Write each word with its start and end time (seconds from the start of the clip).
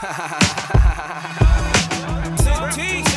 Lionheart. 2.60 3.07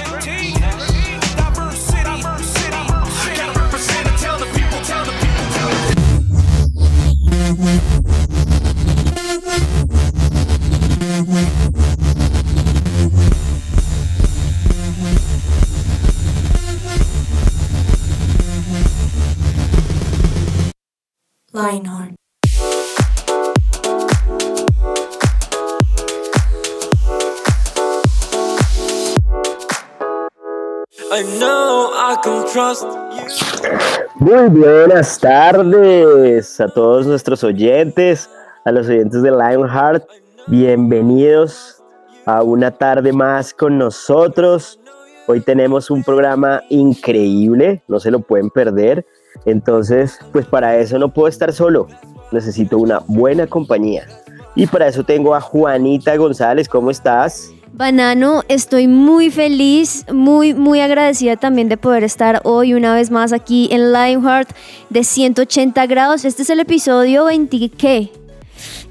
Muy 34.15 34.49
buenas 34.49 35.19
tardes 35.19 36.61
a 36.61 36.67
todos 36.67 37.05
nuestros 37.05 37.43
oyentes, 37.43 38.29
a 38.65 38.71
los 38.71 38.87
oyentes 38.87 39.21
de 39.21 39.31
Lionheart. 39.31 40.03
Bienvenidos 40.47 41.81
a 42.25 42.43
una 42.43 42.71
tarde 42.71 43.11
más 43.13 43.53
con 43.53 43.77
nosotros. 43.77 44.79
Hoy 45.27 45.41
tenemos 45.41 45.89
un 45.89 46.03
programa 46.03 46.61
increíble, 46.69 47.83
no 47.87 47.99
se 47.99 48.11
lo 48.11 48.19
pueden 48.19 48.49
perder. 48.49 49.05
Entonces, 49.45 50.19
pues 50.31 50.45
para 50.45 50.77
eso 50.77 50.99
no 50.99 51.13
puedo 51.13 51.27
estar 51.27 51.51
solo, 51.53 51.87
necesito 52.31 52.77
una 52.77 52.99
buena 53.07 53.47
compañía. 53.47 54.07
Y 54.55 54.67
para 54.67 54.87
eso 54.87 55.03
tengo 55.03 55.33
a 55.35 55.41
Juanita 55.41 56.15
González, 56.15 56.67
¿cómo 56.67 56.91
estás? 56.91 57.51
Banano, 57.73 58.43
estoy 58.49 58.87
muy 58.87 59.31
feliz, 59.31 60.05
muy, 60.11 60.53
muy 60.53 60.81
agradecida 60.81 61.37
también 61.37 61.69
de 61.69 61.77
poder 61.77 62.03
estar 62.03 62.41
hoy 62.43 62.73
una 62.73 62.93
vez 62.93 63.11
más 63.11 63.31
aquí 63.31 63.69
en 63.71 63.93
Lionheart 63.93 64.49
de 64.89 65.03
180 65.03 65.85
grados. 65.87 66.25
Este 66.25 66.41
es 66.41 66.49
el 66.49 66.59
episodio 66.59 67.25
20, 67.25 67.69
¿qué? 67.69 68.11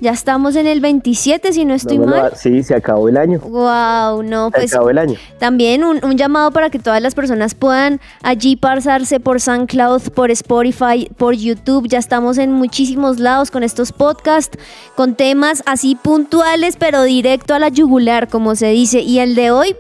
Ya 0.01 0.13
estamos 0.13 0.57
en 0.57 0.67
el 0.67 0.81
27, 0.81 1.53
si 1.53 1.65
no 1.65 1.75
estoy 1.75 1.99
No 1.99 2.07
mal. 2.07 2.33
Sí, 2.37 2.63
se 2.63 2.75
acabó 2.75 3.09
el 3.09 3.17
año. 3.17 3.39
Wow, 3.41 4.23
no, 4.23 4.47
Se 4.47 4.53
pues 4.53 4.73
acabó 4.73 4.91
el 4.91 4.99
año. 4.99 5.15
también 5.39 5.85
un, 5.85 6.05
un 6.05 6.17
llamado 6.17 6.51
para 6.51 6.71
que 6.71 6.79
todas 6.79 7.01
las 7.03 7.15
personas 7.15 7.55
puedan 7.55 8.01
allí 8.23 8.57
pasarse 8.57 9.21
por 9.21 9.41
SoundCloud, 9.41 10.11
por 10.13 10.31
Spotify, 10.31 11.11
por 11.17 11.35
YouTube. 11.35 11.89
Ya 11.89 11.99
estamos 11.99 12.39
en 12.39 12.53
muchísimos 12.53 13.19
lados 13.19 13.51
con 13.51 13.63
estos 13.63 13.93
podcasts, 13.93 14.59
con 14.97 15.15
temas 15.15 15.63
así 15.67 15.95
puntuales, 15.95 16.77
pero 16.77 17.03
directo 17.03 17.55
a 17.55 17.59
la 17.59 17.69
yugular, 17.69 18.29
como 18.29 18.55
se 18.55 18.69
dice. 18.69 19.01
Y 19.01 19.19
el 19.19 19.35
de 19.35 19.51
hoy 19.51 19.77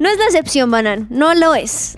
no 0.00 0.08
es 0.08 0.18
la 0.18 0.24
excepción, 0.24 0.70
Banano, 0.70 1.06
no 1.10 1.34
lo 1.34 1.54
es. 1.54 1.96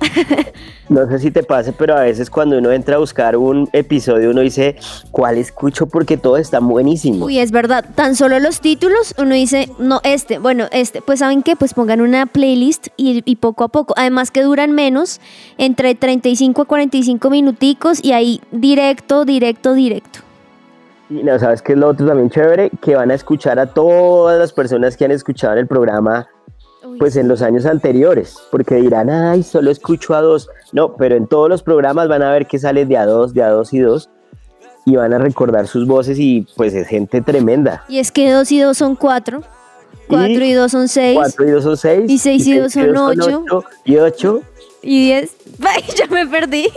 No 0.88 1.08
sé 1.08 1.20
si 1.20 1.30
te 1.30 1.42
pase, 1.42 1.72
pero 1.72 1.96
a 1.96 2.02
veces 2.02 2.28
cuando 2.28 2.58
uno 2.58 2.70
entra 2.70 2.96
a 2.96 2.98
buscar 2.98 3.34
un 3.34 3.66
episodio, 3.72 4.28
uno 4.30 4.42
dice, 4.42 4.76
¿cuál 5.10 5.38
escucho? 5.38 5.86
Porque 5.86 6.18
todos 6.18 6.40
están 6.40 6.68
buenísimos. 6.68 7.26
Uy, 7.26 7.38
es 7.38 7.50
verdad, 7.50 7.86
tan 7.94 8.14
solo 8.14 8.38
los 8.40 8.60
títulos, 8.60 9.14
uno 9.16 9.34
dice, 9.34 9.70
no, 9.78 10.00
este, 10.04 10.38
bueno, 10.38 10.66
este, 10.70 11.00
pues 11.00 11.20
¿saben 11.20 11.42
qué? 11.42 11.56
Pues 11.56 11.72
pongan 11.72 12.02
una 12.02 12.26
playlist 12.26 12.88
y, 12.98 13.22
y 13.24 13.36
poco 13.36 13.64
a 13.64 13.68
poco, 13.68 13.94
además 13.96 14.30
que 14.30 14.42
duran 14.42 14.72
menos, 14.72 15.20
entre 15.56 15.94
35 15.94 16.60
a 16.60 16.64
45 16.66 17.30
minuticos 17.30 18.04
y 18.04 18.12
ahí 18.12 18.42
directo, 18.50 19.24
directo, 19.24 19.72
directo. 19.72 20.20
Y 21.08 21.22
no, 21.22 21.38
¿sabes 21.38 21.62
qué 21.62 21.72
es 21.72 21.78
lo 21.78 21.88
otro 21.88 22.06
también 22.06 22.28
chévere? 22.28 22.70
Que 22.82 22.96
van 22.96 23.10
a 23.10 23.14
escuchar 23.14 23.58
a 23.58 23.66
todas 23.66 24.38
las 24.38 24.52
personas 24.52 24.96
que 24.96 25.04
han 25.04 25.10
escuchado 25.10 25.54
en 25.54 25.60
el 25.60 25.66
programa, 25.66 26.28
pues 26.98 27.16
en 27.16 27.28
los 27.28 27.42
años 27.42 27.66
anteriores, 27.66 28.36
porque 28.50 28.76
dirán, 28.76 29.10
ay, 29.10 29.42
solo 29.42 29.70
escucho 29.70 30.14
a 30.14 30.20
dos. 30.20 30.48
No, 30.72 30.94
pero 30.96 31.16
en 31.16 31.26
todos 31.26 31.48
los 31.48 31.62
programas 31.62 32.08
van 32.08 32.22
a 32.22 32.32
ver 32.32 32.46
que 32.46 32.58
sale 32.58 32.86
de 32.86 32.96
a 32.96 33.06
dos, 33.06 33.34
de 33.34 33.42
a 33.42 33.50
dos 33.50 33.72
y 33.72 33.80
dos, 33.80 34.10
y 34.84 34.96
van 34.96 35.12
a 35.12 35.18
recordar 35.18 35.66
sus 35.66 35.86
voces 35.86 36.18
y 36.18 36.46
pues 36.56 36.74
es 36.74 36.88
gente 36.88 37.20
tremenda. 37.20 37.84
Y 37.88 37.98
es 37.98 38.10
que 38.10 38.30
2 38.30 38.50
y 38.52 38.60
2 38.60 38.76
son 38.76 38.96
4, 38.96 39.42
4 40.08 40.28
y 40.44 40.52
2 40.52 40.72
son 40.72 40.88
6, 40.88 41.16
Cuatro 41.16 41.46
y 41.46 41.50
dos 41.50 41.64
son 41.64 41.76
seis. 41.76 42.10
Y 42.10 42.18
seis 42.18 42.46
y 42.46 42.58
dos 42.58 42.72
son 42.72 42.96
ocho. 42.96 43.44
Y 43.84 43.96
ocho. 43.96 44.42
y 44.82 45.06
10, 45.06 45.36
¡ay, 45.64 45.84
ya 45.96 46.06
me 46.08 46.26
perdí! 46.26 46.68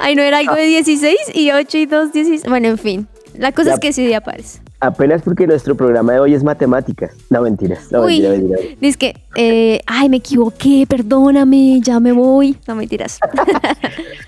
Ay, 0.00 0.16
no 0.16 0.22
era 0.22 0.38
algo 0.38 0.54
de 0.54 0.64
16 0.64 1.16
y 1.34 1.52
8 1.52 1.78
y 1.78 1.86
2, 1.86 2.12
16. 2.12 2.44
Bueno, 2.48 2.68
en 2.68 2.78
fin, 2.78 3.08
la 3.34 3.52
cosa 3.52 3.74
es 3.74 3.80
que 3.80 3.92
sí 3.92 4.12
aparece. 4.12 4.60
Apenas 4.82 5.22
porque 5.22 5.46
nuestro 5.46 5.76
programa 5.76 6.14
de 6.14 6.18
hoy 6.18 6.34
es 6.34 6.42
matemáticas. 6.42 7.12
No, 7.30 7.40
mentiras. 7.40 7.92
No, 7.92 8.00
Uy. 8.00 8.20
mentira, 8.20 8.30
mentira. 8.30 8.76
Dice 8.80 8.98
que, 8.98 9.16
eh, 9.36 9.80
ay, 9.86 10.08
me 10.08 10.16
equivoqué, 10.16 10.86
perdóname, 10.88 11.80
ya 11.80 12.00
me 12.00 12.10
voy. 12.10 12.58
No 12.66 12.74
mentiras. 12.74 13.20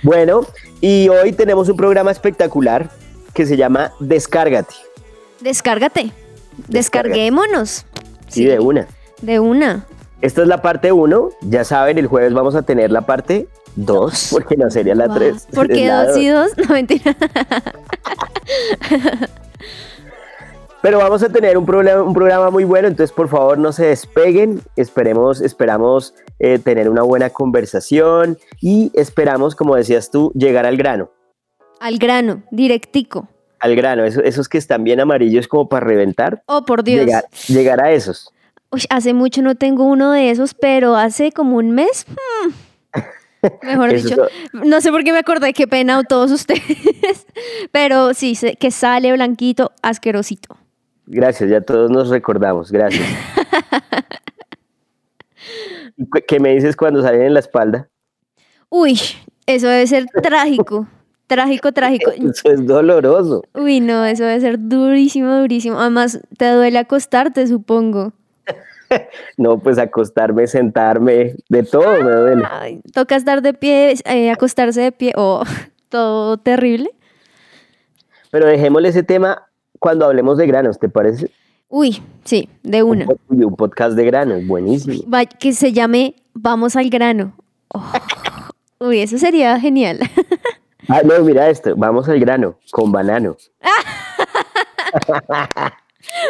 Bueno, 0.05 0.43
y 0.83 1.09
hoy 1.09 1.33
tenemos 1.33 1.69
un 1.71 1.77
programa 1.77 2.11
espectacular 2.11 2.91
que 3.33 3.47
se 3.47 3.57
llama 3.57 3.93
Descárgate. 4.01 4.75
Descárgate. 5.41 6.11
Descarguémonos. 6.69 7.87
Sí, 8.29 8.45
de 8.45 8.61
una. 8.61 8.87
De 9.23 9.41
una. 9.41 9.87
Esta 10.21 10.43
es 10.43 10.49
la 10.49 10.61
parte 10.61 10.93
1. 10.93 11.31
Ya 11.41 11.65
saben, 11.65 11.97
el 11.97 12.07
jueves 12.07 12.35
vamos 12.35 12.55
a 12.55 12.63
tener 12.63 12.93
la 12.93 13.01
parte 13.01 13.49
2, 13.77 14.29
porque 14.31 14.59
no 14.59 14.71
sería 14.71 14.95
la 14.95 15.07
Guau. 15.07 15.19
3. 15.19 15.47
¿Por 15.55 15.69
qué 15.69 15.91
dos 15.91 16.19
y 16.19 16.29
dos? 16.29 16.51
No 16.59 16.75
mentira. 16.75 17.17
Pero 20.85 20.99
vamos 20.99 21.23
a 21.23 21.31
tener 21.31 21.57
un, 21.57 21.65
problema- 21.65 22.03
un 22.03 22.13
programa 22.13 22.51
muy 22.51 22.65
bueno, 22.65 22.89
entonces 22.89 23.11
por 23.11 23.29
favor 23.31 23.57
no 23.57 23.73
se 23.73 23.87
despeguen. 23.87 24.61
Esperemos, 24.77 25.41
esperamos 25.41 26.15
eh, 26.39 26.59
tener 26.59 26.91
una 26.91 27.01
buena 27.03 27.31
conversación 27.31 28.37
y 28.61 28.91
esperamos, 28.93 29.57
como 29.57 29.77
decías 29.77 30.11
tú, 30.11 30.31
llegar 30.35 30.67
al 30.67 30.77
grano. 30.77 31.11
Al 31.81 31.97
grano, 31.97 32.43
directico. 32.51 33.29
Al 33.61 33.75
grano, 33.77 34.05
eso- 34.05 34.23
esos 34.23 34.47
que 34.47 34.59
están 34.59 34.85
bien 34.85 35.01
amarillos 35.01 35.49
como 35.49 35.71
para 35.71 35.87
reventar. 35.87 36.43
Oh, 36.45 36.67
por 36.67 36.85
Dios. 36.85 37.07
Llegar, 37.07 37.25
llegar 37.49 37.81
a 37.83 37.91
esos. 37.93 38.31
Uy, 38.71 38.83
hace 38.91 39.15
mucho 39.15 39.41
no 39.41 39.55
tengo 39.55 39.85
uno 39.85 40.13
de 40.13 40.31
esos, 40.31 40.53
pero 40.53 40.97
hace 40.97 41.33
como 41.33 41.57
un 41.57 41.71
mes. 41.71 42.05
hmm, 42.11 42.51
Mejor 43.63 43.91
Esos 43.91 44.11
dicho, 44.11 44.27
no 44.53 44.83
sé 44.83 44.91
por 44.91 45.03
qué 45.03 45.13
me 45.13 45.19
acordé, 45.21 45.55
qué 45.55 45.67
pena 45.67 46.03
todos 46.05 46.31
ustedes. 46.31 46.63
Pero 47.73 48.13
sí, 48.15 48.35
sé 48.35 48.57
que 48.57 48.71
sale 48.71 49.13
blanquito, 49.13 49.73
asquerosito. 49.83 50.59
Gracias, 51.07 51.51
ya 51.51 51.61
todos 51.61 51.91
nos 51.91 52.09
recordamos, 52.09 52.73
gracias. 52.73 53.07
¿Y 55.97 56.07
cu- 56.09 56.21
¿Qué 56.27 56.41
me 56.41 56.55
dices 56.55 56.77
cuando 56.77 57.03
salen 57.03 57.23
en 57.23 57.35
la 57.35 57.41
espalda? 57.41 57.89
Uy, 58.69 58.99
eso 59.47 59.69
debe 59.69 59.87
ser 59.87 60.07
trágico. 60.23 60.87
Trágico, 61.27 61.73
trágico. 61.73 62.11
Eso 62.11 62.51
es 62.51 62.67
doloroso. 62.67 63.45
Uy, 63.55 63.81
no, 63.81 64.05
eso 64.05 64.25
debe 64.25 64.41
ser 64.41 64.57
durísimo, 64.59 65.35
durísimo. 65.39 65.81
Además, 65.81 66.21
te 66.37 66.51
duele 66.51 66.79
acostarte, 66.79 67.47
supongo. 67.47 68.13
No, 69.37 69.59
pues 69.59 69.79
acostarme, 69.79 70.47
sentarme, 70.47 71.35
de 71.49 71.63
todo 71.65 72.01
me 72.05 72.13
duele. 72.13 72.45
Ay, 72.49 72.81
toca 72.93 73.17
estar 73.17 73.43
de 73.43 73.53
pie, 73.53 73.95
eh, 74.05 74.31
acostarse 74.31 74.81
de 74.83 74.93
pie. 74.93 75.13
Oh, 75.17 75.43
todo 75.89 76.37
terrible. 76.37 76.91
Pero 78.31 78.47
dejémosle 78.47 78.91
ese 78.91 79.03
tema 79.03 79.49
cuando 79.85 80.07
hablemos 80.07 80.39
de 80.39 80.47
granos, 80.47 80.79
¿te 80.79 80.89
parece? 80.89 81.31
Uy, 81.69 82.03
sí, 82.25 82.49
de 82.63 82.83
una. 82.83 83.05
Un, 83.29 83.45
un 83.45 83.55
podcast 83.55 83.95
de 83.95 84.07
granos, 84.07 84.47
buenísimo. 84.47 85.03
Va- 85.13 85.27
que 85.27 85.53
se 85.53 85.75
llame 85.75 86.15
Vamos 86.33 86.75
al 86.75 86.89
grano. 86.89 87.37
Oh, 87.69 87.85
Uy, 88.81 89.01
eso 89.01 89.19
sería 89.19 89.61
genial. 89.61 89.99
Ah, 90.89 91.01
no, 91.03 91.19
mira 91.25 91.49
esto, 91.49 91.75
vamos 91.77 92.07
al 92.11 92.21
grano, 92.21 92.59
con 92.71 92.93
banano. 92.93 93.37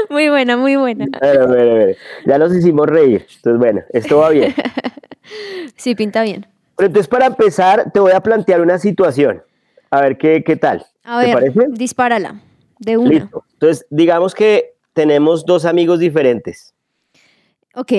Muy 0.09 0.29
buena, 0.29 0.57
muy 0.57 0.77
buena. 0.77 1.07
A 1.21 1.27
ver, 1.27 1.41
a 1.41 1.47
ver, 1.47 1.71
a 1.71 1.75
ver. 1.75 1.97
Ya 2.25 2.39
nos 2.39 2.55
hicimos 2.55 2.87
reír, 2.87 3.27
entonces 3.37 3.59
bueno, 3.59 3.83
esto 3.91 4.19
va 4.19 4.31
bien. 4.31 4.55
Sí, 5.77 5.97
pinta 5.97 6.23
bien. 6.23 6.47
Pero 6.77 6.87
entonces 6.87 7.09
para 7.09 7.27
empezar, 7.27 7.91
te 7.93 7.99
voy 7.99 8.13
a 8.13 8.21
plantear 8.21 8.61
una 8.61 8.79
situación. 8.79 9.43
A 9.91 10.01
ver 10.03 10.17
qué, 10.19 10.45
qué 10.45 10.55
tal. 10.55 10.87
A 11.03 11.21
¿Te 11.21 11.27
ver, 11.27 11.35
parece? 11.35 11.67
dispárala. 11.71 12.41
De 12.79 12.97
una. 12.97 13.11
Listo. 13.11 13.45
Entonces, 13.53 13.87
digamos 13.91 14.35
que 14.35 14.75
tenemos 14.93 15.45
dos 15.45 15.65
amigos 15.65 15.99
diferentes. 15.99 16.73
Ok. 17.75 17.93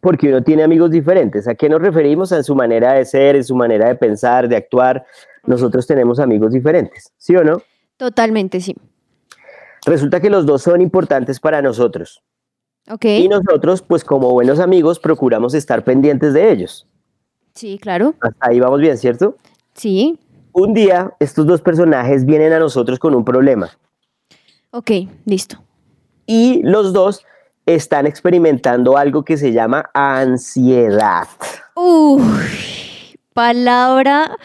porque 0.00 0.28
uno 0.28 0.42
tiene 0.42 0.62
amigos 0.62 0.90
diferentes. 0.90 1.48
¿A 1.48 1.54
qué 1.54 1.66
nos 1.70 1.80
referimos? 1.80 2.30
A 2.32 2.42
su 2.42 2.54
manera 2.54 2.92
de 2.92 3.06
ser, 3.06 3.36
en 3.36 3.44
su 3.44 3.56
manera 3.56 3.88
de 3.88 3.94
pensar, 3.94 4.46
de 4.48 4.56
actuar. 4.56 5.06
Nosotros 5.46 5.86
tenemos 5.86 6.18
amigos 6.18 6.52
diferentes, 6.52 7.10
¿sí 7.16 7.34
o 7.34 7.42
no? 7.42 7.62
Totalmente, 7.96 8.60
sí. 8.60 8.74
Resulta 9.86 10.20
que 10.20 10.28
los 10.28 10.44
dos 10.44 10.60
son 10.60 10.82
importantes 10.82 11.40
para 11.40 11.62
nosotros. 11.62 12.22
Ok. 12.90 13.06
Y 13.06 13.28
nosotros, 13.28 13.80
pues 13.80 14.04
como 14.04 14.30
buenos 14.32 14.60
amigos, 14.60 14.98
procuramos 14.98 15.54
estar 15.54 15.84
pendientes 15.84 16.34
de 16.34 16.52
ellos. 16.52 16.86
Sí, 17.54 17.78
claro. 17.80 18.14
Hasta 18.20 18.48
ahí 18.50 18.60
vamos 18.60 18.80
bien, 18.80 18.98
¿cierto? 18.98 19.36
Sí. 19.72 20.18
Un 20.56 20.72
día, 20.72 21.12
estos 21.18 21.46
dos 21.46 21.60
personajes 21.60 22.24
vienen 22.24 22.52
a 22.52 22.60
nosotros 22.60 23.00
con 23.00 23.12
un 23.16 23.24
problema. 23.24 23.76
Ok, 24.70 24.88
listo. 25.24 25.60
Y 26.26 26.62
los 26.62 26.92
dos 26.92 27.26
están 27.66 28.06
experimentando 28.06 28.96
algo 28.96 29.24
que 29.24 29.36
se 29.36 29.52
llama 29.52 29.90
ansiedad. 29.94 31.26
Uy, 31.74 32.22
palabra 33.32 34.36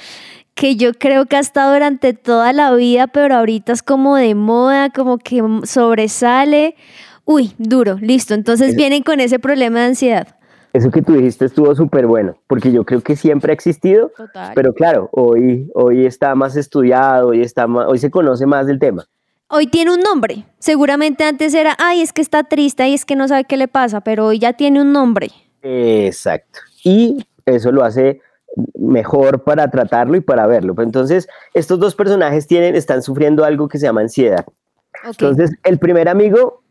que 0.55 0.75
yo 0.75 0.93
creo 0.95 1.27
que 1.27 1.35
ha 1.35 1.41
estado 1.41 1.73
durante 1.73 2.13
toda 2.13 2.53
la 2.53 2.73
vida, 2.73 3.05
pero 3.05 3.35
ahorita 3.35 3.71
es 3.71 3.83
como 3.83 4.15
de 4.15 4.33
moda, 4.33 4.89
como 4.89 5.19
que 5.19 5.43
sobresale. 5.65 6.75
Uy, 7.23 7.53
duro, 7.59 7.99
listo. 8.01 8.33
Entonces 8.33 8.75
vienen 8.75 9.03
con 9.03 9.19
ese 9.19 9.37
problema 9.37 9.81
de 9.81 9.85
ansiedad. 9.85 10.38
Eso 10.71 10.91
que 10.91 11.01
tú 11.01 11.13
dijiste 11.13 11.45
estuvo 11.45 11.73
súper 11.73 12.05
bueno, 12.05 12.37
porque 12.47 12.71
yo 12.71 12.85
creo 12.85 13.01
que 13.01 13.15
siempre 13.15 13.51
ha 13.51 13.55
existido, 13.55 14.11
Total. 14.15 14.51
pero 14.53 14.73
claro, 14.73 15.09
hoy, 15.11 15.69
hoy 15.73 16.05
está 16.05 16.35
más 16.35 16.55
estudiado, 16.55 17.29
hoy, 17.29 17.41
está 17.41 17.65
más- 17.65 17.87
hoy 17.87 17.97
se 17.97 18.11
conoce 18.11 18.45
más 18.45 18.67
del 18.67 18.77
tema. 18.77 19.05
Hoy 19.47 19.65
tiene 19.65 19.91
un 19.91 20.01
nombre. 20.01 20.45
Seguramente 20.59 21.23
antes 21.23 21.55
era, 21.55 21.75
ay, 21.79 22.01
es 22.01 22.13
que 22.13 22.21
está 22.21 22.43
triste, 22.43 22.83
ay, 22.83 22.93
es 22.93 23.03
que 23.03 23.15
no 23.15 23.27
sabe 23.27 23.45
qué 23.45 23.57
le 23.57 23.67
pasa, 23.67 24.01
pero 24.01 24.27
hoy 24.27 24.37
ya 24.37 24.53
tiene 24.53 24.79
un 24.79 24.93
nombre. 24.93 25.31
Exacto. 25.63 26.59
Y 26.83 27.25
eso 27.45 27.71
lo 27.71 27.83
hace 27.83 28.21
mejor 28.75 29.43
para 29.43 29.69
tratarlo 29.71 30.15
y 30.17 30.21
para 30.21 30.45
verlo. 30.45 30.75
Entonces, 30.79 31.27
estos 31.55 31.79
dos 31.79 31.95
personajes 31.95 32.45
tienen, 32.45 32.75
están 32.75 33.01
sufriendo 33.01 33.43
algo 33.43 33.67
que 33.67 33.79
se 33.79 33.87
llama 33.87 34.01
ansiedad. 34.01 34.45
Entonces, 35.03 35.51
el 35.63 35.79
primer 35.79 36.09
amigo 36.09 36.61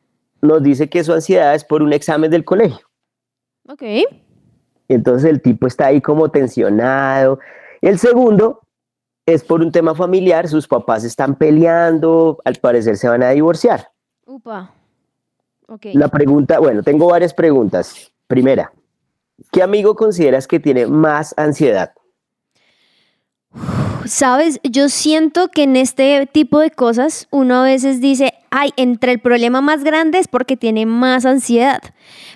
nos 0.40 0.62
dice 0.62 0.88
que 0.88 1.02
su 1.02 1.12
ansiedad 1.12 1.54
es 1.56 1.64
por 1.64 1.82
un 1.82 1.92
examen 1.92 2.30
del 2.30 2.44
colegio. 2.44 2.87
Ok. 3.68 3.82
Y 3.82 4.94
entonces 4.94 5.30
el 5.30 5.40
tipo 5.40 5.66
está 5.66 5.86
ahí 5.86 6.00
como 6.00 6.30
tensionado. 6.30 7.38
El 7.80 7.98
segundo 7.98 8.62
es 9.26 9.44
por 9.44 9.60
un 9.60 9.70
tema 9.70 9.94
familiar, 9.94 10.48
sus 10.48 10.66
papás 10.66 11.04
están 11.04 11.36
peleando, 11.36 12.38
al 12.44 12.56
parecer 12.56 12.96
se 12.96 13.08
van 13.08 13.22
a 13.22 13.30
divorciar. 13.30 13.90
Upa. 14.26 14.72
Ok. 15.66 15.86
La 15.92 16.08
pregunta, 16.08 16.58
bueno, 16.58 16.82
tengo 16.82 17.08
varias 17.08 17.34
preguntas. 17.34 18.10
Primera, 18.26 18.72
¿qué 19.52 19.62
amigo 19.62 19.94
consideras 19.94 20.46
que 20.46 20.58
tiene 20.58 20.86
más 20.86 21.34
ansiedad? 21.36 21.92
Sabes, 24.08 24.58
yo 24.64 24.88
siento 24.88 25.48
que 25.48 25.64
en 25.64 25.76
este 25.76 26.26
tipo 26.32 26.60
de 26.60 26.70
cosas 26.70 27.28
uno 27.30 27.56
a 27.56 27.64
veces 27.64 28.00
dice, 28.00 28.32
ay, 28.48 28.70
entre 28.76 29.12
el 29.12 29.18
problema 29.18 29.60
más 29.60 29.84
grande 29.84 30.18
es 30.18 30.28
porque 30.28 30.56
tiene 30.56 30.86
más 30.86 31.26
ansiedad. 31.26 31.82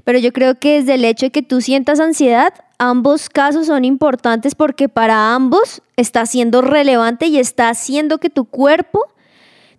Pero 0.05 0.19
yo 0.19 0.35
creo 0.35 0.59
que 0.59 0.81
desde 0.81 0.95
el 0.95 1.05
hecho 1.07 1.27
de 1.27 1.31
que 1.31 1.43
tú 1.43 1.63
sientas 1.63 1.99
ansiedad, 1.99 2.53
ambos 2.77 3.31
casos 3.31 3.69
son 3.69 3.87
importantes 3.87 4.55
porque 4.55 4.91
para 4.91 5.35
ambos 5.35 5.81
está 5.97 6.27
siendo 6.27 6.61
relevante 6.61 7.27
y 7.29 7.39
está 7.39 7.71
haciendo 7.71 8.19
que 8.19 8.29
tu 8.29 8.45
cuerpo 8.45 9.07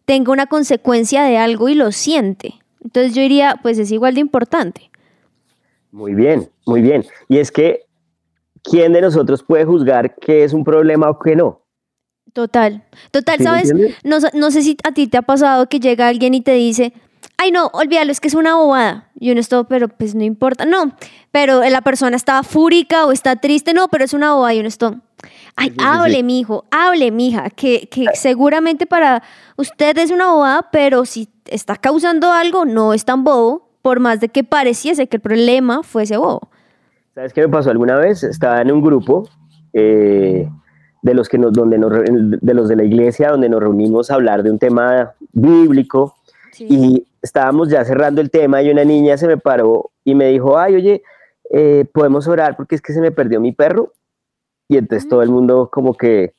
tenga 0.05 0.31
una 0.31 0.47
consecuencia 0.47 1.21
de 1.23 1.37
algo 1.37 1.69
y 1.69 1.75
lo 1.75 1.91
siente. 1.91 2.55
Entonces 2.83 3.13
yo 3.13 3.21
diría, 3.21 3.59
pues 3.61 3.77
es 3.77 3.91
igual 3.91 4.15
de 4.15 4.21
importante. 4.21 4.89
Muy 5.91 6.15
bien, 6.15 6.49
muy 6.65 6.81
bien. 6.81 7.05
Y 7.29 7.37
es 7.37 7.51
que, 7.51 7.81
¿quién 8.63 8.93
de 8.93 9.01
nosotros 9.01 9.43
puede 9.43 9.63
juzgar 9.63 10.15
qué 10.15 10.43
es 10.43 10.53
un 10.53 10.63
problema 10.63 11.07
o 11.07 11.19
qué 11.19 11.35
no? 11.35 11.62
Total, 12.31 12.83
total, 13.11 13.37
¿Sí 13.37 13.43
me 13.43 13.49
¿sabes? 13.49 13.73
No, 14.03 14.17
no 14.33 14.51
sé 14.51 14.63
si 14.63 14.77
a 14.83 14.91
ti 14.91 15.07
te 15.07 15.17
ha 15.17 15.21
pasado 15.21 15.67
que 15.67 15.79
llega 15.79 16.07
alguien 16.07 16.33
y 16.33 16.41
te 16.41 16.53
dice, 16.53 16.93
ay 17.37 17.51
no, 17.51 17.67
olvídalo, 17.73 18.11
es 18.11 18.19
que 18.19 18.27
es 18.27 18.33
una 18.33 18.55
bobada. 18.55 19.09
Y 19.19 19.31
uno 19.31 19.39
está, 19.39 19.63
pero 19.65 19.87
pues 19.87 20.15
no 20.15 20.23
importa. 20.23 20.65
No, 20.65 20.95
pero 21.31 21.61
la 21.61 21.81
persona 21.81 22.15
está 22.15 22.41
fúrica 22.43 23.05
o 23.05 23.11
está 23.11 23.35
triste, 23.35 23.73
no, 23.73 23.87
pero 23.87 24.03
es 24.03 24.13
una 24.13 24.33
bobada. 24.33 24.53
Y 24.55 24.59
uno 24.59 24.67
está, 24.67 24.99
ay, 25.55 25.69
Sí, 25.69 25.75
sí, 25.75 25.79
sí. 25.79 25.85
hable, 25.85 26.23
mijo, 26.23 26.65
hable, 26.71 27.11
mija, 27.11 27.49
que, 27.51 27.87
que 27.89 28.05
seguramente 28.15 28.85
para 28.87 29.21
usted 29.55 29.97
es 29.99 30.09
una 30.09 30.31
bobada, 30.31 30.69
pero 30.71 31.05
si 31.05 31.29
está 31.45 31.75
causando 31.75 32.31
algo, 32.31 32.65
no 32.65 32.93
es 32.93 33.05
tan 33.05 33.23
bobo, 33.23 33.69
por 33.83 33.99
más 33.99 34.19
de 34.19 34.29
que 34.29 34.43
pareciese 34.43 35.07
que 35.07 35.17
el 35.17 35.21
problema 35.21 35.83
fuese 35.83 36.17
bobo. 36.17 36.49
¿Sabes 37.13 37.31
qué 37.33 37.41
me 37.41 37.49
pasó 37.49 37.69
alguna 37.69 37.97
vez? 37.97 38.23
Estaba 38.23 38.59
en 38.61 38.71
un 38.71 38.81
grupo 38.81 39.29
eh, 39.73 40.49
de 41.03 41.13
los 41.13 41.29
que 41.29 41.37
nos, 41.37 41.53
donde 41.53 41.77
nos, 41.77 41.91
de 41.91 42.53
los 42.53 42.69
de 42.69 42.77
la 42.77 42.85
iglesia, 42.85 43.29
donde 43.29 43.49
nos 43.49 43.61
reunimos 43.61 44.09
a 44.09 44.15
hablar 44.15 44.41
de 44.41 44.49
un 44.49 44.57
tema 44.57 45.13
bíblico 45.33 46.15
y 46.57 47.05
estábamos 47.21 47.69
ya 47.69 47.83
cerrando 47.83 48.21
el 48.21 48.31
tema 48.31 48.61
y 48.61 48.71
una 48.71 48.85
niña 48.85 49.17
se 49.17 49.27
me 49.27 49.37
paró 49.37 49.91
y 50.05 50.15
me 50.15 50.27
dijo, 50.27 50.57
ay, 50.57 50.75
oye, 50.75 51.03
eh, 51.51 51.85
podemos 51.93 52.27
orar 52.27 52.55
porque 52.55 52.75
es 52.75 52.81
que 52.81 52.93
se 52.93 53.01
me 53.01 53.11
perdió 53.11 53.41
mi 53.41 53.51
perro. 53.51 53.91
Y 54.69 54.77
entonces 54.77 55.09
todo 55.09 55.21
el 55.21 55.29
mundo 55.29 55.69
como 55.69 55.93
que, 55.93 56.35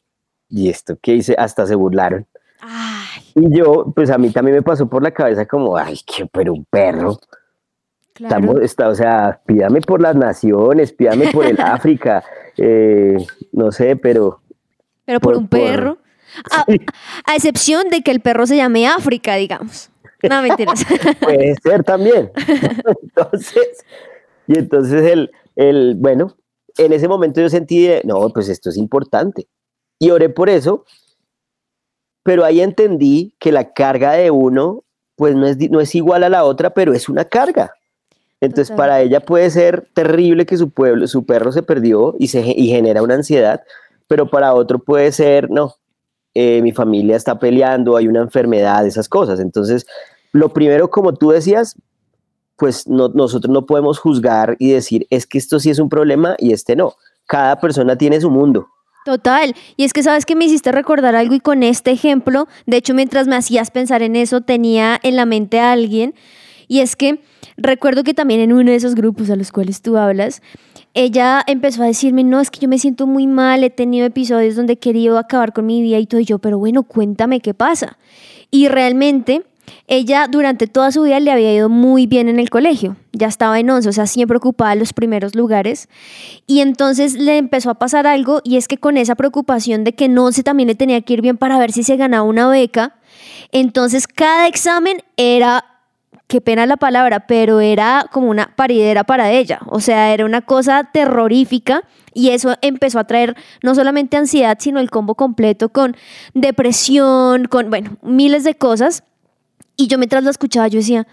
¿y 0.48 0.70
esto 0.70 0.96
qué 1.00 1.14
hice? 1.14 1.34
Hasta 1.36 1.66
se 1.66 1.74
burlaron. 1.74 2.26
Ay, 2.60 3.22
Y 3.34 3.58
yo, 3.58 3.92
pues 3.94 4.10
a 4.10 4.16
mí 4.16 4.30
también 4.30 4.56
me 4.56 4.62
pasó 4.62 4.88
por 4.88 5.02
la 5.02 5.10
cabeza 5.10 5.44
como, 5.44 5.76
ay, 5.76 5.98
qué, 6.06 6.26
pero 6.32 6.54
un 6.54 6.64
perro. 6.64 7.18
claro. 8.14 8.34
Estamos, 8.34 8.60
está, 8.62 8.88
o 8.88 8.94
sea, 8.94 9.40
pídame 9.44 9.82
por 9.82 10.00
las 10.00 10.16
naciones, 10.16 10.92
pídame 10.94 11.30
por 11.32 11.44
el 11.44 11.60
África, 11.60 12.24
eh, 12.56 13.18
no 13.52 13.70
sé, 13.72 13.96
pero 13.96 14.40
Pero 15.04 15.20
por, 15.20 15.34
por- 15.34 15.42
un 15.42 15.48
por- 15.48 15.60
perro. 15.60 15.98
A, 16.50 16.64
a 17.26 17.36
excepción 17.36 17.88
de 17.90 18.02
que 18.02 18.10
el 18.10 18.20
perro 18.20 18.46
se 18.46 18.56
llame 18.56 18.88
África, 18.88 19.36
digamos. 19.36 19.90
No, 20.28 20.42
mentiras. 20.42 20.84
puede 21.20 21.54
ser 21.62 21.84
también. 21.84 22.32
entonces, 23.02 23.84
y 24.46 24.58
entonces 24.58 25.04
el, 25.04 25.30
el, 25.54 25.94
bueno, 25.96 26.36
en 26.78 26.92
ese 26.92 27.08
momento 27.08 27.40
yo 27.40 27.48
sentí, 27.48 27.88
no, 28.04 28.28
pues 28.30 28.48
esto 28.48 28.70
es 28.70 28.76
importante. 28.76 29.46
Y 29.98 30.10
oré 30.10 30.28
por 30.28 30.48
eso, 30.48 30.84
pero 32.22 32.44
ahí 32.44 32.60
entendí 32.60 33.34
que 33.38 33.52
la 33.52 33.72
carga 33.72 34.12
de 34.12 34.30
uno, 34.30 34.82
pues 35.16 35.36
no 35.36 35.46
es, 35.46 35.58
no 35.70 35.80
es 35.80 35.94
igual 35.94 36.24
a 36.24 36.28
la 36.30 36.44
otra, 36.44 36.70
pero 36.70 36.94
es 36.94 37.08
una 37.08 37.24
carga. 37.26 37.74
Entonces, 38.40 38.74
para 38.76 39.00
ella 39.00 39.20
puede 39.20 39.48
ser 39.50 39.86
terrible 39.94 40.44
que 40.44 40.56
su 40.58 40.70
pueblo, 40.70 41.06
su 41.06 41.24
perro 41.24 41.52
se 41.52 41.62
perdió 41.62 42.14
y, 42.18 42.28
se, 42.28 42.40
y 42.40 42.68
genera 42.68 43.02
una 43.02 43.14
ansiedad, 43.14 43.62
pero 44.06 44.28
para 44.28 44.54
otro 44.54 44.78
puede 44.78 45.12
ser, 45.12 45.50
no, 45.50 45.74
eh, 46.34 46.60
mi 46.62 46.72
familia 46.72 47.16
está 47.16 47.38
peleando, 47.38 47.96
hay 47.96 48.08
una 48.08 48.20
enfermedad, 48.20 48.86
esas 48.86 49.08
cosas. 49.08 49.40
Entonces, 49.40 49.86
lo 50.32 50.48
primero, 50.50 50.90
como 50.90 51.14
tú 51.14 51.30
decías, 51.30 51.76
pues 52.56 52.86
no- 52.86 53.08
nosotros 53.08 53.52
no 53.52 53.66
podemos 53.66 53.98
juzgar 53.98 54.56
y 54.58 54.70
decir, 54.72 55.06
es 55.10 55.26
que 55.26 55.38
esto 55.38 55.58
sí 55.60 55.70
es 55.70 55.78
un 55.78 55.88
problema 55.88 56.36
y 56.38 56.52
este 56.52 56.76
no. 56.76 56.94
Cada 57.26 57.60
persona 57.60 57.96
tiene 57.96 58.20
su 58.20 58.30
mundo. 58.30 58.68
Total. 59.04 59.54
Y 59.76 59.84
es 59.84 59.92
que 59.92 60.02
sabes 60.02 60.24
que 60.24 60.34
me 60.34 60.46
hiciste 60.46 60.72
recordar 60.72 61.14
algo 61.14 61.34
y 61.34 61.40
con 61.40 61.62
este 61.62 61.90
ejemplo, 61.90 62.48
de 62.66 62.78
hecho 62.78 62.94
mientras 62.94 63.26
me 63.26 63.36
hacías 63.36 63.70
pensar 63.70 64.02
en 64.02 64.16
eso, 64.16 64.40
tenía 64.40 64.98
en 65.02 65.16
la 65.16 65.26
mente 65.26 65.60
a 65.60 65.72
alguien. 65.72 66.14
Y 66.68 66.80
es 66.80 66.96
que 66.96 67.20
recuerdo 67.56 68.02
que 68.02 68.14
también 68.14 68.40
en 68.40 68.52
uno 68.52 68.70
de 68.70 68.76
esos 68.76 68.94
grupos 68.94 69.28
a 69.30 69.36
los 69.36 69.52
cuales 69.52 69.82
tú 69.82 69.98
hablas, 69.98 70.40
ella 70.94 71.42
empezó 71.46 71.82
a 71.82 71.86
decirme, 71.86 72.22
no, 72.22 72.40
es 72.40 72.50
que 72.50 72.60
yo 72.60 72.68
me 72.68 72.78
siento 72.78 73.06
muy 73.06 73.26
mal, 73.26 73.64
he 73.64 73.70
tenido 73.70 74.06
episodios 74.06 74.54
donde 74.54 74.74
he 74.74 74.78
querido 74.78 75.18
acabar 75.18 75.52
con 75.52 75.66
mi 75.66 75.82
vida 75.82 75.98
y 75.98 76.06
todo, 76.06 76.20
y 76.20 76.24
yo, 76.24 76.38
pero 76.38 76.58
bueno, 76.58 76.84
cuéntame 76.84 77.40
qué 77.40 77.52
pasa. 77.52 77.98
Y 78.50 78.68
realmente 78.68 79.42
ella 79.86 80.28
durante 80.30 80.66
toda 80.66 80.92
su 80.92 81.02
vida 81.02 81.18
le 81.20 81.32
había 81.32 81.52
ido 81.52 81.68
muy 81.68 82.06
bien 82.06 82.28
en 82.28 82.38
el 82.38 82.48
colegio, 82.48 82.96
ya 83.12 83.26
estaba 83.26 83.58
en 83.58 83.68
11, 83.70 83.88
o 83.88 83.92
sea, 83.92 84.06
siempre 84.06 84.36
ocupaba 84.36 84.74
los 84.76 84.92
primeros 84.92 85.34
lugares. 85.34 85.88
Y 86.46 86.60
entonces 86.60 87.14
le 87.14 87.38
empezó 87.38 87.70
a 87.70 87.74
pasar 87.74 88.06
algo 88.06 88.40
y 88.44 88.56
es 88.56 88.68
que 88.68 88.78
con 88.78 88.96
esa 88.96 89.16
preocupación 89.16 89.82
de 89.82 89.94
que 89.94 90.06
en 90.06 90.16
11 90.16 90.42
también 90.42 90.68
le 90.68 90.74
tenía 90.74 91.00
que 91.00 91.14
ir 91.14 91.22
bien 91.22 91.36
para 91.36 91.58
ver 91.58 91.72
si 91.72 91.82
se 91.82 91.96
ganaba 91.96 92.22
una 92.22 92.48
beca, 92.48 92.96
entonces 93.52 94.06
cada 94.06 94.46
examen 94.46 95.02
era 95.16 95.64
qué 96.26 96.40
pena 96.40 96.66
la 96.66 96.76
palabra, 96.76 97.26
pero 97.26 97.60
era 97.60 98.06
como 98.12 98.28
una 98.28 98.54
paridera 98.56 99.04
para 99.04 99.30
ella. 99.30 99.60
O 99.66 99.80
sea, 99.80 100.12
era 100.14 100.24
una 100.24 100.40
cosa 100.42 100.90
terrorífica 100.92 101.82
y 102.14 102.30
eso 102.30 102.56
empezó 102.62 102.98
a 102.98 103.04
traer 103.04 103.36
no 103.62 103.74
solamente 103.74 104.16
ansiedad, 104.16 104.56
sino 104.60 104.80
el 104.80 104.90
combo 104.90 105.14
completo 105.16 105.68
con 105.68 105.96
depresión, 106.58 107.46
con, 107.46 107.68
bueno, 107.70 107.96
miles 108.02 108.44
de 108.44 108.54
cosas. 108.54 109.02
Y 109.76 109.88
yo 109.88 109.98
mientras 109.98 110.22
la 110.24 110.30
escuchaba, 110.30 110.68
yo 110.68 110.78
decía, 110.78 111.06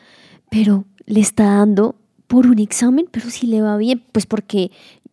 pero 0.49 0.85
le 1.05 1.19
está 1.19 1.43
dando 1.45 1.95
por 2.27 2.47
un 2.47 2.59
examen, 2.59 3.07
pero 3.11 3.29
si 3.29 3.47
le 3.47 3.61
va 3.61 3.75
bien, 3.77 4.03
pues 4.11 4.25
porque 4.25 4.71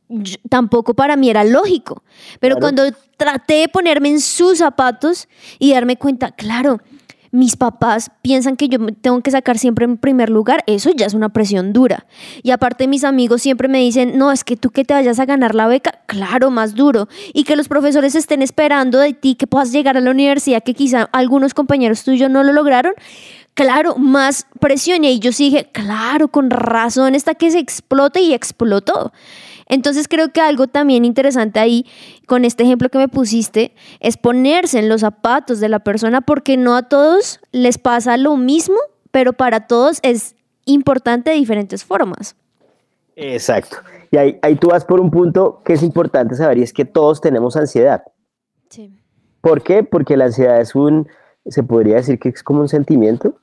yo- 0.09 0.37
tampoco 0.49 0.95
para 0.95 1.17
mí 1.17 1.29
era 1.31 1.43
lógico. 1.45 2.03
Pero 2.41 2.57
Claro. 2.57 2.61
cuando 2.77 2.97
traté 3.17 3.55
de 3.55 3.69
ponerme 3.69 4.11
en 4.11 4.21
sus 4.21 4.59
zapatos 4.59 5.29
y 5.59 5.73
darme 5.73 5.97
cuenta, 5.97 6.31
claro, 6.31 6.81
mis 7.31 7.57
papás 7.57 8.11
piensan 8.23 8.57
que 8.57 8.69
yo 8.69 8.79
tengo 9.01 9.21
que 9.21 9.31
sacar 9.31 9.59
siempre 9.59 9.85
en 9.85 9.97
primer 9.97 10.31
lugar, 10.31 10.65
eso 10.67 10.91
ya 10.95 11.07
es 11.07 11.15
una 11.15 11.29
presión 11.29 11.73
dura. 11.73 12.07
Y 12.43 12.51
aparte 12.51 12.89
mis 12.89 13.05
amigos 13.05 13.43
siempre 13.43 13.69
me 13.69 13.79
dicen, 13.79 14.19
no, 14.19 14.33
es 14.33 14.45
que 14.45 14.57
tú 14.57 14.71
que 14.71 14.85
te 14.85 14.95
vayas 14.95 15.19
a 15.19 15.27
ganar 15.27 15.55
la 15.55 15.67
beca, 15.67 16.01
claro, 16.07 16.51
más 16.51 16.75
duro. 16.75 17.09
Y 17.35 17.45
que 17.45 17.57
los 17.57 17.69
profesores 17.69 18.15
estén 18.15 18.43
esperando 18.43 18.99
de 18.99 19.13
ti 19.13 19.35
que 19.35 19.47
puedas 19.47 19.73
llegar 19.73 19.97
a 19.97 20.01
la 20.01 20.11
universidad, 20.11 20.63
que 20.63 20.75
quizá 20.75 21.09
algunos 21.13 21.55
compañeros 21.55 22.05
tuyos 22.05 22.31
no 22.31 22.43
lo 22.43 22.53
lograron, 22.53 22.93
claro, 23.55 23.97
más 23.97 24.47
presión. 24.61 25.05
Y 25.05 25.19
yo 25.19 25.33
sí 25.33 25.51
dije, 25.51 25.69
claro, 25.73 26.29
con 26.29 26.51
razón, 26.51 27.15
hasta 27.15 27.35
que 27.35 27.51
se 27.51 27.59
explote 27.59 28.21
y 28.21 28.33
explotó. 28.33 29.13
Entonces 29.69 30.09
creo 30.09 30.33
que 30.33 30.41
algo 30.41 30.67
también 30.67 31.05
interesante 31.05 31.61
ahí, 31.61 31.87
con 32.27 32.45
este 32.45 32.63
ejemplo 32.63 32.89
que 32.89 32.99
me 32.99 33.09
pusiste, 33.09 33.75
es 34.01 34.17
ponerse 34.17 34.79
en 34.79 34.89
los 34.89 35.03
zapatos 35.03 35.61
de 35.61 35.69
la 35.69 35.81
persona 35.81 36.21
porque 36.21 36.57
no 36.57 36.75
a 36.75 36.89
todos 36.89 37.41
les 37.53 37.79
pasa 37.79 38.17
lo 38.17 38.37
mismo, 38.37 38.77
pero 39.11 39.33
para 39.33 39.67
todos 39.67 40.01
es 40.03 40.37
importante 40.65 41.31
de 41.31 41.37
diferentes 41.37 41.85
formas. 41.85 42.37
Exacto. 43.17 43.79
Y 44.11 44.17
ahí, 44.17 44.39
ahí 44.43 44.57
tú 44.57 44.69
vas 44.69 44.85
por 44.85 45.01
un 45.01 45.11
punto 45.11 45.63
que 45.65 45.75
es 45.75 45.83
importante 45.83 46.35
saber 46.35 46.59
y 46.59 46.63
es 46.63 46.73
que 46.73 46.85
todos 46.85 47.21
tenemos 47.21 47.57
ansiedad. 47.57 48.03
Sí. 48.71 48.99
¿Por 49.41 49.63
qué? 49.63 49.83
Porque 49.83 50.17
la 50.17 50.27
ansiedad 50.27 50.61
es 50.61 50.75
un, 50.75 51.09
se 51.47 51.63
podría 51.63 51.97
decir 51.97 52.19
que 52.19 52.31
es 52.31 52.43
como 52.43 52.61
un 52.61 52.69
sentimiento. 52.69 53.39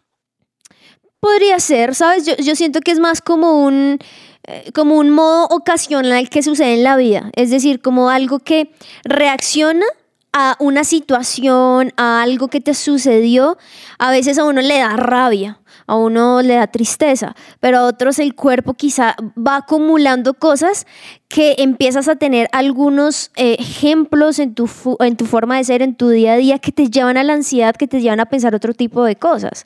Podría 1.25 1.59
ser, 1.59 1.95
¿sabes? 1.95 2.23
Yo, 2.37 2.55
siento 2.55 2.81
que 2.81 2.91
es 2.91 2.99
más 2.99 3.19
como 3.19 3.65
un, 3.65 3.97
eh, 4.43 4.71
como 4.75 4.95
un 4.97 5.09
modo 5.09 5.47
ocasional 5.47 6.29
que 6.29 6.43
sucede 6.43 6.75
en 6.75 6.83
la 6.83 6.97
vida. 6.97 7.31
Es 7.35 7.49
decir, 7.49 7.81
como 7.81 8.11
algo 8.11 8.37
que 8.37 8.71
reacciona 9.03 9.87
a 10.33 10.55
una 10.59 10.83
situación, 10.83 11.93
a 11.97 12.21
algo 12.21 12.49
que 12.49 12.61
te 12.61 12.75
sucedió. 12.75 13.57
A 13.97 14.11
veces 14.11 14.37
a 14.37 14.43
uno 14.43 14.61
le 14.61 14.77
da 14.77 14.97
rabia, 14.97 15.59
a 15.87 15.95
uno 15.95 16.43
le 16.43 16.53
da 16.53 16.67
tristeza, 16.67 17.35
pero 17.59 17.79
a 17.79 17.85
otros 17.85 18.19
el 18.19 18.35
cuerpo 18.35 18.75
quizá 18.75 19.15
va 19.35 19.55
acumulando 19.55 20.35
cosas 20.35 20.85
que 21.27 21.55
empiezas 21.57 22.07
a 22.07 22.17
tener 22.17 22.49
algunos 22.51 23.31
eh, 23.35 23.55
ejemplos 23.57 24.37
en 24.37 24.53
tu, 24.53 24.69
en 24.99 25.17
tu 25.17 25.25
forma 25.25 25.57
de 25.57 25.63
ser, 25.63 25.81
en 25.81 25.95
tu 25.95 26.09
día 26.09 26.33
a 26.33 26.37
día, 26.37 26.59
que 26.59 26.71
te 26.71 26.87
llevan 26.87 27.17
a 27.17 27.23
la 27.23 27.33
ansiedad, 27.33 27.75
que 27.75 27.87
te 27.87 27.99
llevan 27.99 28.19
a 28.19 28.27
pensar 28.27 28.53
otro 28.53 28.75
tipo 28.75 29.03
de 29.03 29.15
cosas. 29.15 29.65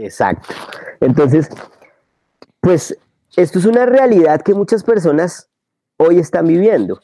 Exacto. 0.00 0.54
Entonces, 1.00 1.48
pues 2.60 2.96
esto 3.36 3.58
es 3.58 3.66
una 3.66 3.84
realidad 3.86 4.40
que 4.40 4.54
muchas 4.54 4.84
personas 4.84 5.50
hoy 5.98 6.18
están 6.18 6.46
viviendo. 6.46 7.00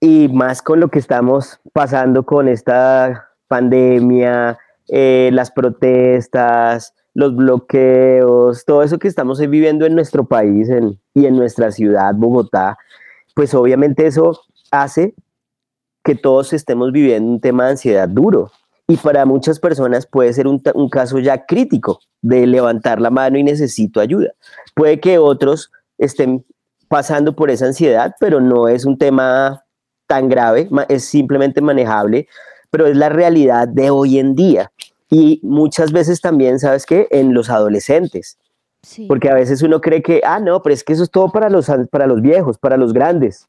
Y 0.00 0.28
más 0.28 0.62
con 0.62 0.80
lo 0.80 0.88
que 0.88 0.98
estamos 0.98 1.60
pasando 1.72 2.24
con 2.24 2.48
esta 2.48 3.28
pandemia, 3.48 4.58
eh, 4.88 5.30
las 5.32 5.50
protestas, 5.50 6.94
los 7.14 7.34
bloqueos, 7.36 8.64
todo 8.64 8.82
eso 8.82 8.98
que 8.98 9.08
estamos 9.08 9.40
viviendo 9.40 9.86
en 9.86 9.94
nuestro 9.94 10.24
país 10.24 10.68
en- 10.68 11.00
y 11.14 11.26
en 11.26 11.36
nuestra 11.36 11.70
ciudad, 11.72 12.14
Bogotá, 12.14 12.78
pues 13.34 13.54
obviamente 13.54 14.06
eso 14.06 14.40
hace 14.70 15.14
que 16.04 16.14
todos 16.14 16.52
estemos 16.52 16.92
viviendo 16.92 17.30
un 17.30 17.40
tema 17.40 17.64
de 17.64 17.70
ansiedad 17.72 18.08
duro. 18.08 18.50
Y 18.90 18.96
para 18.96 19.26
muchas 19.26 19.60
personas 19.60 20.06
puede 20.06 20.32
ser 20.32 20.46
un, 20.46 20.60
caso 20.90 21.18
ya 21.18 21.44
crítico 21.44 22.00
de 22.22 22.46
levantar 22.46 23.02
la 23.02 23.10
mano 23.10 23.36
y 23.36 23.44
necesito 23.44 24.00
ayuda. 24.00 24.32
Puede 24.74 24.98
que 24.98 25.18
otros 25.18 25.70
estén 25.98 26.42
pasando 26.88 27.36
por 27.36 27.50
esa 27.50 27.66
ansiedad, 27.66 28.14
pero 28.18 28.40
no 28.40 28.66
es 28.66 28.86
un 28.86 28.96
tema 28.96 29.62
tan 30.06 30.30
grave, 30.30 30.70
es 30.88 31.04
simplemente 31.04 31.60
manejable, 31.60 32.28
pero 32.70 32.86
es 32.86 32.96
la 32.96 33.10
realidad 33.10 33.68
de 33.68 33.90
hoy 33.90 34.18
en 34.18 34.34
día. 34.34 34.72
Y 35.10 35.38
muchas 35.42 35.92
veces 35.92 36.22
también, 36.22 36.58
¿sabes 36.58 36.86
qué? 36.86 37.08
En 37.10 37.34
los 37.34 37.50
adolescentes, 37.50 38.38
Sí. 38.82 39.06
porque 39.06 39.28
a 39.28 39.34
veces 39.34 39.60
uno 39.60 39.82
cree 39.82 40.02
que, 40.02 40.22
ah, 40.24 40.40
no, 40.40 40.62
pero 40.62 40.72
es 40.72 40.82
que 40.82 40.94
eso 40.94 41.02
es 41.02 41.10
todo 41.10 41.30
para 41.30 41.50
los, 41.50 41.70
para 41.90 42.06
los 42.06 42.22
viejos, 42.22 42.56
para 42.56 42.78
los 42.78 42.94
grandes. 42.94 43.48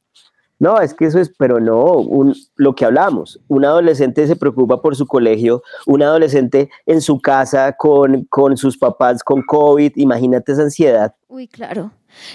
No, 0.60 0.80
es 0.82 0.94
que 0.94 1.06
eso 1.06 1.20
es, 1.20 1.32
pero 1.38 1.60
no, 1.60 1.84
un- 1.86 2.36
lo 2.58 2.76
que 2.76 2.84
hablamos, 2.86 3.40
un 3.48 3.64
adolescente 3.66 4.28
se 4.28 4.36
preocupa 4.36 4.82
por 4.82 4.96
su 4.96 5.08
colegio, 5.08 5.64
un 5.88 6.04
adolescente 6.04 6.70
en 6.86 7.02
su 7.02 7.20
casa 7.22 7.74
con, 7.78 8.26
con 8.26 8.58
sus 8.58 8.78
papás 8.78 9.24
con 9.24 9.42
COVID, 9.44 9.94
imagínate 9.96 10.52
esa 10.52 10.64
ansiedad. 10.64 11.16
Uy, 11.30 11.48
claro. 11.48 11.92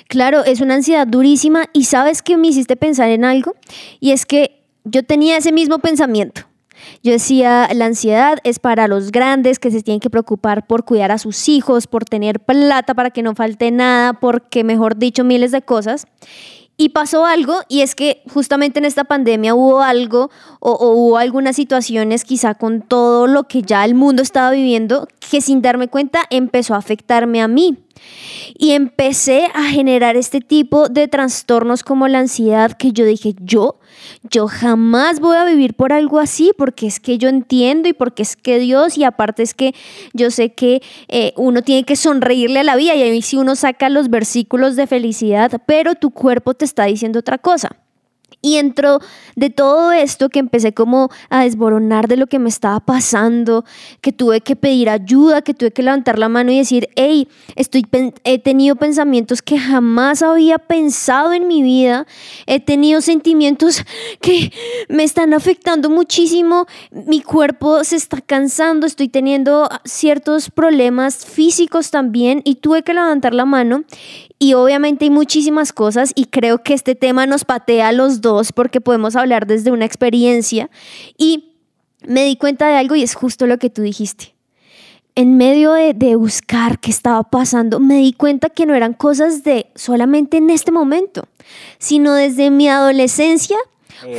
Claro, 0.08 0.44
es 0.44 0.60
una 0.60 0.74
ansiedad 0.74 1.06
durísima 1.06 1.64
y 1.72 1.84
sabes 1.84 2.22
que 2.22 2.36
me 2.36 2.48
hiciste 2.48 2.76
pensar 2.76 3.10
en 3.10 3.24
algo 3.24 3.54
y 4.00 4.12
es 4.12 4.24
que 4.24 4.62
yo 4.84 5.02
tenía 5.02 5.36
ese 5.36 5.52
mismo 5.52 5.78
pensamiento. 5.78 6.42
Yo 7.02 7.12
decía, 7.12 7.68
la 7.74 7.86
ansiedad 7.86 8.38
es 8.44 8.58
para 8.58 8.88
los 8.88 9.10
grandes 9.12 9.58
que 9.58 9.70
se 9.70 9.82
tienen 9.82 10.00
que 10.00 10.10
preocupar 10.10 10.66
por 10.66 10.84
cuidar 10.84 11.12
a 11.12 11.18
sus 11.18 11.48
hijos, 11.48 11.86
por 11.86 12.04
tener 12.04 12.40
plata 12.40 12.94
para 12.94 13.10
que 13.10 13.22
no 13.22 13.34
falte 13.34 13.70
nada, 13.70 14.14
porque, 14.14 14.64
mejor 14.64 14.96
dicho, 14.96 15.24
miles 15.24 15.52
de 15.52 15.62
cosas. 15.62 16.06
Y 16.76 16.88
pasó 16.88 17.24
algo, 17.24 17.60
y 17.68 17.82
es 17.82 17.94
que 17.94 18.22
justamente 18.32 18.80
en 18.80 18.84
esta 18.84 19.04
pandemia 19.04 19.54
hubo 19.54 19.80
algo, 19.80 20.30
o, 20.58 20.72
hubo 20.92 21.18
algunas 21.18 21.54
situaciones 21.54 22.24
quizá 22.24 22.54
con 22.54 22.82
todo 22.82 23.28
lo 23.28 23.44
que 23.44 23.62
ya 23.62 23.84
el 23.84 23.94
mundo 23.94 24.22
estaba 24.22 24.50
viviendo, 24.50 25.06
que 25.30 25.40
sin 25.40 25.62
darme 25.62 25.86
cuenta 25.86 26.24
empezó 26.30 26.74
a 26.74 26.78
afectarme 26.78 27.40
a 27.40 27.46
mí. 27.48 27.83
Y 28.56 28.72
empecé 28.72 29.46
a 29.54 29.64
generar 29.64 30.16
este 30.16 30.40
tipo 30.40 30.88
de 30.88 31.08
trastornos 31.08 31.82
como 31.82 32.08
la 32.08 32.20
ansiedad 32.20 32.72
que 32.72 32.92
yo 32.92 33.04
dije, 33.04 33.34
yo, 33.40 33.78
yo 34.30 34.48
jamás 34.48 35.20
voy 35.20 35.36
a 35.36 35.44
vivir 35.44 35.74
por 35.74 35.92
algo 35.92 36.18
así 36.18 36.52
porque 36.56 36.86
es 36.86 37.00
que 37.00 37.18
yo 37.18 37.28
entiendo 37.28 37.88
y 37.88 37.92
porque 37.92 38.22
es 38.22 38.36
que 38.36 38.58
Dios 38.58 38.98
y 38.98 39.04
aparte 39.04 39.42
es 39.42 39.54
que 39.54 39.74
yo 40.12 40.30
sé 40.30 40.52
que 40.52 40.82
eh, 41.08 41.32
uno 41.36 41.62
tiene 41.62 41.84
que 41.84 41.96
sonreírle 41.96 42.60
a 42.60 42.64
la 42.64 42.76
vida 42.76 42.94
y 42.94 43.02
ahí 43.02 43.22
si 43.22 43.36
uno 43.36 43.56
saca 43.56 43.88
los 43.88 44.10
versículos 44.10 44.76
de 44.76 44.86
felicidad, 44.86 45.60
pero 45.66 45.94
tu 45.94 46.10
cuerpo 46.10 46.54
te 46.54 46.64
está 46.64 46.84
diciendo 46.84 47.20
otra 47.20 47.38
cosa. 47.38 47.83
Y 48.42 48.56
entró 48.56 49.00
de 49.36 49.50
todo 49.50 49.92
esto 49.92 50.28
que 50.28 50.38
empecé 50.38 50.74
como 50.74 51.10
a 51.30 51.44
desboronar 51.44 52.08
de 52.08 52.16
lo 52.16 52.26
que 52.26 52.38
me 52.38 52.48
estaba 52.48 52.80
pasando, 52.80 53.64
que 54.00 54.12
tuve 54.12 54.40
que 54.40 54.56
pedir 54.56 54.90
ayuda, 54.90 55.42
que 55.42 55.54
tuve 55.54 55.72
que 55.72 55.82
levantar 55.82 56.18
la 56.18 56.28
mano 56.28 56.52
y 56.52 56.58
decir, 56.58 56.88
hey, 56.96 57.28
estoy 57.56 57.84
he 58.24 58.38
tenido 58.38 58.76
pensamientos 58.76 59.42
que 59.42 59.58
jamás 59.58 60.22
había 60.22 60.58
pensado 60.58 61.32
en 61.32 61.46
mi 61.48 61.62
vida, 61.62 62.06
he 62.46 62.60
tenido 62.60 63.00
sentimientos 63.00 63.82
que 64.20 64.52
me 64.88 65.04
están 65.04 65.34
afectando 65.34 65.90
muchísimo, 65.90 66.66
mi 66.90 67.20
cuerpo 67.20 67.84
se 67.84 67.96
está 67.96 68.20
cansando, 68.20 68.86
estoy 68.86 69.08
teniendo 69.08 69.68
ciertos 69.84 70.50
problemas 70.50 71.24
físicos 71.24 71.90
también 71.90 72.42
y 72.44 72.56
tuve 72.56 72.82
que 72.82 72.94
levantar 72.94 73.34
la 73.34 73.44
mano 73.44 73.84
y 74.38 74.54
obviamente 74.54 75.04
hay 75.04 75.10
muchísimas 75.10 75.72
cosas 75.72 76.12
y 76.14 76.26
creo 76.26 76.62
que 76.62 76.74
este 76.74 76.94
tema 76.94 77.26
nos 77.26 77.44
patea 77.44 77.88
a 77.88 77.92
los 77.92 78.20
dos 78.20 78.52
porque 78.52 78.80
podemos 78.80 79.16
hablar 79.16 79.46
desde 79.46 79.70
una 79.70 79.84
experiencia 79.84 80.70
y 81.16 81.54
me 82.06 82.24
di 82.24 82.36
cuenta 82.36 82.68
de 82.68 82.76
algo 82.76 82.94
y 82.94 83.02
es 83.02 83.14
justo 83.14 83.46
lo 83.46 83.58
que 83.58 83.70
tú 83.70 83.82
dijiste. 83.82 84.34
En 85.16 85.36
medio 85.36 85.72
de, 85.72 86.16
buscar 86.16 86.80
qué 86.80 86.90
estaba 86.90 87.22
pasando, 87.22 87.78
me 87.78 87.98
di 87.98 88.12
cuenta 88.12 88.50
que 88.50 88.66
no 88.66 88.74
eran 88.74 88.94
cosas 88.94 89.44
de 89.44 89.66
solamente 89.76 90.38
en 90.38 90.50
este 90.50 90.72
momento, 90.72 91.28
sino 91.78 92.14
desde 92.14 92.50
mi 92.50 92.68
adolescencia 92.68 93.56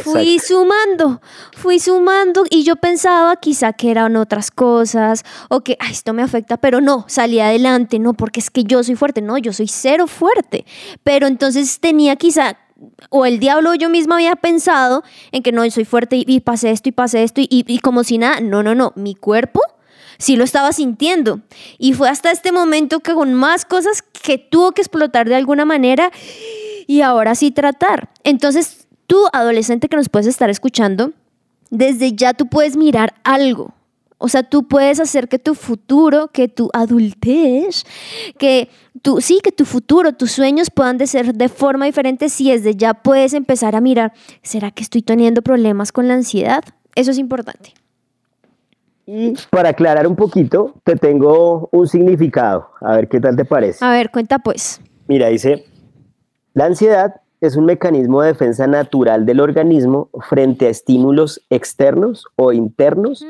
Fui 0.04 0.40
sumando, 0.40 1.22
fui 1.54 1.80
sumando 1.80 2.44
y 2.50 2.64
yo 2.64 2.76
pensaba 2.76 3.36
quizá 3.38 3.74
que 3.74 3.92
eran 3.92 4.16
otras 4.16 4.52
cosas 4.52 5.24
o 5.50 5.62
que 5.62 5.78
"Ay, 5.80 5.92
esto 5.92 6.14
me 6.14 6.24
afecta, 6.24 6.58
pero 6.58 6.82
no, 6.82 7.06
salí 7.08 7.40
adelante, 7.40 8.00
no, 8.00 8.14
porque 8.14 8.40
es 8.40 8.50
que 8.50 8.64
yo 8.64 8.84
soy 8.84 8.96
fuerte, 8.96 9.22
no, 9.22 9.38
yo 9.38 9.54
soy 9.54 9.68
cero 9.68 10.08
fuerte. 10.08 10.66
Pero 11.04 11.28
entonces 11.28 11.80
tenía 11.80 12.16
quizá, 12.16 12.58
o 13.10 13.26
el 13.26 13.40
diablo 13.40 13.74
yo 13.76 13.90
misma 13.90 14.16
había 14.16 14.36
pensado 14.36 15.04
en 15.32 15.44
que 15.44 15.52
no, 15.52 15.70
soy 15.70 15.86
fuerte 15.86 16.18
y, 16.18 16.26
y 16.28 16.40
pasé 16.40 16.72
esto 16.72 16.90
y 16.90 16.92
pasé 16.92 17.24
esto 17.24 17.42
y, 17.42 17.48
y 17.50 17.80
como 17.80 18.04
si 18.04 18.18
nada, 18.18 18.40
no, 18.42 18.64
no, 18.64 18.76
no, 18.76 18.92
mi 18.96 19.16
cuerpo 19.16 19.62
sí 20.18 20.36
lo 20.36 20.44
estaba 20.44 20.72
sintiendo. 20.72 21.42
Y 21.78 21.94
fue 21.94 22.10
hasta 22.10 22.32
este 22.32 22.52
momento 22.52 23.00
que 23.02 23.14
con 23.14 23.34
más 23.34 23.66
cosas 23.66 24.02
que 24.02 24.38
tuvo 24.38 24.72
que 24.72 24.82
explotar 24.82 25.28
de 25.28 25.36
alguna 25.36 25.66
manera 25.66 26.12
y 26.88 27.02
ahora 27.02 27.36
sí 27.36 27.52
tratar. 27.52 28.10
Entonces, 28.24 28.85
tú, 29.08 29.18
adolescente 29.34 29.90
que 29.90 29.98
nos 29.98 30.10
puedes 30.10 30.28
estar 30.28 30.50
escuchando, 30.50 31.12
desde 31.70 32.14
ya 32.14 32.34
tú 32.34 32.48
puedes 32.48 32.78
mirar 32.78 33.14
algo. 33.24 33.74
O 34.18 34.30
sea, 34.30 34.44
tú 34.44 34.68
puedes 34.68 35.00
hacer 35.00 35.28
que 35.28 35.40
tu 35.40 35.56
futuro, 35.56 36.30
que 36.30 36.48
tu 36.48 36.70
adultez, 36.74 37.84
que 38.38 38.70
tu, 39.02 39.20
sí, 39.20 39.40
que 39.44 39.52
tu 39.52 39.66
futuro, 39.66 40.14
tus 40.14 40.32
sueños 40.32 40.70
puedan 40.72 40.98
de 40.98 41.06
ser 41.06 41.34
de 41.34 41.50
forma 41.50 41.86
diferente 41.86 42.30
si 42.30 42.50
desde 42.50 42.76
ya 42.76 42.94
puedes 42.94 43.34
empezar 43.34 43.76
a 43.76 43.82
mirar, 43.82 44.14
¿será 44.42 44.72
que 44.72 44.84
estoy 44.84 45.02
teniendo 45.02 45.42
problemas 45.42 45.92
con 45.92 46.08
la 46.08 46.14
ansiedad? 46.14 46.64
Eso 46.96 47.12
es 47.12 47.18
importante. 47.18 47.74
Y 49.06 49.34
para 49.52 49.70
aclarar 49.70 50.08
un 50.08 50.16
poquito, 50.16 50.74
te 50.84 50.96
tengo 50.96 51.70
un 51.72 51.88
significado. 51.88 52.70
A 52.82 52.96
ver 52.96 53.08
qué 53.08 53.20
tal 53.20 53.36
te 53.36 53.46
parece. 53.46 53.84
A 53.84 53.92
ver, 53.92 54.10
cuenta 54.10 54.40
pues. 54.40 54.82
Mira, 55.08 55.28
dice, 55.28 55.66
la 56.54 56.66
ansiedad 56.66 57.22
es 57.46 57.56
un 57.56 57.66
mecanismo 57.66 58.22
de 58.22 58.30
defensa 58.30 58.68
natural 58.68 59.26
del 59.26 59.40
organismo 59.40 60.10
frente 60.30 60.68
a 60.68 60.70
estímulos 60.70 61.42
externos 61.50 62.26
o 62.36 62.52
internos 62.52 63.26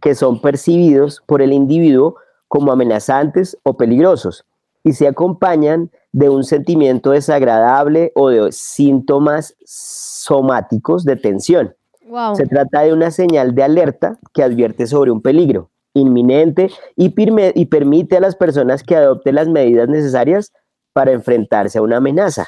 que 0.00 0.14
son 0.14 0.40
percibidos 0.40 1.22
por 1.26 1.42
el 1.42 1.52
individuo 1.52 2.16
como 2.48 2.72
amenazantes 2.72 3.58
o 3.62 3.76
peligrosos 3.76 4.44
y 4.84 4.92
se 4.92 5.08
acompañan 5.08 5.90
de 6.12 6.28
un 6.28 6.44
sentimiento 6.44 7.10
desagradable 7.10 8.12
o 8.14 8.28
de 8.28 8.52
síntomas 8.52 9.56
somáticos 9.64 11.04
de 11.04 11.16
tensión. 11.16 11.74
Wow. 12.08 12.36
Se 12.36 12.46
trata 12.46 12.82
de 12.82 12.92
una 12.92 13.10
señal 13.10 13.54
de 13.54 13.64
alerta 13.64 14.18
que 14.32 14.44
advierte 14.44 14.86
sobre 14.86 15.10
un 15.10 15.20
peligro 15.20 15.70
inminente 15.92 16.70
y, 16.94 17.12
y 17.16 17.66
permite 17.66 18.16
a 18.16 18.20
las 18.20 18.36
personas 18.36 18.82
que 18.82 18.94
adopten 18.94 19.34
las 19.34 19.48
medidas 19.48 19.88
necesarias 19.88 20.52
para 20.92 21.12
enfrentarse 21.12 21.78
a 21.78 21.82
una 21.82 21.96
amenaza. 21.96 22.46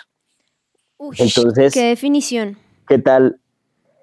Ush, 0.99 1.21
Entonces- 1.21 1.73
qué 1.73 1.89
definición. 1.89 2.59
¿Qué 2.87 2.99
tal? 2.99 3.41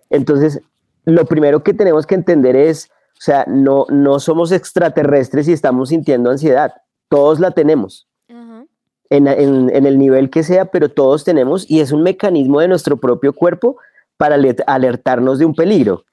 Entonces, 0.10 0.62
lo 1.06 1.26
primero 1.26 1.64
que 1.64 1.74
tenemos 1.74 2.06
que 2.06 2.16
entender 2.16 2.56
es, 2.56 2.90
o 3.14 3.22
sea, 3.22 3.46
no, 3.48 3.86
no 3.90 4.20
somos 4.20 4.52
extraterrestres 4.52 5.48
y 5.48 5.54
estamos 5.54 5.90
sintiendo 5.90 6.30
ansiedad. 6.32 6.74
Todos 7.10 7.40
la 7.40 7.52
tenemos. 7.52 8.08
en, 9.12 9.28
en, 9.28 9.86
el 9.86 10.00
nivel 10.00 10.32
que 10.32 10.42
sea, 10.42 10.66
pero 10.66 10.90
todos 10.90 11.24
tenemos 11.24 11.70
y 11.70 11.80
es 11.80 11.92
un 11.92 12.02
mecanismo 12.02 12.60
de 12.60 12.68
nuestro 12.68 12.98
propio 12.98 13.34
cuerpo 13.34 13.78
para 14.18 14.36
alertarnos 14.66 15.38
de 15.38 15.46
un 15.46 15.54
peligro. 15.54 16.06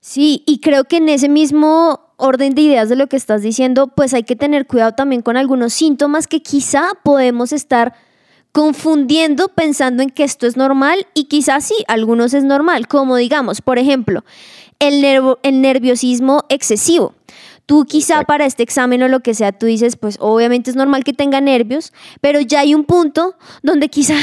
Sí, 0.00 0.42
y 0.46 0.60
creo 0.60 0.84
que 0.84 0.96
en 0.96 1.10
ese 1.10 1.28
mismo 1.28 2.00
orden 2.16 2.54
de 2.54 2.62
ideas 2.62 2.88
de 2.88 2.96
lo 2.96 3.08
que 3.08 3.16
estás 3.16 3.42
diciendo, 3.42 3.88
pues 3.88 4.14
hay 4.14 4.22
que 4.22 4.36
tener 4.36 4.66
cuidado 4.66 4.92
también 4.92 5.20
con 5.20 5.36
algunos 5.36 5.74
síntomas 5.74 6.26
que 6.26 6.42
quizá 6.42 6.84
podemos 7.02 7.52
estar 7.52 7.92
confundiendo 8.52 9.48
pensando 9.48 10.02
en 10.02 10.10
que 10.10 10.24
esto 10.24 10.46
es 10.46 10.56
normal 10.56 11.06
y 11.14 11.24
quizás 11.24 11.64
sí, 11.64 11.74
algunos 11.88 12.34
es 12.34 12.44
normal, 12.44 12.88
como 12.88 13.16
digamos, 13.16 13.60
por 13.60 13.78
ejemplo, 13.78 14.24
el, 14.78 15.04
el 15.42 15.60
nerviosismo 15.60 16.44
excesivo. 16.48 17.14
Tú 17.70 17.84
quizá 17.84 18.24
para 18.24 18.46
este 18.46 18.64
examen 18.64 19.00
o 19.04 19.06
lo 19.06 19.20
que 19.20 19.32
sea, 19.32 19.52
tú 19.52 19.66
dices, 19.66 19.94
pues 19.94 20.16
obviamente 20.18 20.70
es 20.70 20.76
normal 20.76 21.04
que 21.04 21.12
tenga 21.12 21.40
nervios, 21.40 21.92
pero 22.20 22.40
ya 22.40 22.58
hay 22.58 22.74
un 22.74 22.82
punto 22.82 23.36
donde 23.62 23.88
quizá 23.88 24.16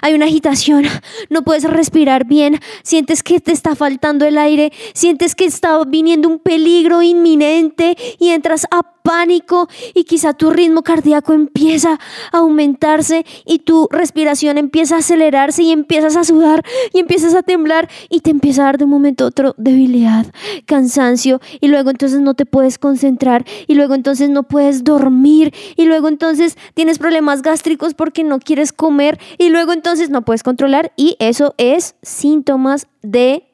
hay 0.00 0.14
una 0.14 0.26
agitación, 0.26 0.84
no 1.28 1.42
puedes 1.42 1.64
respirar 1.64 2.24
bien, 2.24 2.60
sientes 2.84 3.24
que 3.24 3.40
te 3.40 3.50
está 3.50 3.74
faltando 3.74 4.26
el 4.26 4.38
aire, 4.38 4.72
sientes 4.92 5.34
que 5.34 5.44
está 5.44 5.82
viniendo 5.84 6.28
un 6.28 6.38
peligro 6.38 7.02
inminente 7.02 7.96
y 8.20 8.28
entras 8.28 8.64
a 8.70 8.94
pánico 9.04 9.68
y 9.92 10.04
quizá 10.04 10.32
tu 10.32 10.50
ritmo 10.50 10.82
cardíaco 10.82 11.34
empieza 11.34 12.00
a 12.32 12.38
aumentarse 12.38 13.26
y 13.44 13.58
tu 13.58 13.86
respiración 13.90 14.56
empieza 14.56 14.96
a 14.96 14.98
acelerarse 15.00 15.62
y 15.62 15.72
empiezas 15.72 16.16
a 16.16 16.24
sudar 16.24 16.64
y 16.94 17.00
empiezas 17.00 17.34
a 17.34 17.42
temblar 17.42 17.90
y 18.08 18.20
te 18.20 18.30
empieza 18.30 18.62
a 18.62 18.64
dar 18.64 18.78
de 18.78 18.84
un 18.84 18.90
momento 18.90 19.24
a 19.24 19.26
otro 19.26 19.54
debilidad, 19.58 20.24
cansancio 20.64 21.42
y 21.60 21.68
luego 21.68 21.90
entonces 21.90 22.20
no 22.20 22.32
te 22.32 22.46
puedes 22.46 22.78
concentrar 22.84 23.46
y 23.66 23.76
luego 23.76 23.94
entonces 23.94 24.28
no 24.28 24.42
puedes 24.42 24.84
dormir 24.84 25.54
y 25.74 25.86
luego 25.86 26.08
entonces 26.08 26.58
tienes 26.74 26.98
problemas 26.98 27.40
gástricos 27.40 27.94
porque 27.94 28.24
no 28.24 28.38
quieres 28.40 28.74
comer 28.74 29.18
y 29.38 29.48
luego 29.48 29.72
entonces 29.72 30.10
no 30.10 30.22
puedes 30.22 30.42
controlar 30.42 30.92
y 30.94 31.16
eso 31.18 31.54
es 31.56 31.94
síntomas 32.02 32.86
de 33.00 33.44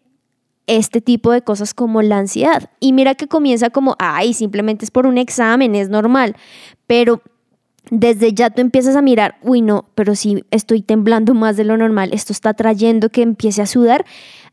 este 0.67 1.01
tipo 1.01 1.31
de 1.31 1.43
cosas 1.43 1.75
como 1.75 2.03
la 2.03 2.19
ansiedad. 2.19 2.71
Y 2.81 2.93
mira 2.93 3.15
que 3.15 3.29
comienza 3.29 3.71
como, 3.71 3.95
ay, 4.01 4.35
simplemente 4.35 4.85
es 4.85 4.91
por 4.91 5.07
un 5.07 5.17
examen, 5.17 5.77
es 5.77 5.89
normal, 5.89 6.35
pero 6.89 7.23
desde 7.93 8.33
ya 8.33 8.51
tú 8.51 8.61
empiezas 8.61 8.97
a 8.97 9.03
mirar, 9.03 9.37
uy, 9.43 9.63
no, 9.63 9.85
pero 9.95 10.17
si 10.17 10.45
estoy 10.51 10.83
temblando 10.83 11.35
más 11.35 11.57
de 11.57 11.63
lo 11.63 11.77
normal, 11.77 12.11
esto 12.13 12.33
está 12.33 12.53
trayendo 12.55 13.11
que 13.11 13.23
empiece 13.23 13.63
a 13.63 13.67
sudar, 13.67 14.05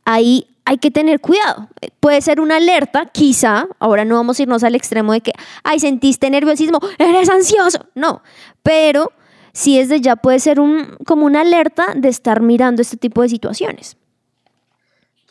ahí 0.05 0.45
hay 0.67 0.79
que 0.79 0.91
tener 0.91 1.21
cuidado. 1.21 1.69
Puede 2.01 2.21
ser 2.21 2.41
una 2.41 2.57
alerta, 2.57 3.05
quizá, 3.05 3.69
ahora 3.79 4.03
no 4.03 4.15
vamos 4.15 4.37
a 4.37 4.43
irnos 4.43 4.65
al 4.65 4.75
extremo 4.75 5.13
de 5.13 5.21
que, 5.21 5.31
ay, 5.63 5.79
sentiste 5.79 6.29
nerviosismo, 6.29 6.79
eres 6.99 7.29
ansioso, 7.29 7.85
no, 7.95 8.21
pero 8.63 9.13
sí 9.53 9.79
desde 9.79 10.01
ya 10.01 10.17
puede 10.17 10.39
ser 10.39 10.59
un, 10.59 10.97
como 11.05 11.25
una 11.25 11.41
alerta 11.41 11.93
de 11.95 12.09
estar 12.09 12.41
mirando 12.41 12.81
este 12.81 12.97
tipo 12.97 13.21
de 13.21 13.29
situaciones. 13.29 13.95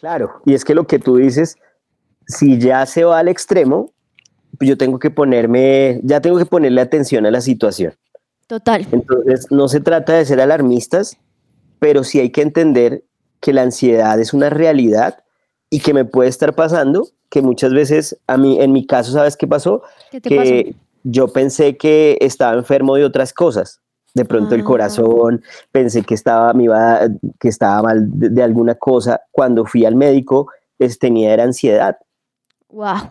Claro, 0.00 0.40
y 0.46 0.54
es 0.54 0.64
que 0.64 0.74
lo 0.74 0.86
que 0.86 0.98
tú 0.98 1.16
dices, 1.16 1.56
si 2.26 2.58
ya 2.58 2.86
se 2.86 3.04
va 3.04 3.18
al 3.18 3.28
extremo, 3.28 3.92
pues 4.58 4.70
yo 4.70 4.78
tengo 4.78 4.98
que 4.98 5.10
ponerme, 5.10 6.00
ya 6.02 6.22
tengo 6.22 6.38
que 6.38 6.46
ponerle 6.46 6.80
atención 6.80 7.26
a 7.26 7.30
la 7.30 7.42
situación. 7.42 7.92
Total. 8.46 8.86
Entonces, 8.90 9.48
no 9.50 9.68
se 9.68 9.80
trata 9.80 10.14
de 10.14 10.24
ser 10.24 10.40
alarmistas, 10.40 11.18
pero 11.78 12.04
sí 12.04 12.20
hay 12.20 12.30
que 12.30 12.40
entender 12.40 13.04
que 13.40 13.52
la 13.52 13.62
ansiedad 13.62 14.18
es 14.18 14.32
una 14.32 14.48
realidad 14.48 15.24
y 15.70 15.80
que 15.80 15.94
me 15.94 16.04
puede 16.04 16.28
estar 16.28 16.54
pasando, 16.54 17.08
que 17.30 17.42
muchas 17.42 17.72
veces 17.72 18.18
a 18.26 18.36
mí, 18.36 18.60
en 18.60 18.72
mi 18.72 18.86
caso, 18.86 19.12
¿sabes 19.12 19.36
qué 19.36 19.46
pasó? 19.46 19.82
que 20.22 20.74
yo 21.02 21.28
pensé 21.28 21.76
que 21.76 22.18
estaba 22.20 22.54
enfermo 22.54 22.96
de 22.96 23.04
otras 23.04 23.32
cosas 23.32 23.80
de 24.16 24.24
pronto 24.24 24.54
el 24.54 24.62
ah. 24.62 24.64
corazón, 24.64 25.42
pensé 25.70 26.02
que 26.02 26.14
estaba, 26.14 26.54
me 26.54 26.64
iba, 26.64 27.00
que 27.38 27.48
estaba 27.48 27.82
mal 27.82 28.08
de, 28.08 28.42
alguna 28.42 28.74
cosa. 28.74 29.20
Cuando 29.30 29.66
fui 29.66 29.84
al 29.84 29.94
médico, 29.94 30.48
pues, 30.78 30.98
tenía 30.98 31.34
era 31.34 31.44
ansiedad. 31.44 31.98
Wow. 32.70 33.10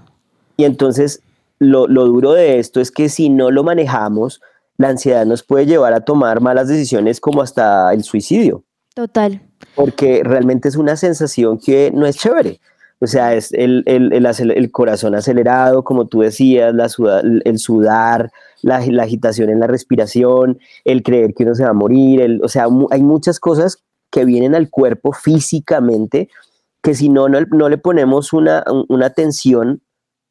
Y 0.58 0.64
entonces 0.64 1.22
lo, 1.60 1.88
lo 1.88 2.06
duro 2.06 2.34
de 2.34 2.58
esto 2.58 2.82
es 2.82 2.90
que 2.90 3.10
si 3.10 3.30
no 3.30 3.52
lo 3.52 3.64
manejamos, 3.64 4.42
la 4.78 4.90
ansiedad 4.90 5.28
nos 5.28 5.44
puede 5.44 5.68
llevar 5.68 5.94
a 5.94 6.02
tomar 6.02 6.42
malas 6.42 6.68
decisiones 6.70 7.22
como 7.22 7.44
hasta 7.44 7.94
el 7.94 8.04
suicidio. 8.04 8.64
Total. 8.96 9.42
Porque 9.76 10.22
realmente 10.24 10.70
es 10.70 10.78
una 10.78 10.96
sensación 10.96 11.60
que 11.60 11.92
no 11.94 12.08
es 12.08 12.16
chévere. 12.16 12.60
O 13.00 13.08
sea, 13.08 13.36
es 13.36 13.52
el, 13.52 13.84
el, 13.86 14.14
el, 14.14 14.72
corazón 14.72 15.16
acelerado, 15.16 15.84
como 15.84 16.08
tú 16.08 16.22
decías, 16.22 16.74
la 16.74 16.88
el 17.44 17.60
sudar, 17.60 18.32
la, 18.62 18.78
agitación 18.78 19.50
en 19.50 19.60
la 19.60 19.68
respiración, 19.68 20.60
el 20.86 21.04
creer 21.04 21.34
que 21.34 21.44
uno 21.44 21.56
se 21.56 21.64
va 21.64 21.72
a 21.72 21.74
morir, 21.74 22.22
el, 22.22 22.42
o 22.42 22.48
sea, 22.48 22.68
hay 22.92 23.04
muchas 23.04 23.42
cosas 23.42 23.84
que 24.10 24.24
vienen 24.24 24.56
al 24.56 24.70
cuerpo 24.70 25.12
físicamente 25.12 26.30
que 26.82 26.96
si 26.96 27.10
no, 27.10 27.28
no, 27.28 27.70
le 27.70 27.78
ponemos 27.78 28.32
una, 28.32 28.64
una 28.88 29.08
atención 29.08 29.82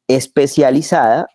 especializada, 0.07 1.27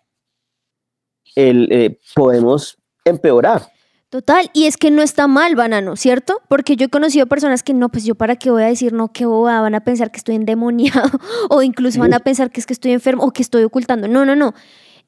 eh, 1.37 1.97
podemos 2.13 2.77
empeorar. 3.05 3.71
Total, 4.11 4.49
y 4.51 4.65
es 4.65 4.75
que 4.75 4.91
no 4.91 5.01
está 5.01 5.27
mal, 5.27 5.55
banano, 5.55 5.95
¿cierto? 5.95 6.41
Porque 6.49 6.75
yo 6.75 6.87
he 6.87 6.89
conocido 6.89 7.27
personas 7.27 7.63
que 7.63 7.73
no, 7.73 7.87
pues 7.87 8.03
yo 8.03 8.13
para 8.13 8.35
qué 8.35 8.51
voy 8.51 8.63
a 8.63 8.65
decir 8.65 8.91
no, 8.91 9.13
que 9.13 9.25
van 9.25 9.73
a 9.73 9.79
pensar 9.85 10.11
que 10.11 10.17
estoy 10.17 10.35
endemoniado, 10.35 11.09
o 11.49 11.61
incluso 11.61 12.01
van 12.01 12.13
a 12.13 12.19
pensar 12.19 12.51
que 12.51 12.59
es 12.59 12.65
que 12.65 12.73
estoy 12.73 12.91
enfermo 12.91 13.23
o 13.23 13.31
que 13.31 13.41
estoy 13.41 13.63
ocultando. 13.63 14.09
No, 14.09 14.25
no, 14.25 14.35
no. 14.35 14.53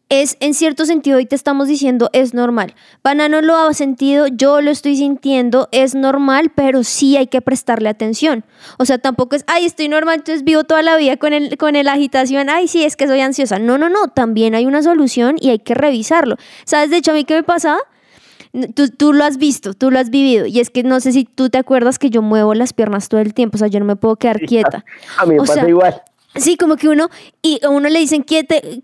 Es 0.08 0.38
en 0.40 0.54
cierto 0.54 0.86
sentido, 0.86 1.20
y 1.20 1.26
te 1.26 1.36
estamos 1.36 1.68
diciendo, 1.68 2.10
es 2.14 2.34
normal. 2.34 2.76
Banano 3.04 3.42
lo 3.42 3.58
ha 3.58 3.74
sentido, 3.74 4.28
yo 4.28 4.62
lo 4.62 4.72
estoy 4.72 4.96
sintiendo, 4.96 5.68
es 5.74 5.96
normal, 5.96 6.54
pero 6.56 6.86
sí 6.86 7.18
hay 7.18 7.28
que 7.28 7.42
prestarle 7.42 7.90
atención. 7.90 8.46
O 8.78 8.86
sea, 8.86 9.00
tampoco 9.00 9.36
es, 9.36 9.44
ay, 9.48 9.66
estoy 9.66 9.90
normal, 9.90 10.20
entonces 10.20 10.46
vivo 10.46 10.64
toda 10.64 10.82
la 10.82 10.96
vida 10.96 11.18
con 11.18 11.34
el, 11.34 11.58
con 11.58 11.76
el 11.76 11.90
agitación, 11.90 12.50
ay, 12.50 12.70
sí, 12.70 12.86
es 12.86 12.96
que 12.96 13.08
soy 13.08 13.20
ansiosa. 13.20 13.60
No, 13.60 13.78
no, 13.78 13.90
no, 13.90 14.08
también 14.08 14.56
hay 14.56 14.66
una 14.66 14.82
solución 14.82 15.36
y 15.42 15.50
hay 15.50 15.60
que 15.60 15.74
revisarlo. 15.74 16.38
¿Sabes? 16.64 16.90
De 16.90 16.96
hecho, 16.96 17.12
a 17.12 17.16
mí 17.16 17.26
qué 17.26 17.36
me 17.36 17.44
pasaba? 17.44 17.80
Tú, 18.76 18.88
tú, 18.90 19.14
lo 19.14 19.24
has 19.24 19.38
visto, 19.38 19.74
tú 19.74 19.90
lo 19.90 20.00
has 20.00 20.10
vivido. 20.12 20.46
Y 20.46 20.60
es 20.60 20.70
que 20.70 20.84
no 20.84 21.00
sé 21.00 21.12
si 21.12 21.26
tú 21.26 21.50
te 21.50 21.58
acuerdas 21.58 21.98
que 21.98 22.10
yo 22.10 22.22
muevo 22.22 22.54
las 22.54 22.74
piernas 22.74 23.10
todo 23.10 23.20
el 23.20 23.34
tiempo. 23.34 23.56
O 23.56 23.60
sea, 23.60 23.68
yo 23.68 23.80
no 23.80 23.86
me 23.86 23.96
puedo 23.96 24.16
quedar 24.16 24.40
quieta. 24.42 24.86
A 25.18 25.26
mí 25.26 25.36
me 25.36 25.40
pasa 25.40 25.68
igual. 25.68 26.02
Sí, 26.36 26.58
como 26.58 26.76
que 26.76 26.88
uno, 26.88 27.10
y 27.42 27.60
a 27.64 27.70
uno 27.70 27.90
le 27.90 28.00
dicen 28.00 28.24
quiete, 28.24 28.84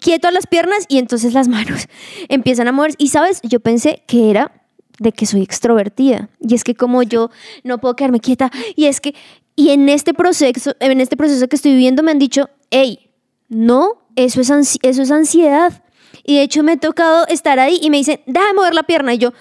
quieto 0.00 0.26
a 0.26 0.30
las 0.30 0.46
piernas 0.46 0.86
y 0.88 0.96
entonces 0.96 1.34
las 1.34 1.46
manos 1.48 1.86
empiezan 2.28 2.68
a 2.68 2.72
mover. 2.72 2.94
Y 2.98 3.08
sabes, 3.08 3.40
yo 3.42 3.60
pensé 3.60 4.02
que 4.06 4.30
era 4.30 4.52
de 4.98 5.12
que 5.12 5.26
soy 5.26 5.42
extrovertida. 5.42 6.28
Y 6.40 6.54
es 6.54 6.64
que 6.64 6.74
como 6.74 7.02
yo 7.02 7.30
no 7.64 7.78
puedo 7.78 7.96
quedarme 7.96 8.20
quieta. 8.20 8.50
Y 8.74 8.86
es 8.86 9.00
que, 9.00 9.14
y 9.56 9.70
en 9.70 9.88
este 9.88 10.14
proceso, 10.14 10.74
en 10.80 11.00
este 11.00 11.16
proceso 11.16 11.48
que 11.48 11.56
estoy 11.56 11.72
viviendo 11.72 12.02
me 12.02 12.10
han 12.10 12.18
dicho, 12.18 12.50
hey, 12.70 13.10
no, 13.48 14.02
eso 14.16 14.40
es, 14.40 14.78
eso 14.82 15.02
es 15.02 15.10
ansiedad. 15.10 15.82
Y 16.28 16.36
de 16.36 16.42
hecho 16.42 16.62
me 16.62 16.74
he 16.74 16.76
tocado 16.76 17.26
estar 17.28 17.58
ahí 17.58 17.78
y 17.80 17.88
me 17.88 17.96
dicen, 17.96 18.20
déjame 18.26 18.52
mover 18.52 18.74
la 18.74 18.82
pierna. 18.82 19.14
Y 19.14 19.18
yo, 19.18 19.32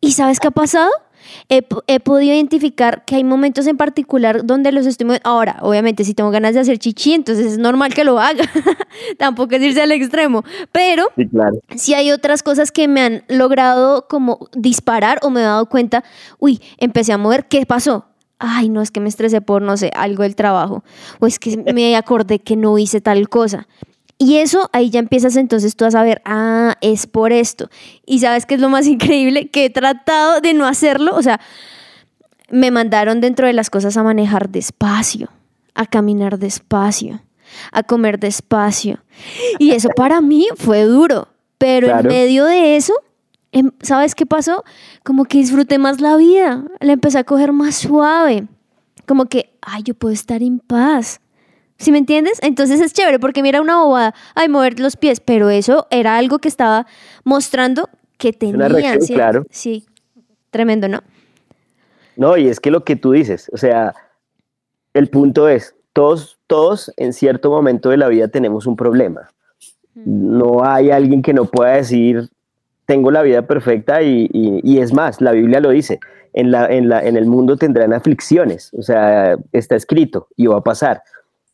¿y 0.00 0.10
sabes 0.10 0.40
qué 0.40 0.48
ha 0.48 0.50
pasado? 0.50 0.90
He, 1.48 1.62
podido 1.62 2.34
identificar 2.34 3.04
que 3.04 3.14
hay 3.14 3.22
momentos 3.22 3.68
en 3.68 3.76
particular 3.76 4.44
donde 4.44 4.72
los 4.72 4.86
estoy 4.86 5.04
moviendo. 5.06 5.30
Ahora, 5.30 5.58
obviamente, 5.62 6.02
si 6.02 6.12
tengo 6.12 6.32
ganas 6.32 6.54
de 6.54 6.60
hacer 6.60 6.78
chichi, 6.78 7.12
entonces 7.12 7.52
es 7.52 7.58
normal 7.58 7.94
que 7.94 8.02
lo 8.02 8.18
haga. 8.18 8.42
Tampoco 9.18 9.54
es 9.54 9.62
irse 9.62 9.82
al 9.82 9.92
extremo. 9.92 10.42
Pero 10.72 11.06
si 11.76 11.94
hay 11.94 12.10
otras 12.10 12.42
cosas 12.42 12.72
que 12.72 12.88
me 12.88 13.02
han 13.02 13.22
logrado 13.28 14.08
como 14.08 14.48
disparar 14.56 15.20
o 15.22 15.30
me 15.30 15.42
he 15.42 15.44
dado 15.44 15.66
cuenta, 15.66 16.02
uy, 16.40 16.60
empecé 16.78 17.12
a 17.12 17.18
mover, 17.18 17.46
¿qué 17.46 17.64
pasó? 17.66 18.06
Ay, 18.40 18.68
no, 18.68 18.82
es 18.82 18.90
que 18.90 18.98
me 18.98 19.08
estresé 19.08 19.42
por, 19.42 19.62
no 19.62 19.76
sé, 19.76 19.92
algo 19.94 20.24
del 20.24 20.34
trabajo. 20.34 20.82
O 21.20 21.28
es 21.28 21.38
que 21.38 21.56
me 21.72 21.94
acordé 21.94 22.40
que 22.40 22.56
no 22.56 22.78
hice 22.78 23.00
tal 23.00 23.28
cosa. 23.28 23.68
Y 24.22 24.36
eso 24.36 24.68
ahí 24.74 24.90
ya 24.90 24.98
empiezas 24.98 25.34
entonces 25.36 25.76
tú 25.76 25.86
a 25.86 25.90
saber, 25.90 26.20
ah, 26.26 26.76
es 26.82 27.06
por 27.06 27.32
esto. 27.32 27.70
Y 28.04 28.18
sabes 28.18 28.44
qué 28.44 28.56
es 28.56 28.60
lo 28.60 28.68
más 28.68 28.86
increíble, 28.86 29.48
que 29.48 29.64
he 29.64 29.70
tratado 29.70 30.42
de 30.42 30.52
no 30.52 30.66
hacerlo, 30.66 31.16
o 31.16 31.22
sea, 31.22 31.40
me 32.50 32.70
mandaron 32.70 33.22
dentro 33.22 33.46
de 33.46 33.54
las 33.54 33.70
cosas 33.70 33.96
a 33.96 34.02
manejar 34.02 34.50
despacio, 34.50 35.30
a 35.74 35.86
caminar 35.86 36.38
despacio, 36.38 37.22
a 37.72 37.82
comer 37.82 38.20
despacio. 38.20 38.98
Y 39.58 39.70
eso 39.70 39.88
para 39.96 40.20
mí 40.20 40.48
fue 40.54 40.82
duro, 40.82 41.28
pero 41.56 41.88
en 41.88 42.06
medio 42.06 42.44
de 42.44 42.76
eso, 42.76 42.92
em, 43.52 43.70
¿sabes 43.80 44.14
qué 44.14 44.26
pasó? 44.26 44.64
Como 45.02 45.24
que 45.24 45.38
disfruté 45.38 45.78
más 45.78 46.02
la 46.02 46.16
vida, 46.16 46.62
la 46.80 46.92
empecé 46.92 47.16
a 47.16 47.24
coger 47.24 47.54
más 47.54 47.76
suave, 47.76 48.46
como 49.06 49.24
que, 49.24 49.56
ay, 49.62 49.82
yo 49.82 49.94
puedo 49.94 50.12
estar 50.12 50.42
en 50.42 50.58
paz 50.58 51.22
¿Sí 51.80 51.92
me 51.92 51.98
entiendes? 51.98 52.38
Entonces 52.42 52.78
es 52.80 52.92
chévere 52.92 53.18
porque 53.18 53.42
mira 53.42 53.62
una 53.62 53.82
bobada, 53.82 54.14
ay, 54.34 54.50
mover 54.50 54.78
los 54.78 54.96
pies, 54.96 55.18
pero 55.20 55.48
eso 55.48 55.86
era 55.90 56.18
algo 56.18 56.38
que 56.38 56.48
estaba 56.48 56.86
mostrando 57.24 57.88
que 58.18 58.34
tenía 58.34 58.98
Claro. 59.08 59.46
Sí, 59.50 59.86
tremendo, 60.50 60.88
¿no? 60.88 61.00
No, 62.16 62.36
y 62.36 62.48
es 62.48 62.60
que 62.60 62.70
lo 62.70 62.84
que 62.84 62.96
tú 62.96 63.12
dices, 63.12 63.50
o 63.54 63.56
sea, 63.56 63.94
el 64.92 65.08
punto 65.08 65.48
es, 65.48 65.74
todos, 65.94 66.38
todos 66.46 66.92
en 66.98 67.14
cierto 67.14 67.50
momento 67.50 67.88
de 67.88 67.96
la 67.96 68.08
vida 68.08 68.28
tenemos 68.28 68.66
un 68.66 68.76
problema. 68.76 69.30
No 69.94 70.62
hay 70.62 70.90
alguien 70.90 71.22
que 71.22 71.32
no 71.32 71.46
pueda 71.46 71.72
decir, 71.72 72.28
tengo 72.84 73.10
la 73.10 73.22
vida 73.22 73.46
perfecta 73.46 74.02
y, 74.02 74.28
y, 74.32 74.78
es 74.80 74.92
más, 74.92 75.22
la 75.22 75.32
Biblia 75.32 75.60
lo 75.60 75.70
dice, 75.70 75.98
en, 76.34 76.50
la, 76.50 76.66
en, 76.66 76.90
la, 76.90 77.02
en 77.02 77.16
el 77.16 77.24
mundo 77.24 77.56
tendrán 77.56 77.94
aflicciones, 77.94 78.70
o 78.74 78.82
sea, 78.82 79.38
está 79.52 79.76
escrito 79.76 80.28
y 80.36 80.46
va 80.46 80.58
a 80.58 80.62
pasar. 80.62 81.02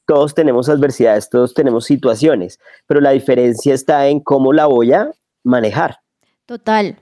Todos 0.06 0.34
tenemos 0.34 0.68
adversidades, 0.68 1.28
todos 1.28 1.52
tenemos 1.54 1.84
situaciones, 1.84 2.58
pero 2.86 3.00
la 3.00 3.10
diferencia 3.10 3.74
está 3.74 4.06
en 4.08 4.20
cómo 4.20 4.52
la 4.52 4.66
voy 4.66 4.92
a 4.92 5.10
manejar. 5.42 6.00
Total, 6.46 6.96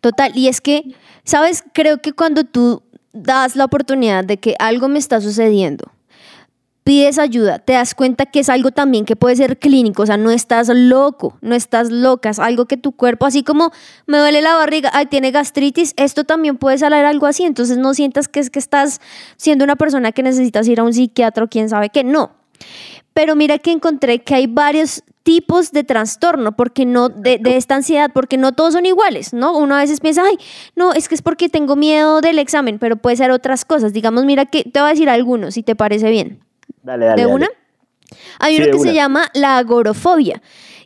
total. 0.00 0.36
Y 0.36 0.48
es 0.48 0.60
que, 0.60 0.94
¿sabes? 1.24 1.64
Creo 1.72 2.02
que 2.02 2.12
cuando 2.12 2.44
tú 2.44 2.82
das 3.12 3.56
la 3.56 3.64
oportunidad 3.64 4.24
de 4.24 4.36
que 4.36 4.54
algo 4.58 4.88
me 4.88 4.98
está 4.98 5.20
sucediendo, 5.20 5.90
pides 6.84 7.18
ayuda, 7.18 7.58
te 7.58 7.74
das 7.74 7.94
cuenta 7.94 8.26
que 8.26 8.40
es 8.40 8.48
algo 8.48 8.70
también 8.70 9.04
que 9.04 9.16
puede 9.16 9.36
ser 9.36 9.58
clínico, 9.58 10.02
o 10.02 10.06
sea, 10.06 10.16
no 10.16 10.30
estás 10.30 10.68
loco, 10.68 11.38
no 11.40 11.54
estás 11.54 11.90
loca, 11.90 12.30
es 12.30 12.38
algo 12.38 12.66
que 12.66 12.76
tu 12.76 12.92
cuerpo, 12.92 13.26
así 13.26 13.42
como 13.42 13.70
me 14.06 14.18
duele 14.18 14.42
la 14.42 14.54
barriga, 14.54 14.90
ay, 14.92 15.06
tiene 15.06 15.30
gastritis, 15.30 15.94
esto 15.96 16.24
también 16.24 16.56
puede 16.56 16.78
salir 16.78 17.04
algo 17.04 17.26
así, 17.26 17.44
entonces 17.44 17.78
no 17.78 17.94
sientas 17.94 18.28
que 18.28 18.40
es 18.40 18.50
que 18.50 18.58
estás 18.58 19.00
siendo 19.36 19.64
una 19.64 19.76
persona 19.76 20.12
que 20.12 20.22
necesitas 20.22 20.66
ir 20.68 20.80
a 20.80 20.84
un 20.84 20.92
psiquiatra 20.92 21.44
o 21.44 21.48
quién 21.48 21.68
sabe 21.68 21.90
qué, 21.90 22.02
no. 22.02 22.39
Pero 23.12 23.36
mira 23.36 23.58
que 23.58 23.72
encontré 23.72 24.22
que 24.22 24.34
hay 24.34 24.46
varios 24.46 25.02
tipos 25.22 25.72
de 25.72 25.84
trastorno, 25.84 26.52
porque 26.56 26.86
no, 26.86 27.08
de, 27.08 27.38
de, 27.38 27.56
esta 27.56 27.74
ansiedad, 27.76 28.10
porque 28.12 28.36
no 28.36 28.52
todos 28.52 28.74
son 28.74 28.86
iguales, 28.86 29.32
¿no? 29.32 29.56
Uno 29.56 29.74
a 29.74 29.80
veces 29.80 30.00
piensa, 30.00 30.22
ay, 30.24 30.38
no, 30.76 30.92
es 30.92 31.08
que 31.08 31.14
es 31.14 31.22
porque 31.22 31.48
tengo 31.48 31.76
miedo 31.76 32.20
del 32.20 32.38
examen, 32.38 32.78
pero 32.78 32.96
puede 32.96 33.16
ser 33.16 33.30
otras 33.30 33.64
cosas. 33.64 33.92
Digamos, 33.92 34.24
mira 34.24 34.46
que 34.46 34.64
te 34.64 34.80
voy 34.80 34.88
a 34.88 34.92
decir 34.92 35.10
algunos, 35.10 35.54
si 35.54 35.62
te 35.62 35.76
parece 35.76 36.10
bien. 36.10 36.40
Dale, 36.82 37.06
dale. 37.06 37.22
¿De 37.22 37.26
una? 37.26 37.48
Hay 38.38 38.56
uno 38.56 38.72
que 38.72 38.78
se 38.78 38.94
llama 38.94 39.30
la 39.34 39.58
agorofobia 39.58 40.40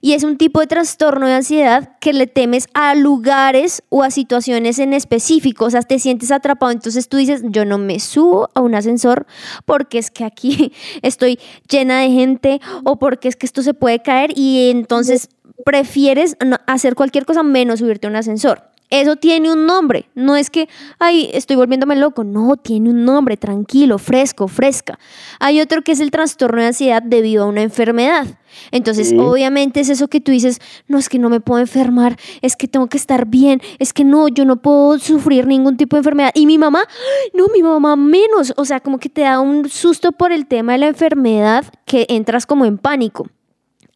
y 0.05 0.13
es 0.13 0.23
un 0.23 0.37
tipo 0.37 0.61
de 0.61 0.67
trastorno 0.67 1.27
de 1.27 1.33
ansiedad 1.33 1.97
que 1.99 2.13
le 2.13 2.27
temes 2.27 2.69
a 2.75 2.95
lugares 2.95 3.83
o 3.89 4.03
a 4.03 4.11
situaciones 4.11 4.79
en 4.79 4.93
específico, 4.93 5.65
o 5.65 5.71
sea, 5.71 5.81
te 5.81 5.99
sientes 5.99 6.31
atrapado, 6.31 6.73
entonces 6.73 7.09
tú 7.09 7.17
dices, 7.17 7.41
yo 7.47 7.65
no 7.65 7.79
me 7.79 7.99
subo 7.99 8.51
a 8.53 8.61
un 8.61 8.75
ascensor 8.75 9.27
porque 9.65 9.97
es 9.97 10.11
que 10.11 10.25
aquí 10.25 10.75
estoy 11.03 11.39
llena 11.71 12.01
de 12.01 12.11
gente 12.11 12.61
o 12.85 12.99
porque 12.99 13.29
es 13.29 13.37
que 13.37 13.47
esto 13.47 13.63
se 13.63 13.73
puede 13.73 14.01
caer. 14.01 14.37
Y 14.37 14.69
entonces 14.69 15.31
prefieres 15.65 16.37
hacer 16.67 16.97
cualquier 16.97 17.25
cosa 17.25 17.43
menos 17.43 17.79
subirte 17.79 18.07
a 18.07 18.11
un 18.11 18.17
ascensor. 18.17 18.74
Eso 18.95 19.17
tiene 19.17 19.53
un 19.53 19.67
nombre. 19.67 20.09
No 20.15 20.37
es 20.37 20.51
que, 20.51 20.69
ay, 21.01 21.29
estoy 21.33 21.57
volviéndome 21.57 21.97
loco. 21.97 22.23
No, 22.23 22.57
tiene 22.57 22.91
un 22.91 23.05
nombre, 23.05 23.37
tranquilo, 23.37 23.99
fresco, 23.99 24.47
fresca. 24.47 25.01
Hay 25.41 25.61
otro 25.61 25.83
que 25.83 25.91
es 25.91 25.99
el 25.99 26.13
trastorno 26.13 26.61
de 26.61 26.69
ansiedad 26.69 27.03
debido 27.03 27.43
a 27.43 27.49
una 27.49 27.63
enfermedad. 27.63 28.29
Entonces, 28.71 29.13
obviamente 29.19 29.81
es 29.81 29.89
eso 29.89 30.07
que 30.07 30.21
tú 30.21 30.31
dices, 30.31 30.61
no 30.87 30.97
es 30.97 31.09
que 31.09 31.19
no 31.19 31.29
me 31.29 31.41
puedo 31.41 31.61
enfermar, 31.61 32.17
es 32.41 32.55
que 32.55 32.69
tengo 32.69 32.87
que 32.87 32.97
estar 32.97 33.27
bien, 33.27 33.61
es 33.81 33.93
que 33.93 34.05
no, 34.05 34.29
yo 34.29 34.45
no 34.45 34.63
puedo 34.63 35.01
sufrir 35.01 35.49
ningún 35.49 35.77
tipo 35.77 35.97
de 35.97 35.99
enfermedad. 35.99 36.31
Y 36.33 36.47
mi 36.47 36.57
mamá, 36.57 36.85
no, 37.33 37.49
mi 37.49 37.65
mamá 37.65 37.97
menos. 37.97 38.55
O 38.57 38.65
sea, 38.65 38.79
como 38.79 38.99
que 38.99 39.09
te 39.09 39.23
da 39.23 39.41
un 39.41 39.69
susto 39.69 40.13
por 40.13 40.31
el 40.31 40.47
tema 40.47 40.75
de 40.75 40.79
la 40.79 40.87
enfermedad 40.87 41.65
que 41.85 42.07
entras 42.09 42.47
como 42.47 42.65
en 42.65 42.79
pánico. 42.79 43.27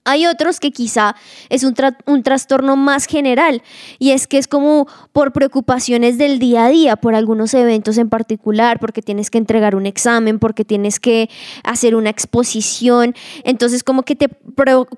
Hay 0.09 0.25
otros 0.25 0.59
que 0.59 0.71
quizá 0.71 1.15
es 1.51 1.65
un, 1.65 1.75
un, 2.07 2.23
trastorno 2.23 2.77
más 2.77 3.05
general 3.05 3.63
y 3.99 4.13
es 4.13 4.27
que 4.27 4.39
es 4.39 4.49
como 4.49 4.89
por 5.13 5.35
preocupaciones 5.35 6.17
del 6.17 6.39
día 6.39 6.65
a 6.65 6.69
día, 6.71 6.97
por 6.97 7.15
algunos 7.15 7.53
eventos 7.53 7.99
en 7.99 8.09
particular, 8.09 8.81
porque 8.81 9.03
tienes 9.03 9.29
que 9.29 9.37
entregar 9.37 9.77
un 9.77 9.85
examen, 9.85 10.39
porque 10.39 10.65
tienes 10.65 10.99
que 10.99 11.29
hacer 11.63 11.95
una 11.95 12.09
exposición. 12.09 13.15
Entonces 13.45 13.85
como 13.85 14.03
que 14.03 14.17
te, 14.17 14.31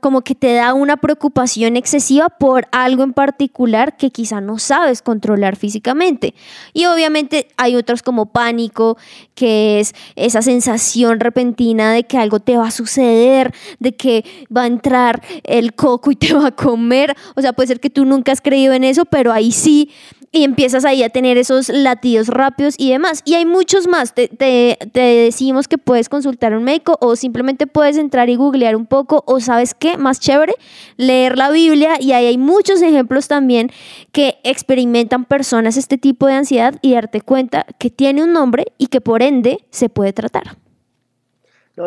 como 0.00 0.20
que 0.20 0.36
te 0.36 0.54
da 0.54 0.74
una 0.74 0.96
preocupación 0.96 1.76
excesiva 1.76 2.28
por 2.28 2.68
algo 2.70 3.02
en 3.02 3.12
particular 3.12 3.96
que 3.96 4.10
quizá 4.10 4.40
no 4.40 4.60
sabes 4.60 5.02
controlar 5.02 5.56
físicamente. 5.56 6.34
Y 6.72 6.86
obviamente 6.86 7.48
hay 7.56 7.74
otros 7.74 8.04
como 8.04 8.26
pánico, 8.26 8.96
que 9.34 9.80
es 9.80 9.92
esa 10.14 10.40
sensación 10.40 11.18
repentina 11.18 11.92
de 11.92 12.04
que 12.04 12.16
algo 12.16 12.38
te 12.38 12.56
va 12.56 12.68
a 12.68 12.70
suceder, 12.70 13.52
de 13.80 13.96
que 13.96 14.24
va 14.54 14.62
a 14.62 14.66
entrar 14.66 14.99
el 15.44 15.74
coco 15.74 16.10
y 16.10 16.16
te 16.16 16.34
va 16.34 16.48
a 16.48 16.50
comer. 16.50 17.14
O 17.36 17.40
sea, 17.40 17.52
puede 17.52 17.68
ser 17.68 17.80
que 17.80 17.90
tú 17.90 18.04
nunca 18.04 18.32
has 18.32 18.40
creído 18.40 18.72
en 18.72 18.84
eso, 18.84 19.04
pero 19.04 19.32
ahí 19.32 19.52
sí. 19.52 19.90
Y 20.32 20.44
empiezas 20.44 20.84
ahí 20.84 21.02
a 21.02 21.08
tener 21.08 21.38
esos 21.38 21.68
latidos 21.70 22.28
rápidos 22.28 22.76
y 22.78 22.90
demás. 22.90 23.22
Y 23.24 23.34
hay 23.34 23.44
muchos 23.44 23.88
más. 23.88 24.14
Te, 24.14 24.28
te, 24.28 24.78
decimos 25.00 25.66
que 25.66 25.76
puedes 25.76 26.08
consultar 26.08 26.52
a 26.52 26.58
un 26.58 26.62
médico 26.62 26.96
o 27.00 27.16
simplemente 27.16 27.66
puedes 27.66 27.96
entrar 27.96 28.28
y 28.30 28.36
googlear 28.36 28.76
un 28.76 28.86
poco. 28.86 29.24
O 29.26 29.40
sabes 29.40 29.74
qué, 29.74 29.96
más 29.96 30.20
chévere, 30.20 30.54
leer 30.96 31.36
la 31.36 31.50
Biblia. 31.50 31.96
Y 32.00 32.12
ahí 32.12 32.26
hay 32.26 32.38
muchos 32.38 32.80
ejemplos 32.80 33.26
también 33.26 33.72
que 34.12 34.38
experimentan 34.44 35.24
personas 35.24 35.76
este 35.76 35.98
tipo 35.98 36.28
de 36.28 36.34
ansiedad 36.34 36.76
y 36.80 36.92
darte 36.92 37.22
cuenta 37.22 37.66
que 37.78 37.90
tiene 37.90 38.22
un 38.22 38.32
nombre 38.32 38.66
y 38.78 38.86
que 38.86 39.00
por 39.00 39.22
ende 39.22 39.64
se 39.70 39.88
puede 39.88 40.12
tratar. 40.12 40.56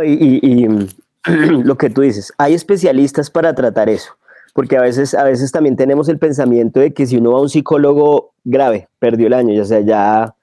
y, 0.06 0.67
lo 1.63 1.77
que 1.77 1.89
tú 1.89 2.01
dices, 2.01 2.33
hay 2.38 2.53
especialistas 2.53 3.29
para 3.29 3.53
tratar 3.55 3.89
eso, 3.89 4.13
porque 4.53 4.77
a 4.77 4.81
veces, 4.81 5.13
a 5.13 5.23
veces 5.23 5.51
también 5.51 5.75
tenemos 5.75 6.09
el 6.09 6.19
pensamiento 6.19 6.79
de 6.79 6.93
que 6.93 7.05
si 7.05 7.17
uno 7.17 7.31
va 7.31 7.39
a 7.39 7.41
un 7.41 7.49
psicólogo 7.49 8.33
grave, 8.43 8.89
perdió 8.99 9.27
el 9.27 9.33
año, 9.33 9.53
ya 9.53 9.65
sea, 9.65 9.79
ya, 9.81 10.36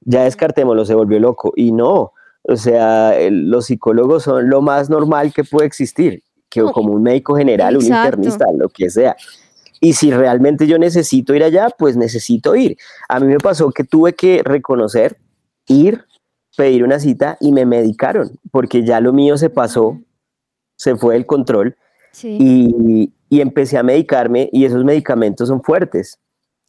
ya 0.00 0.24
descartémoslo, 0.24 0.84
se 0.84 0.94
volvió 0.94 1.20
loco, 1.20 1.52
y 1.56 1.72
no, 1.72 2.12
o 2.42 2.56
sea, 2.56 3.14
los 3.30 3.66
psicólogos 3.66 4.24
son 4.24 4.50
lo 4.50 4.60
más 4.60 4.90
normal 4.90 5.32
que 5.32 5.44
puede 5.44 5.66
existir, 5.66 6.22
que 6.50 6.62
como 6.62 6.92
un 6.92 7.02
médico 7.02 7.34
general, 7.36 7.76
un 7.76 7.84
internista, 7.84 8.46
lo 8.56 8.68
que 8.68 8.90
sea. 8.90 9.16
Y 9.80 9.94
si 9.94 10.10
realmente 10.12 10.66
yo 10.66 10.78
necesito 10.78 11.34
ir 11.34 11.42
allá, 11.42 11.68
pues 11.76 11.96
necesito 11.96 12.54
ir. 12.54 12.76
A 13.08 13.18
mí 13.18 13.26
me 13.26 13.38
pasó 13.38 13.70
que 13.70 13.84
tuve 13.84 14.14
que 14.14 14.42
reconocer, 14.44 15.18
ir, 15.66 16.04
pedir 16.56 16.84
una 16.84 17.00
cita 17.00 17.36
y 17.40 17.50
me 17.50 17.66
medicaron, 17.66 18.38
porque 18.50 18.84
ya 18.84 19.00
lo 19.00 19.12
mío 19.12 19.36
se 19.36 19.50
pasó 19.50 19.98
se 20.76 20.96
fue 20.96 21.16
el 21.16 21.26
control 21.26 21.76
y, 22.22 23.12
empecé 23.30 23.76
a 23.76 23.82
medicarme 23.82 24.48
y 24.52 24.64
esos 24.64 24.84
medicamentos 24.84 25.48
son 25.48 25.60
fuertes, 25.60 26.20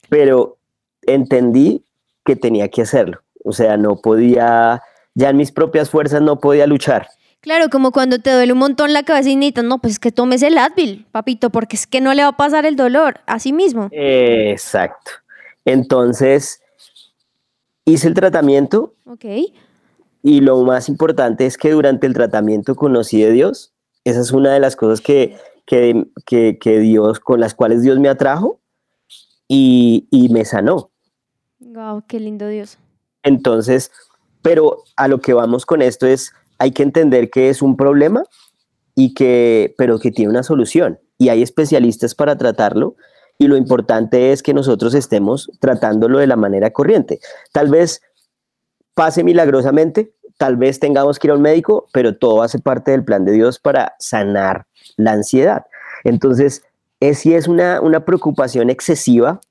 pero 0.10 0.58
entendí 1.04 1.86
que 2.26 2.36
tenía 2.36 2.70
que 2.70 2.82
hacerlo. 2.82 3.22
O 3.44 3.52
sea, 3.52 3.78
no 3.78 3.98
podía, 3.98 4.82
ya 5.14 5.30
en 5.30 5.38
mis 5.38 5.52
propias 5.52 5.92
fuerzas 5.92 6.24
no 6.24 6.40
podía 6.40 6.66
luchar. 6.66 7.08
Claro, 7.42 7.70
como 7.70 7.92
cuando 7.92 8.18
te 8.18 8.32
duele 8.32 8.54
un 8.54 8.58
montón 8.58 8.94
la 8.94 9.04
cabeza 9.04 9.30
y 9.30 9.36
necesitas, 9.36 9.64
no, 9.64 9.80
pues 9.80 9.94
es 9.94 10.00
que 10.00 10.12
tomes 10.12 10.42
el 10.42 10.58
Advil, 10.58 11.06
papito, 11.12 11.52
porque 11.52 11.76
es 11.76 11.86
que 11.86 12.02
no 12.02 12.16
le 12.16 12.24
va 12.24 12.30
a 12.30 12.38
pasar 12.38 12.66
el 12.66 12.76
dolor, 12.76 13.20
así 13.28 13.54
mismo. 13.54 13.90
Exacto. 13.92 15.12
Entonces, 15.66 16.62
hice 17.86 18.08
el 18.08 18.16
tratamiento. 18.16 18.96
Ok. 19.06 19.26
Y 20.24 20.42
lo 20.42 20.64
más 20.64 20.90
importante 20.90 21.46
es 21.46 21.60
que 21.60 21.70
durante 21.70 22.08
el 22.08 22.16
tratamiento 22.16 22.76
conocí 22.76 23.24
a 23.24 23.30
Dios 23.30 23.75
esa 24.06 24.22
es 24.22 24.32
una 24.32 24.54
de 24.54 24.60
las 24.60 24.76
cosas 24.76 25.02
que, 25.02 25.36
que, 25.66 26.80
Dios, 26.80 27.20
con 27.20 27.40
las 27.40 27.56
cuales 27.56 27.82
Dios 27.82 28.00
me 28.00 28.08
atrajo 28.08 28.62
y, 29.48 30.08
me 30.32 30.46
sanó. 30.46 30.92
Wow, 31.60 32.04
qué 32.08 32.20
lindo 32.20 32.48
Dios. 32.48 32.78
Entonces, 33.24 33.92
pero 34.42 34.84
a 34.96 35.08
lo 35.08 35.20
que 35.20 35.34
vamos 35.34 35.66
con 35.66 35.82
esto 35.82 36.06
es, 36.06 36.32
hay 36.60 36.72
que 36.72 36.84
entender 36.84 37.30
que 37.30 37.50
es 37.50 37.62
un 37.62 37.76
problema 37.76 38.24
y 38.94 39.14
que, 39.14 39.74
pero 39.78 40.00
que 40.00 40.12
tiene 40.12 40.30
una 40.30 40.44
solución 40.44 41.00
y 41.18 41.30
hay 41.30 41.42
especialistas 41.42 42.16
para 42.16 42.38
tratarlo 42.38 42.96
y 43.38 43.48
lo 43.48 43.58
importante 43.58 44.32
es 44.32 44.44
que 44.44 44.54
nosotros 44.54 44.94
estemos 44.94 45.50
tratándolo 45.60 46.20
de 46.20 46.28
la 46.28 46.36
manera 46.36 46.72
corriente. 46.72 47.20
Tal 47.52 47.70
vez 47.70 48.02
pase 48.94 49.24
milagrosamente, 49.24 50.14
tal 50.38 50.58
vez 50.58 50.80
tengamos 50.80 51.20
que 51.20 51.28
ir 51.28 51.32
a 51.32 51.36
un 51.36 51.42
médico, 51.42 51.88
pero 51.94 52.18
todo 52.18 52.42
hace 52.42 52.60
parte 52.60 52.92
del 52.92 53.04
plan 53.04 53.26
de 53.26 53.32
Dios 53.32 53.60
para 53.60 53.96
sanar 54.00 54.66
la 54.98 55.14
ansiedad. 55.14 55.66
Entonces, 56.04 56.64
es, 57.00 57.20
si 57.20 57.34
es 57.34 57.48
una, 57.48 57.82
una 57.82 58.06
preocupación 58.06 58.70
excesiva, 58.70 59.42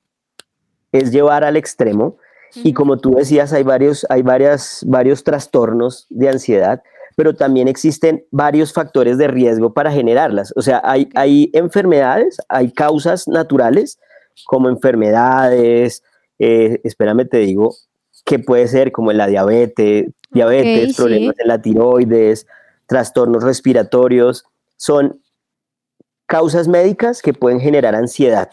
es 0.93 1.11
llevar 1.11 1.45
al 1.45 1.57
extremo. 1.57 2.17
Y 2.57 2.73
como 2.73 2.99
tú 2.99 3.15
decías, 3.17 3.53
hay 3.53 3.65
varios, 3.65 4.07
hay 4.09 4.23
varias, 4.23 4.85
varios 4.87 5.25
trastornos 5.25 6.07
de 6.09 6.29
ansiedad, 6.29 6.83
pero 7.17 7.35
también 7.35 7.67
existen 7.67 8.25
varios 8.31 8.73
factores 8.73 9.19
de 9.19 9.27
riesgo 9.27 9.73
para 9.75 9.91
generarlas. 9.91 10.53
O 10.57 10.63
sea, 10.63 10.81
hay, 10.85 11.09
hay 11.15 11.51
enfermedades, 11.53 12.39
hay 12.49 12.71
causas 12.71 13.27
naturales, 13.27 13.99
como 14.47 14.69
enfermedades, 14.69 16.03
eh, 16.39 16.81
espérame, 16.85 17.29
te 17.29 17.39
digo, 17.39 17.75
que 18.25 18.39
puede 18.39 18.69
ser 18.69 18.93
como 18.93 19.13
la 19.13 19.27
diabetes, 19.27 20.07
diabetes, 20.35 20.97
problemas 20.97 21.39
en 21.39 21.49
la 21.49 21.63
tiroides, 21.63 22.47
trastornos 22.87 23.43
respiratorios, 23.43 24.45
son 24.77 25.21
causas 26.27 26.69
médicas 26.69 27.23
que 27.23 27.33
pueden 27.33 27.61
generar 27.61 27.95
ansiedad. 27.95 28.51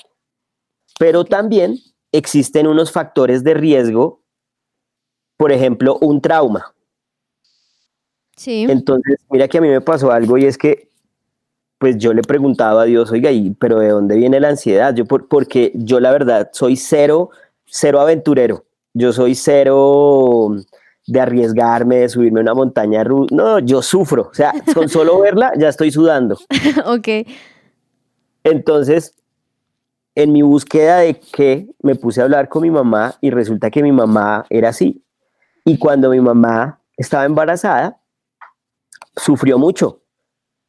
Pero 1.00 1.26
también 1.26 1.78
existen 2.12 2.68
unos 2.68 2.92
factores 2.92 3.44
de 3.44 3.54
riesgo, 3.54 4.22
por 5.38 5.52
ejemplo, 5.52 5.98
un 6.02 6.22
trauma. 6.22 6.74
Sí. 8.36 8.66
Entonces, 8.70 9.18
mira 9.30 9.48
que 9.48 9.58
a 9.58 9.62
mí 9.62 9.68
me 9.70 9.82
pasó 9.82 10.12
algo 10.12 10.38
y 10.38 10.46
es 10.46 10.58
que 10.58 10.90
pues 11.78 11.98
yo 11.98 12.14
le 12.14 12.22
preguntaba 12.22 12.84
a 12.84 12.86
Dios, 12.86 13.12
oiga, 13.12 13.32
¿y, 13.32 13.52
pero 13.56 13.80
¿de 13.80 13.90
dónde 13.90 14.16
viene 14.16 14.40
la 14.40 14.50
ansiedad? 14.50 14.94
Yo 14.94 15.06
por- 15.06 15.28
porque 15.28 15.72
yo 15.74 16.00
la 16.00 16.12
verdad 16.12 16.52
soy 16.54 16.76
cero, 16.78 17.32
cero 17.66 18.00
aventurero. 18.00 18.66
Yo 18.94 19.12
soy 19.14 19.34
cero 19.34 20.56
de 21.08 21.20
arriesgarme, 21.20 21.98
de 21.98 22.10
subirme 22.10 22.40
a 22.40 22.44
una 22.44 22.54
montaña 22.54 23.04
rusa. 23.04 23.36
No, 23.36 23.60
yo 23.60 23.82
sufro. 23.82 24.30
O 24.32 24.34
sea, 24.34 24.54
con 24.74 24.90
solo 24.90 25.20
verla 25.22 25.54
ya 25.58 25.70
estoy 25.70 25.92
sudando. 25.92 26.38
ok. 26.86 27.28
Entonces, 28.44 29.16
en 30.16 30.32
mi 30.32 30.42
búsqueda 30.42 31.00
de 31.00 31.20
qué, 31.20 31.68
me 31.82 31.96
puse 31.96 32.22
a 32.22 32.26
hablar 32.26 32.50
con 32.50 32.64
mi 32.64 32.72
mamá 32.72 33.16
y 33.22 33.30
resulta 33.30 33.70
que 33.70 33.84
mi 33.84 33.92
mamá 33.92 34.46
era 34.50 34.70
así. 34.70 35.04
Y 35.66 35.78
cuando 35.78 36.10
mi 36.10 36.20
mamá 36.20 36.80
estaba 36.98 37.26
embarazada, 37.26 38.00
sufrió 39.16 39.58
mucho 39.58 40.02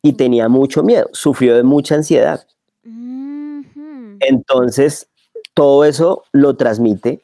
y 0.03 0.14
tenía 0.14 0.49
mucho 0.49 0.83
miedo, 0.83 1.09
sufrió 1.12 1.57
de 1.57 1.62
mucha 1.62 1.95
ansiedad. 1.95 2.47
Entonces, 4.21 5.09
todo 5.55 5.85
eso 5.85 6.25
lo 6.33 6.57
transmite 6.57 7.23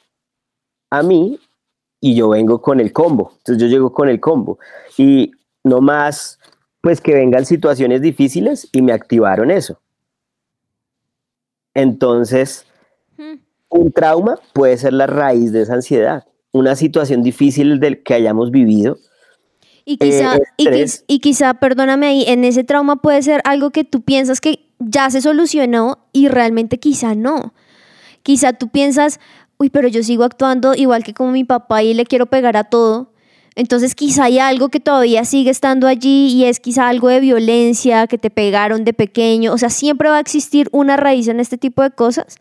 a 0.90 1.03
mí 1.03 1.38
y 2.01 2.15
yo 2.15 2.29
vengo 2.31 2.61
con 2.63 2.81
el 2.81 2.93
combo. 2.93 3.33
Entonces, 3.39 3.63
yo 3.63 3.69
llego 3.69 3.93
con 3.93 4.09
el 4.09 4.21
combo. 4.21 4.59
Y 4.97 5.33
no 5.65 5.81
más, 5.81 6.39
pues 6.81 7.01
que 7.01 7.15
vengan 7.15 7.45
situaciones 7.47 8.01
difíciles 8.03 8.69
y 8.73 8.83
me 8.83 8.93
activaron 8.93 9.51
eso. 9.51 9.81
Entonces, 11.75 12.67
Mm. 13.17 13.35
un 13.71 13.93
trauma 13.93 14.39
puede 14.53 14.77
ser 14.77 14.93
la 14.93 15.07
raíz 15.07 15.53
de 15.53 15.63
esa 15.63 15.75
ansiedad. 15.75 16.25
Una 16.53 16.77
situación 16.77 17.23
difícil 17.23 17.81
del 17.81 18.03
que 18.03 18.15
hayamos 18.15 18.51
vivido. 18.51 18.99
Y 19.85 19.97
quizá, 19.99 20.37
Eh, 20.37 20.43
y, 20.57 20.63
estrés. 20.65 21.01
quiz- 21.01 21.05
y 21.09 21.19
quizá, 21.21 21.55
perdóname 21.55 22.07
ahí, 22.07 22.25
en 22.27 22.45
ese 22.45 22.63
trauma 22.65 22.97
puede 22.97 23.23
ser 23.23 23.41
algo 23.45 23.71
que 23.71 23.85
tú 23.85 24.03
piensas 24.03 24.41
que 24.41 24.67
ya 24.79 25.11
se 25.11 25.21
solucionó 25.21 25.99
y 26.13 26.29
realmente 26.29 26.79
quizá 26.79 27.15
no. 27.15 27.55
Quizá 28.23 28.53
tú 28.53 28.69
piensas, 28.69 29.19
uy, 29.59 29.71
pero 29.71 29.88
yo 29.88 30.03
sigo 30.03 30.25
actuando 30.25 30.75
igual 30.75 31.05
que 31.05 31.14
como 31.14 31.33
mi 31.33 31.44
papá 31.44 31.83
y 31.83 31.94
le 31.94 32.07
quiero 32.07 32.27
pegar 32.27 32.57
a 32.57 32.64
todo. 32.64 33.12
Entonces 33.55 33.97
quizá 33.97 34.25
hay 34.25 34.38
algo 34.38 34.68
que 34.68 34.79
todavía 34.79 35.25
sigue 35.25 35.51
estando 35.51 35.88
allí 35.88 36.29
y 36.29 36.44
es 36.44 36.61
quizá 36.61 36.88
algo 36.88 37.09
de 37.09 37.18
violencia, 37.18 38.07
que 38.07 38.16
te 38.16 38.31
pegaron 38.31 38.85
de 38.85 38.92
pequeño. 38.92 39.53
O 39.53 39.59
sea, 39.59 39.68
siempre 39.68 40.09
va 40.09 40.18
a 40.18 40.21
existir 40.21 40.68
una 40.71 40.97
raíz 40.97 41.27
en 41.27 41.40
este 41.40 41.59
tipo 41.59 41.83
de 41.83 41.90
cosas. 41.90 42.37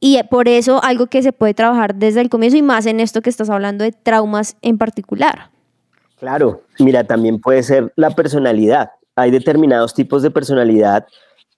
Y 0.00 0.18
por 0.30 0.48
eso 0.48 0.82
algo 0.82 1.06
que 1.06 1.22
se 1.22 1.32
puede 1.32 1.52
trabajar 1.52 1.94
desde 1.94 2.22
el 2.22 2.30
comienzo 2.30 2.56
y 2.56 2.62
más 2.62 2.86
en 2.86 3.00
esto 3.00 3.20
que 3.20 3.28
estás 3.28 3.50
hablando 3.50 3.84
de 3.84 3.92
traumas 3.92 4.56
en 4.62 4.78
particular. 4.78 5.50
Claro, 6.18 6.62
mira, 6.78 7.04
también 7.04 7.40
puede 7.40 7.62
ser 7.62 7.92
la 7.96 8.10
personalidad. 8.10 8.92
Hay 9.16 9.30
determinados 9.30 9.92
tipos 9.92 10.22
de 10.22 10.30
personalidad 10.30 11.06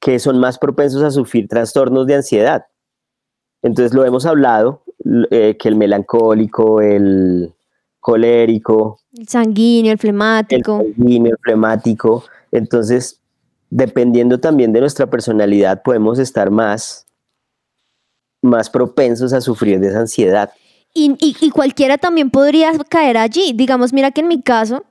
que 0.01 0.19
son 0.19 0.41
más 0.41 0.59
propensos 0.59 1.05
a 1.05 1.13
sufrir 1.13 1.47
trastornos 1.47 2.07
de 2.09 2.17
ansiedad. 2.17 2.67
Entonces 3.63 3.95
lo 3.95 4.05
hemos 4.05 4.27
hablado, 4.27 4.83
eh, 5.31 5.57
que 5.59 5.69
el 5.69 5.77
melancólico, 5.77 6.81
el 6.81 7.53
colérico, 8.01 9.01
El 9.17 9.29
sanguíneo, 9.29 9.91
el 9.93 9.95
el 9.95 9.99
flemático. 9.99 10.79
sanguíneo, 10.97 11.33
el 11.33 11.39
flemático. 11.39 12.25
Entonces, 12.53 13.21
dependiendo 13.71 14.39
también 14.41 14.73
de 14.73 14.81
nuestra 14.81 15.07
personalidad, 15.09 15.83
podemos 15.83 16.19
estar 16.19 16.51
más, 16.51 17.07
más 18.43 18.71
propensos 18.71 19.33
a 19.33 19.41
sufrir 19.41 19.81
de 19.81 19.89
esa 19.89 20.01
ansiedad. 20.01 20.51
Y, 20.95 21.17
y- 21.21 21.37
y 21.41 21.51
cualquiera 21.51 21.99
también 21.99 22.31
podría 22.31 22.73
caer 22.89 23.19
allí. 23.19 23.53
Digamos, 23.55 23.93
mira 23.93 24.11
que 24.13 24.21
en 24.23 24.29
mi 24.29 24.41
caso, 24.41 24.85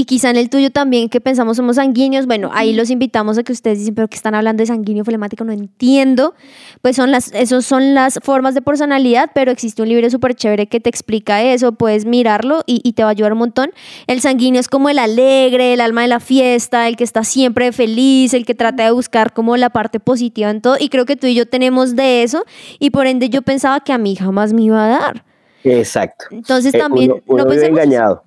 y 0.00 0.04
quizá 0.04 0.30
en 0.30 0.36
el 0.36 0.48
tuyo 0.48 0.70
también, 0.70 1.08
que 1.08 1.20
pensamos 1.20 1.56
somos 1.56 1.74
sanguíneos, 1.74 2.26
bueno, 2.26 2.50
ahí 2.54 2.72
los 2.72 2.88
invitamos 2.88 3.36
a 3.36 3.42
que 3.42 3.50
ustedes 3.50 3.80
dicen, 3.80 3.96
pero 3.96 4.06
que 4.06 4.14
están 4.14 4.32
hablando 4.36 4.60
de 4.62 4.66
sanguíneo 4.66 5.04
flemático, 5.04 5.42
no 5.42 5.50
entiendo. 5.52 6.34
Pues 6.82 6.94
son 6.94 7.10
las, 7.10 7.32
esos 7.34 7.66
son 7.66 7.94
las 7.94 8.20
formas 8.22 8.54
de 8.54 8.62
personalidad, 8.62 9.32
pero 9.34 9.50
existe 9.50 9.82
un 9.82 9.88
libro 9.88 10.08
súper 10.08 10.36
chévere 10.36 10.68
que 10.68 10.78
te 10.78 10.88
explica 10.88 11.42
eso, 11.42 11.72
puedes 11.72 12.04
mirarlo 12.04 12.62
y, 12.64 12.80
y 12.84 12.92
te 12.92 13.02
va 13.02 13.08
a 13.08 13.10
ayudar 13.10 13.32
un 13.32 13.40
montón. 13.40 13.70
El 14.06 14.20
sanguíneo 14.20 14.60
es 14.60 14.68
como 14.68 14.88
el 14.88 15.00
alegre, 15.00 15.72
el 15.72 15.80
alma 15.80 16.02
de 16.02 16.08
la 16.08 16.20
fiesta, 16.20 16.86
el 16.86 16.94
que 16.96 17.02
está 17.02 17.24
siempre 17.24 17.72
feliz, 17.72 18.34
el 18.34 18.46
que 18.46 18.54
trata 18.54 18.84
de 18.84 18.92
buscar 18.92 19.32
como 19.32 19.56
la 19.56 19.70
parte 19.70 19.98
positiva 19.98 20.48
en 20.50 20.60
todo. 20.60 20.76
Y 20.78 20.90
creo 20.90 21.06
que 21.06 21.16
tú 21.16 21.26
y 21.26 21.34
yo 21.34 21.46
tenemos 21.48 21.96
de 21.96 22.22
eso, 22.22 22.44
y 22.78 22.90
por 22.90 23.08
ende 23.08 23.30
yo 23.30 23.42
pensaba 23.42 23.80
que 23.80 23.92
a 23.92 23.98
mí 23.98 24.14
jamás 24.14 24.52
me 24.52 24.62
iba 24.62 24.84
a 24.84 24.88
dar. 24.88 25.24
Exacto. 25.64 26.26
Entonces 26.30 26.72
Eh, 26.72 26.78
también 26.78 27.10
uno, 27.10 27.22
uno 27.26 27.42
no 27.44 27.50
pensemos- 27.50 27.70
engañado. 27.80 28.22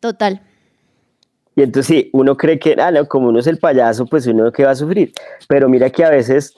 Total. 0.00 0.42
Y 1.56 1.62
entonces 1.62 1.86
sí, 1.86 2.10
uno 2.12 2.36
cree 2.36 2.58
que, 2.58 2.74
ah, 2.78 2.90
no, 2.90 3.06
como 3.06 3.28
uno 3.28 3.38
es 3.38 3.46
el 3.46 3.58
payaso, 3.58 4.06
pues 4.06 4.26
uno 4.26 4.50
que 4.52 4.64
va 4.64 4.72
a 4.72 4.76
sufrir. 4.76 5.12
Pero 5.48 5.68
mira 5.68 5.90
que 5.90 6.04
a 6.04 6.10
veces 6.10 6.54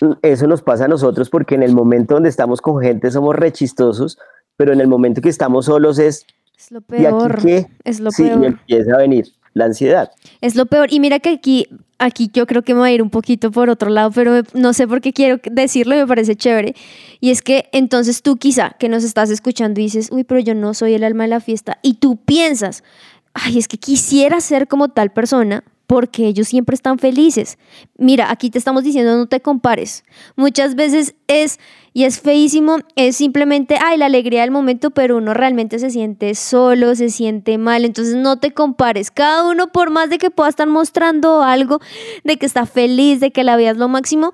mm, 0.00 0.12
eso 0.22 0.46
nos 0.46 0.62
pasa 0.62 0.84
a 0.84 0.88
nosotros 0.88 1.28
porque 1.30 1.54
en 1.56 1.62
el 1.62 1.72
momento 1.72 2.14
donde 2.14 2.28
estamos 2.28 2.60
con 2.60 2.80
gente 2.80 3.10
somos 3.10 3.34
rechistosos, 3.34 4.18
pero 4.56 4.72
en 4.72 4.80
el 4.80 4.86
momento 4.88 5.20
que 5.20 5.28
estamos 5.28 5.66
solos 5.66 5.98
es, 5.98 6.24
Es 6.56 6.70
lo 6.70 6.78
¿y 6.90 7.04
aquí 7.04 7.16
peor. 7.16 7.42
qué? 7.42 7.66
Es 7.84 8.00
lo 8.00 8.10
sí, 8.10 8.24
y 8.24 8.28
peor. 8.28 8.44
empieza 8.44 8.94
a 8.94 8.98
venir 8.98 9.26
la 9.54 9.64
ansiedad. 9.66 10.10
Es 10.40 10.54
lo 10.54 10.66
peor. 10.66 10.92
Y 10.92 11.00
mira 11.00 11.18
que 11.18 11.30
aquí, 11.30 11.66
aquí 11.98 12.30
yo 12.32 12.46
creo 12.46 12.62
que 12.62 12.74
me 12.74 12.80
voy 12.80 12.90
a 12.90 12.92
ir 12.92 13.02
un 13.02 13.10
poquito 13.10 13.50
por 13.50 13.70
otro 13.70 13.88
lado, 13.90 14.10
pero 14.12 14.42
no 14.54 14.72
sé 14.74 14.86
por 14.86 15.00
qué 15.00 15.12
quiero 15.14 15.40
decirlo 15.50 15.94
y 15.94 15.98
me 15.98 16.06
parece 16.06 16.36
chévere. 16.36 16.74
Y 17.20 17.30
es 17.30 17.40
que 17.42 17.68
entonces 17.72 18.22
tú 18.22 18.36
quizá 18.36 18.76
que 18.78 18.88
nos 18.88 19.02
estás 19.02 19.30
escuchando 19.30 19.80
y 19.80 19.84
dices, 19.84 20.10
uy, 20.12 20.24
pero 20.24 20.40
yo 20.40 20.54
no 20.54 20.74
soy 20.74 20.92
el 20.94 21.04
alma 21.04 21.24
de 21.24 21.30
la 21.30 21.40
fiesta. 21.40 21.78
Y 21.82 21.94
tú 21.94 22.16
piensas, 22.16 22.84
ay, 23.36 23.58
es 23.58 23.68
que 23.68 23.78
quisiera 23.78 24.40
ser 24.40 24.66
como 24.66 24.88
tal 24.88 25.12
persona 25.12 25.62
porque 25.86 26.26
ellos 26.26 26.48
siempre 26.48 26.74
están 26.74 26.98
felices. 26.98 27.58
Mira, 27.96 28.30
aquí 28.30 28.50
te 28.50 28.58
estamos 28.58 28.82
diciendo 28.82 29.16
no 29.16 29.26
te 29.26 29.40
compares. 29.40 30.04
Muchas 30.34 30.74
veces 30.74 31.14
es, 31.28 31.60
y 31.92 32.04
es 32.04 32.20
feísimo, 32.20 32.78
es 32.96 33.16
simplemente, 33.16 33.78
ay, 33.80 33.96
la 33.96 34.06
alegría 34.06 34.40
del 34.40 34.50
momento, 34.50 34.90
pero 34.90 35.16
uno 35.16 35.32
realmente 35.32 35.78
se 35.78 35.90
siente 35.90 36.34
solo, 36.34 36.94
se 36.96 37.10
siente 37.10 37.56
mal. 37.56 37.84
Entonces 37.84 38.16
no 38.16 38.38
te 38.38 38.52
compares. 38.52 39.12
Cada 39.12 39.48
uno, 39.48 39.68
por 39.68 39.90
más 39.90 40.10
de 40.10 40.18
que 40.18 40.30
pueda 40.30 40.50
estar 40.50 40.66
mostrando 40.66 41.42
algo, 41.42 41.80
de 42.24 42.36
que 42.36 42.46
está 42.46 42.66
feliz, 42.66 43.20
de 43.20 43.30
que 43.30 43.44
la 43.44 43.56
vida 43.56 43.70
es 43.70 43.76
lo 43.76 43.88
máximo, 43.88 44.32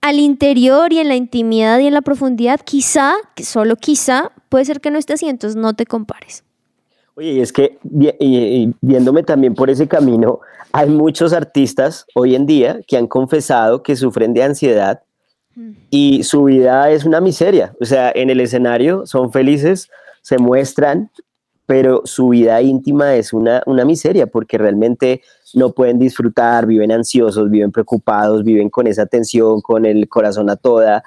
al 0.00 0.18
interior 0.18 0.92
y 0.92 0.98
en 0.98 1.08
la 1.08 1.16
intimidad 1.16 1.78
y 1.80 1.86
en 1.86 1.94
la 1.94 2.02
profundidad, 2.02 2.60
quizá, 2.60 3.14
solo 3.36 3.76
quizá, 3.76 4.32
puede 4.48 4.64
ser 4.64 4.80
que 4.80 4.90
no 4.90 4.98
esté 4.98 5.14
así, 5.14 5.28
entonces 5.28 5.56
no 5.56 5.74
te 5.74 5.86
compares. 5.86 6.44
Oye, 7.14 7.32
y 7.32 7.40
es 7.40 7.52
que 7.52 7.78
y- 7.84 8.08
y 8.20 8.74
viéndome 8.80 9.22
también 9.22 9.54
por 9.54 9.68
ese 9.70 9.86
camino, 9.86 10.40
hay 10.72 10.88
muchos 10.88 11.32
artistas 11.32 12.06
hoy 12.14 12.34
en 12.34 12.46
día 12.46 12.80
que 12.86 12.96
han 12.96 13.06
confesado 13.06 13.82
que 13.82 13.96
sufren 13.96 14.32
de 14.34 14.42
ansiedad 14.42 15.02
y 15.90 16.22
su 16.22 16.44
vida 16.44 16.90
es 16.90 17.04
una 17.04 17.20
miseria. 17.20 17.74
O 17.80 17.84
sea, 17.84 18.10
en 18.14 18.30
el 18.30 18.40
escenario 18.40 19.04
son 19.06 19.30
felices, 19.32 19.90
se 20.22 20.38
muestran, 20.38 21.10
pero 21.66 22.02
su 22.04 22.30
vida 22.30 22.60
íntima 22.62 23.14
es 23.16 23.34
una, 23.34 23.62
una 23.66 23.84
miseria 23.84 24.26
porque 24.26 24.56
realmente 24.56 25.20
no 25.54 25.72
pueden 25.72 25.98
disfrutar, 25.98 26.64
viven 26.66 26.90
ansiosos, 26.90 27.50
viven 27.50 27.70
preocupados, 27.72 28.42
viven 28.44 28.70
con 28.70 28.86
esa 28.86 29.04
tensión, 29.04 29.60
con 29.60 29.84
el 29.84 30.08
corazón 30.08 30.48
a 30.48 30.56
toda. 30.56 31.04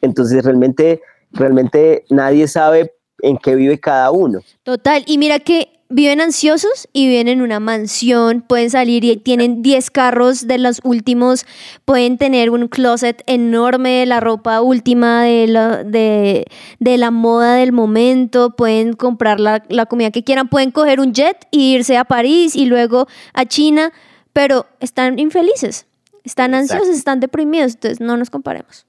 Entonces 0.00 0.44
realmente, 0.44 1.02
realmente 1.32 2.04
nadie 2.10 2.46
sabe 2.46 2.92
en 3.22 3.36
qué 3.38 3.54
vive 3.54 3.78
cada 3.78 4.10
uno. 4.10 4.40
Total, 4.62 5.04
y 5.06 5.18
mira 5.18 5.38
que 5.38 5.78
viven 5.90 6.20
ansiosos 6.20 6.88
y 6.92 7.08
viven 7.08 7.28
en 7.28 7.40
una 7.40 7.60
mansión, 7.60 8.42
pueden 8.42 8.70
salir 8.70 9.04
y 9.04 9.16
tienen 9.16 9.62
10 9.62 9.90
carros 9.90 10.46
de 10.46 10.58
los 10.58 10.80
últimos, 10.84 11.46
pueden 11.84 12.18
tener 12.18 12.50
un 12.50 12.68
closet 12.68 13.22
enorme 13.26 13.90
de 14.00 14.06
la 14.06 14.20
ropa 14.20 14.60
última 14.60 15.24
de 15.24 15.46
la, 15.46 15.84
de, 15.84 16.44
de 16.78 16.98
la 16.98 17.10
moda 17.10 17.54
del 17.54 17.72
momento, 17.72 18.54
pueden 18.54 18.92
comprar 18.92 19.40
la, 19.40 19.62
la 19.68 19.86
comida 19.86 20.10
que 20.10 20.24
quieran, 20.24 20.48
pueden 20.48 20.70
coger 20.70 21.00
un 21.00 21.14
jet 21.14 21.46
e 21.52 21.58
irse 21.58 21.96
a 21.96 22.04
París 22.04 22.54
y 22.54 22.66
luego 22.66 23.08
a 23.32 23.46
China, 23.46 23.92
pero 24.34 24.66
están 24.80 25.18
infelices, 25.18 25.86
están 26.22 26.52
Exacto. 26.52 26.74
ansiosos, 26.74 26.98
están 26.98 27.20
deprimidos, 27.20 27.74
entonces 27.74 28.00
no 28.00 28.16
nos 28.16 28.28
comparemos. 28.28 28.87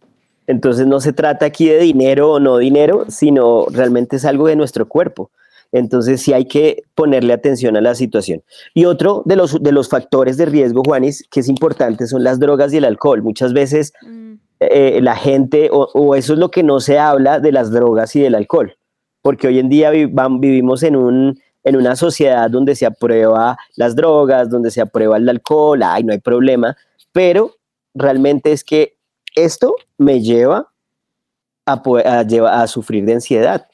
Entonces 0.50 0.88
no 0.88 1.00
se 1.00 1.14
trata 1.14 1.46
aquí 1.46 1.68
de 1.70 1.78
dinero 1.78 2.32
o 2.32 2.40
no 2.40 2.58
dinero, 2.58 3.06
sino 3.08 3.68
realmente 3.72 4.16
es 4.16 4.26
algo 4.26 4.48
de 4.48 4.56
nuestro 4.56 4.88
cuerpo. 4.88 5.30
Entonces 5.72 6.22
sí 6.22 6.34
hay 6.34 6.46
que 6.46 6.82
ponerle 6.96 7.34
atención 7.34 7.78
a 7.78 7.82
la 7.82 7.94
situación. 7.94 8.42
Y 8.74 8.86
otro 8.86 9.22
de 9.26 9.36
los, 9.36 9.62
de 9.62 9.72
los 9.72 9.88
factores 9.90 10.38
de 10.38 10.48
riesgo, 10.48 10.82
Juanis, 10.84 11.24
que 11.30 11.42
es 11.42 11.50
importante, 11.50 12.08
son 12.08 12.24
las 12.24 12.40
drogas 12.40 12.74
y 12.74 12.78
el 12.78 12.86
alcohol. 12.86 13.22
Muchas 13.22 13.54
veces 13.54 13.94
eh, 14.60 15.00
la 15.04 15.16
gente, 15.16 15.70
o, 15.72 15.88
o 15.94 16.16
eso 16.16 16.34
es 16.34 16.40
lo 16.40 16.50
que 16.50 16.64
no 16.64 16.80
se 16.80 16.98
habla 16.98 17.40
de 17.40 17.52
las 17.52 17.70
drogas 17.72 18.16
y 18.16 18.22
del 18.22 18.34
alcohol, 18.34 18.76
porque 19.22 19.48
hoy 19.48 19.60
en 19.60 19.70
día 19.70 19.92
vi- 19.92 20.12
vivimos 20.40 20.82
en, 20.82 20.96
un, 20.96 21.40
en 21.64 21.76
una 21.76 21.96
sociedad 21.96 22.50
donde 22.50 22.74
se 22.76 22.88
aprueba 22.88 23.56
las 23.76 23.96
drogas, 23.96 24.50
donde 24.50 24.72
se 24.72 24.82
aprueba 24.82 25.18
el 25.18 25.30
alcohol, 25.30 25.84
ay, 25.84 26.04
no 26.04 26.12
hay 26.12 26.20
problema, 26.20 26.76
pero 27.14 27.52
realmente 27.94 28.52
es 28.52 28.64
que 28.64 28.98
esto 29.36 29.76
me 29.98 30.22
lleva 30.22 30.72
a, 31.66 31.82
po- 31.84 31.98
a 31.98 32.24
lleva- 32.24 32.62
a 32.62 32.68
sufrir 32.68 33.06
de 33.06 33.14
ansiedad. 33.14 33.68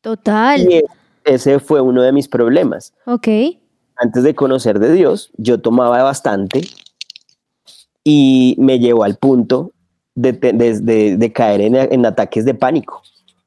Total, 0.00 0.60
Y 0.60 0.82
ese 1.24 1.58
fue 1.60 1.80
uno 1.80 2.02
de 2.02 2.12
mis 2.12 2.28
problemas. 2.28 2.92
ok. 3.06 3.28
Antes 3.96 4.22
de 4.24 4.34
conocer 4.34 4.78
de 4.80 4.92
Dios, 4.92 5.30
yo 5.36 5.60
tomaba 5.60 6.02
bastante 6.02 6.62
y 8.02 8.56
me 8.58 8.78
llevó 8.78 9.04
al 9.04 9.16
punto 9.16 9.70
de, 10.14 10.32
de- 10.32 10.80
de- 10.80 11.16
de 11.16 11.32
caer 11.32 11.60
en, 11.60 11.74
en 11.76 12.04
ataques 12.06 12.44
de 12.44 12.54
pánico. 12.54 13.02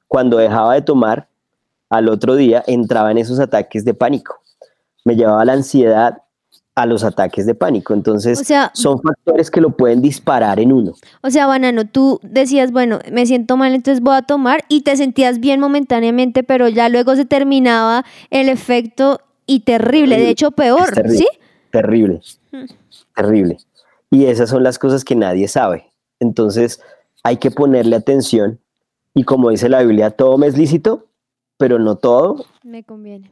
Cuando 0.08 0.38
dejaba 0.38 0.74
de 0.74 0.82
tomar, 0.82 1.28
al 1.89 2.10
otro 2.10 2.36
día 2.36 2.63
entraba 2.67 3.12
en 3.12 3.17
esos 3.17 3.39
ataques 3.39 3.84
de 3.86 3.93
pánico. 3.93 4.39
Me 5.06 5.15
llevaba 5.15 5.46
la 5.46 5.54
ansiedad 5.54 6.22
a 6.78 6.86
los 6.86 7.04
ataques 7.04 7.48
de 7.48 7.56
pánico. 7.56 7.96
Entonces, 7.96 8.40
O 8.40 8.44
sea- 8.44 8.70
son 8.76 9.02
factores 9.02 9.50
que 9.50 9.60
lo 9.62 9.72
pueden 9.72 10.00
disparar 10.00 10.60
en 10.60 10.72
uno. 10.72 10.94
O 11.24 11.32
sea, 11.32 11.48
Banano, 11.48 11.88
tú 11.88 12.20
decías, 12.22 12.72
bueno, 12.72 13.00
me 13.12 13.26
siento 13.26 13.58
mal, 13.58 13.74
entonces 13.74 14.00
voy 14.00 14.16
a 14.16 14.22
tomar 14.22 14.63
y 14.70 14.82
te 14.82 14.96
sentías 14.96 15.40
bien 15.40 15.60
momentáneamente, 15.60 16.44
pero 16.44 16.68
ya 16.68 16.88
luego 16.88 17.16
se 17.16 17.26
terminaba 17.26 18.06
el 18.30 18.48
efecto 18.48 19.22
y 19.48 19.62
terrible, 19.62 20.20
de 20.20 20.30
hecho 20.30 20.52
peor, 20.52 20.92
terrible, 20.94 21.18
¿sí? 21.18 21.28
Terrible, 21.72 22.22
terrible. 23.16 23.58
Y 24.12 24.26
esas 24.26 24.52
son 24.52 24.62
las 24.62 24.78
cosas 24.78 25.04
que 25.04 25.16
nadie 25.16 25.48
sabe. 25.48 25.92
Entonces 26.20 26.80
hay 27.24 27.38
que 27.38 27.50
ponerle 27.50 27.96
atención 27.96 28.60
y 29.16 29.24
como 29.24 29.50
dice 29.50 29.68
la 29.68 29.82
Biblia, 29.82 30.12
todo 30.12 30.38
me 30.38 30.46
es 30.46 30.56
lícito, 30.56 31.08
pero 31.58 31.80
no 31.80 31.96
todo 31.96 32.46
Me 32.63 32.84
conviene. 32.84 33.32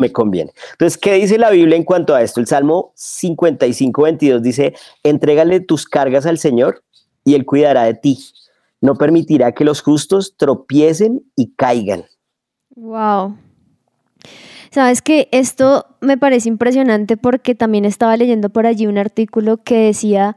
Me 0.00 0.10
conviene. 0.10 0.52
Entonces, 0.72 0.98
¿qué 0.98 1.14
dice 1.14 1.38
la 1.38 1.50
Biblia 1.50 1.76
en 1.76 1.84
cuanto 1.84 2.14
a 2.14 2.22
esto? 2.22 2.40
El 2.40 2.46
Salmo 2.46 2.92
55, 2.96 4.02
22 4.02 4.42
dice, 4.42 4.74
entrégale 5.04 5.60
tus 5.60 5.86
cargas 5.86 6.26
al 6.26 6.38
Señor 6.38 6.82
y 7.24 7.34
Él 7.34 7.44
cuidará 7.44 7.84
de 7.84 7.94
ti. 7.94 8.18
No 8.80 8.96
permitirá 8.96 9.52
que 9.52 9.64
los 9.64 9.82
justos 9.82 10.36
tropiecen 10.36 11.22
y 11.36 11.52
caigan. 11.54 12.04
Wow. 12.74 13.36
Sabes 14.70 15.02
que 15.02 15.28
esto 15.32 15.86
me 16.00 16.16
parece 16.16 16.48
impresionante 16.48 17.16
porque 17.16 17.54
también 17.54 17.84
estaba 17.84 18.16
leyendo 18.16 18.50
por 18.50 18.66
allí 18.66 18.86
un 18.86 18.98
artículo 18.98 19.58
que 19.58 19.86
decía 19.86 20.36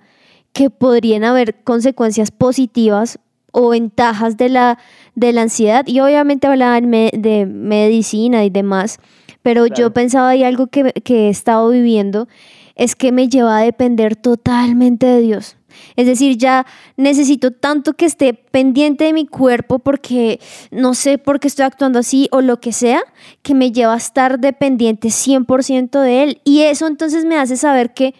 que 0.53 0.69
podrían 0.69 1.23
haber 1.23 1.63
consecuencias 1.63 2.31
positivas 2.31 3.19
o 3.51 3.69
ventajas 3.69 4.35
de 4.35 4.49
la, 4.49 4.79
de 5.15 5.31
la 5.31 5.43
ansiedad 5.43 5.85
y 5.87 5.99
obviamente 5.99 6.47
hablaban 6.47 6.89
de 6.89 7.45
medicina 7.47 8.43
y 8.43 8.49
demás, 8.49 8.99
pero 9.43 9.67
yo 9.67 9.93
pensaba 9.93 10.29
ahí 10.29 10.43
algo 10.43 10.67
que, 10.67 10.93
que 11.03 11.27
he 11.27 11.29
estado 11.29 11.69
viviendo 11.69 12.27
es 12.75 12.95
que 12.95 13.11
me 13.11 13.29
lleva 13.29 13.57
a 13.57 13.61
depender 13.61 14.15
totalmente 14.15 15.05
de 15.05 15.21
Dios. 15.21 15.57
Es 15.95 16.05
decir, 16.05 16.37
ya 16.37 16.65
necesito 16.97 17.51
tanto 17.51 17.93
que 17.93 18.05
esté 18.05 18.33
pendiente 18.33 19.05
de 19.05 19.13
mi 19.13 19.25
cuerpo 19.25 19.79
porque 19.79 20.39
no 20.71 20.93
sé 20.93 21.17
por 21.17 21.39
qué 21.39 21.47
estoy 21.47 21.65
actuando 21.65 21.99
así 21.99 22.27
o 22.31 22.41
lo 22.41 22.59
que 22.59 22.71
sea, 22.71 23.01
que 23.41 23.53
me 23.53 23.71
lleva 23.71 23.93
a 23.93 23.97
estar 23.97 24.39
dependiente 24.39 25.09
100% 25.09 25.99
de 25.99 26.23
Él. 26.23 26.41
Y 26.43 26.61
eso 26.61 26.87
entonces 26.87 27.25
me 27.25 27.37
hace 27.37 27.57
saber 27.57 27.93
que, 27.93 28.13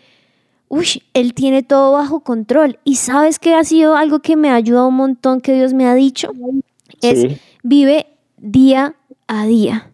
uy, 0.67 1.03
Él 1.13 1.33
tiene 1.33 1.63
todo 1.63 1.93
bajo 1.93 2.21
control. 2.21 2.79
Y 2.83 2.95
sabes 2.95 3.39
que 3.39 3.53
ha 3.53 3.63
sido 3.63 3.95
algo 3.95 4.19
que 4.19 4.36
me 4.36 4.49
ha 4.49 4.55
ayudado 4.55 4.88
un 4.88 4.95
montón, 4.95 5.41
que 5.41 5.53
Dios 5.53 5.73
me 5.73 5.86
ha 5.86 5.95
dicho, 5.95 6.31
es 7.01 7.39
vive 7.63 8.07
día 8.38 8.95
a 9.27 9.45
día. 9.45 9.92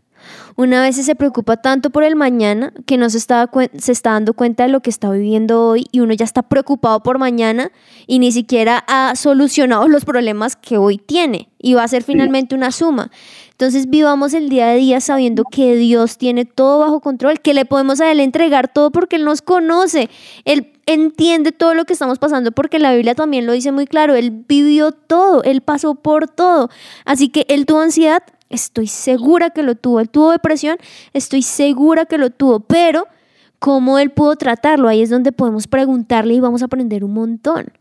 Una 0.59 0.81
vez 0.81 0.97
se 0.97 1.15
preocupa 1.15 1.55
tanto 1.55 1.89
por 1.89 2.03
el 2.03 2.17
mañana 2.17 2.73
que 2.85 2.97
no 2.97 3.09
se, 3.09 3.17
cuen- 3.47 3.71
se 3.79 3.93
está 3.93 4.11
dando 4.11 4.33
cuenta 4.33 4.63
de 4.63 4.69
lo 4.69 4.81
que 4.81 4.89
está 4.89 5.09
viviendo 5.09 5.65
hoy 5.65 5.87
y 5.93 6.01
uno 6.01 6.13
ya 6.13 6.25
está 6.25 6.41
preocupado 6.41 6.99
por 7.01 7.17
mañana 7.17 7.71
y 8.07 8.19
ni 8.19 8.33
siquiera 8.33 8.83
ha 8.89 9.15
solucionado 9.15 9.87
los 9.87 10.03
problemas 10.03 10.57
que 10.57 10.77
hoy 10.77 10.97
tiene 10.97 11.47
y 11.59 11.75
va 11.75 11.83
a 11.83 11.87
ser 11.87 12.03
finalmente 12.03 12.55
una 12.55 12.73
suma. 12.73 13.09
Entonces 13.51 13.89
vivamos 13.89 14.33
el 14.33 14.49
día 14.49 14.71
a 14.71 14.73
día 14.73 14.99
sabiendo 14.99 15.43
que 15.49 15.77
Dios 15.77 16.17
tiene 16.17 16.43
todo 16.43 16.79
bajo 16.79 16.99
control, 16.99 17.39
que 17.39 17.53
le 17.53 17.63
podemos 17.63 18.01
a 18.01 18.11
Él 18.11 18.19
entregar 18.19 18.67
todo 18.67 18.91
porque 18.91 19.15
Él 19.15 19.23
nos 19.23 19.41
conoce, 19.41 20.09
Él 20.43 20.73
entiende 20.85 21.53
todo 21.53 21.73
lo 21.73 21.85
que 21.85 21.93
estamos 21.93 22.19
pasando 22.19 22.51
porque 22.51 22.79
la 22.79 22.91
Biblia 22.93 23.15
también 23.15 23.45
lo 23.45 23.53
dice 23.53 23.71
muy 23.71 23.87
claro, 23.87 24.13
Él 24.13 24.43
vivió 24.45 24.91
todo, 24.91 25.41
Él 25.43 25.61
pasó 25.61 25.95
por 25.95 26.27
todo. 26.27 26.69
Así 27.05 27.29
que 27.29 27.45
Él 27.47 27.65
tuvo 27.65 27.79
ansiedad, 27.79 28.23
estoy 28.49 28.87
segura 28.87 29.51
que 29.51 29.63
lo 29.63 29.75
tuvo, 29.75 29.99
Él 29.99 30.09
tuvo 30.09 30.31
depresión, 30.31 30.77
estoy 31.13 31.41
segura 31.41 32.05
que 32.05 32.17
lo 32.17 32.29
tuvo, 32.29 32.59
pero 32.59 33.07
cómo 33.59 33.99
Él 33.99 34.11
pudo 34.11 34.35
tratarlo, 34.35 34.87
ahí 34.87 35.01
es 35.01 35.09
donde 35.09 35.31
podemos 35.31 35.67
preguntarle 35.67 36.33
y 36.33 36.39
vamos 36.39 36.61
a 36.61 36.65
aprender 36.65 37.03
un 37.03 37.13
montón. 37.13 37.71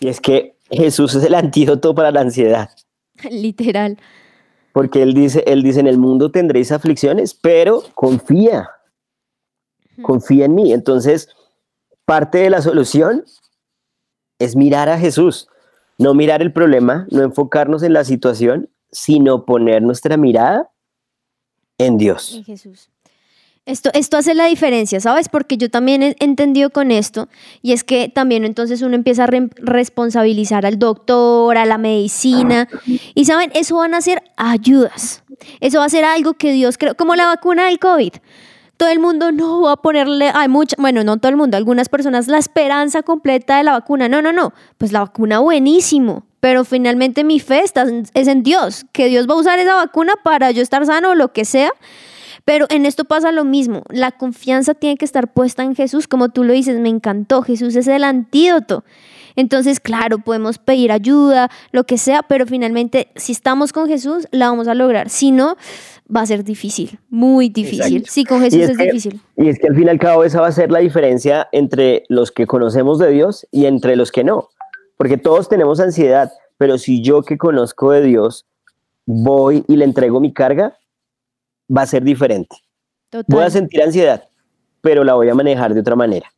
Y 0.00 0.08
es 0.08 0.20
que 0.20 0.56
Jesús 0.70 1.14
es 1.14 1.24
el 1.24 1.34
antídoto 1.34 1.94
para 1.94 2.10
la 2.10 2.20
ansiedad. 2.20 2.70
Literal. 3.30 3.98
Porque 4.72 5.02
él 5.02 5.14
dice, 5.14 5.42
él 5.46 5.62
dice, 5.62 5.80
en 5.80 5.88
el 5.88 5.98
mundo 5.98 6.30
tendréis 6.30 6.70
aflicciones, 6.70 7.34
pero 7.34 7.82
confía, 7.94 8.70
confía 10.00 10.44
en 10.44 10.54
mí. 10.54 10.72
Entonces, 10.72 11.28
parte 12.04 12.38
de 12.38 12.50
la 12.50 12.62
solución 12.62 13.24
es 14.38 14.54
mirar 14.54 14.88
a 14.88 14.98
Jesús, 14.98 15.48
no 15.98 16.14
mirar 16.14 16.40
el 16.40 16.52
problema, 16.52 17.06
no 17.10 17.22
enfocarnos 17.22 17.82
en 17.82 17.92
la 17.92 18.04
situación, 18.04 18.70
sino 18.92 19.44
poner 19.44 19.82
nuestra 19.82 20.16
mirada 20.16 20.70
en 21.78 21.96
Dios. 21.98 22.34
En 22.34 22.44
Jesús. 22.44 22.90
Esto, 23.66 23.90
esto 23.92 24.16
hace 24.16 24.34
la 24.34 24.46
diferencia, 24.46 25.00
¿sabes? 25.00 25.28
Porque 25.28 25.56
yo 25.56 25.70
también 25.70 26.02
he 26.02 26.16
entendido 26.18 26.70
con 26.70 26.90
esto, 26.90 27.28
y 27.62 27.72
es 27.72 27.84
que 27.84 28.08
también 28.08 28.44
entonces 28.44 28.82
uno 28.82 28.94
empieza 28.96 29.24
a 29.24 29.26
re- 29.26 29.50
responsabilizar 29.58 30.64
al 30.66 30.78
doctor, 30.78 31.56
a 31.56 31.66
la 31.66 31.78
medicina, 31.78 32.68
y 33.14 33.26
saben, 33.26 33.50
eso 33.54 33.76
van 33.76 33.94
a 33.94 34.00
ser 34.00 34.22
ayudas. 34.36 35.22
Eso 35.60 35.78
va 35.78 35.84
a 35.84 35.90
ser 35.90 36.04
algo 36.04 36.34
que 36.34 36.52
Dios 36.52 36.78
creó, 36.78 36.96
como 36.96 37.14
la 37.14 37.26
vacuna 37.26 37.66
del 37.66 37.78
COVID. 37.78 38.14
Todo 38.80 38.88
el 38.88 38.98
mundo 38.98 39.30
no 39.30 39.60
va 39.60 39.72
a 39.72 39.76
ponerle, 39.76 40.30
hay 40.32 40.48
mucha, 40.48 40.74
bueno, 40.78 41.04
no 41.04 41.18
todo 41.18 41.28
el 41.28 41.36
mundo, 41.36 41.58
algunas 41.58 41.90
personas 41.90 42.28
la 42.28 42.38
esperanza 42.38 43.02
completa 43.02 43.58
de 43.58 43.64
la 43.64 43.72
vacuna. 43.72 44.08
No, 44.08 44.22
no, 44.22 44.32
no, 44.32 44.54
pues 44.78 44.90
la 44.90 45.00
vacuna 45.00 45.38
buenísimo, 45.40 46.24
pero 46.40 46.64
finalmente 46.64 47.22
mi 47.22 47.40
fe 47.40 47.60
está, 47.60 47.84
es 48.14 48.26
en 48.26 48.42
Dios, 48.42 48.86
que 48.92 49.08
Dios 49.08 49.28
va 49.28 49.34
a 49.34 49.36
usar 49.36 49.58
esa 49.58 49.74
vacuna 49.74 50.14
para 50.24 50.50
yo 50.50 50.62
estar 50.62 50.86
sano 50.86 51.10
o 51.10 51.14
lo 51.14 51.30
que 51.34 51.44
sea. 51.44 51.72
Pero 52.46 52.64
en 52.70 52.86
esto 52.86 53.04
pasa 53.04 53.32
lo 53.32 53.44
mismo, 53.44 53.82
la 53.90 54.12
confianza 54.12 54.72
tiene 54.72 54.96
que 54.96 55.04
estar 55.04 55.30
puesta 55.30 55.62
en 55.62 55.76
Jesús, 55.76 56.08
como 56.08 56.30
tú 56.30 56.42
lo 56.42 56.54
dices, 56.54 56.80
me 56.80 56.88
encantó, 56.88 57.42
Jesús 57.42 57.76
es 57.76 57.86
el 57.86 58.02
antídoto. 58.02 58.82
Entonces, 59.36 59.78
claro, 59.78 60.20
podemos 60.20 60.58
pedir 60.58 60.90
ayuda, 60.90 61.50
lo 61.70 61.84
que 61.84 61.98
sea, 61.98 62.22
pero 62.22 62.46
finalmente 62.46 63.08
si 63.14 63.32
estamos 63.32 63.74
con 63.74 63.88
Jesús, 63.88 64.26
la 64.30 64.48
vamos 64.48 64.68
a 64.68 64.74
lograr. 64.74 65.10
Si 65.10 65.32
no, 65.32 65.56
va 66.14 66.22
a 66.22 66.26
ser 66.26 66.42
difícil, 66.44 66.98
muy 67.08 67.48
difícil. 67.48 67.96
Exacto. 67.98 68.10
Sí, 68.12 68.24
con 68.24 68.40
Jesús 68.40 68.60
es, 68.60 68.76
que- 68.76 68.84
difícil. 68.84 69.20
Y 69.36 69.48
es 69.48 69.58
que 69.58 69.68
al 69.68 69.74
fin 69.76 69.86
y 69.86 69.90
al 69.90 69.98
cabo 69.98 70.24
esa 70.24 70.40
va 70.40 70.48
a 70.48 70.52
ser 70.52 70.70
la 70.70 70.80
diferencia 70.80 71.48
entre 71.52 72.04
los 72.08 72.30
que 72.32 72.46
conocemos 72.46 72.98
de 72.98 73.10
Dios 73.10 73.46
y 73.50 73.66
entre 73.66 73.96
los 73.96 74.10
que 74.12 74.24
no. 74.24 74.48
Porque 74.96 75.16
todos 75.16 75.48
tenemos 75.48 75.80
ansiedad, 75.80 76.30
pero 76.58 76.76
si 76.78 77.02
yo 77.02 77.22
que 77.22 77.38
conozco 77.38 77.90
de 77.92 78.02
Dios 78.02 78.46
voy 79.06 79.64
y 79.68 79.76
le 79.76 79.84
entrego 79.84 80.20
mi 80.20 80.32
carga, 80.32 80.76
va 81.74 81.82
a 81.82 81.86
ser 81.86 82.02
diferente. 82.02 82.56
Voy 83.12 83.20
a 83.20 83.24
Total. 83.24 83.50
sentir 83.50 83.82
ansiedad, 83.82 84.24
pero 84.80 85.02
la 85.04 85.14
voy 85.14 85.28
a 85.28 85.34
manejar 85.34 85.74
de 85.74 85.80
otra 85.80 85.96
manera. 85.96 86.32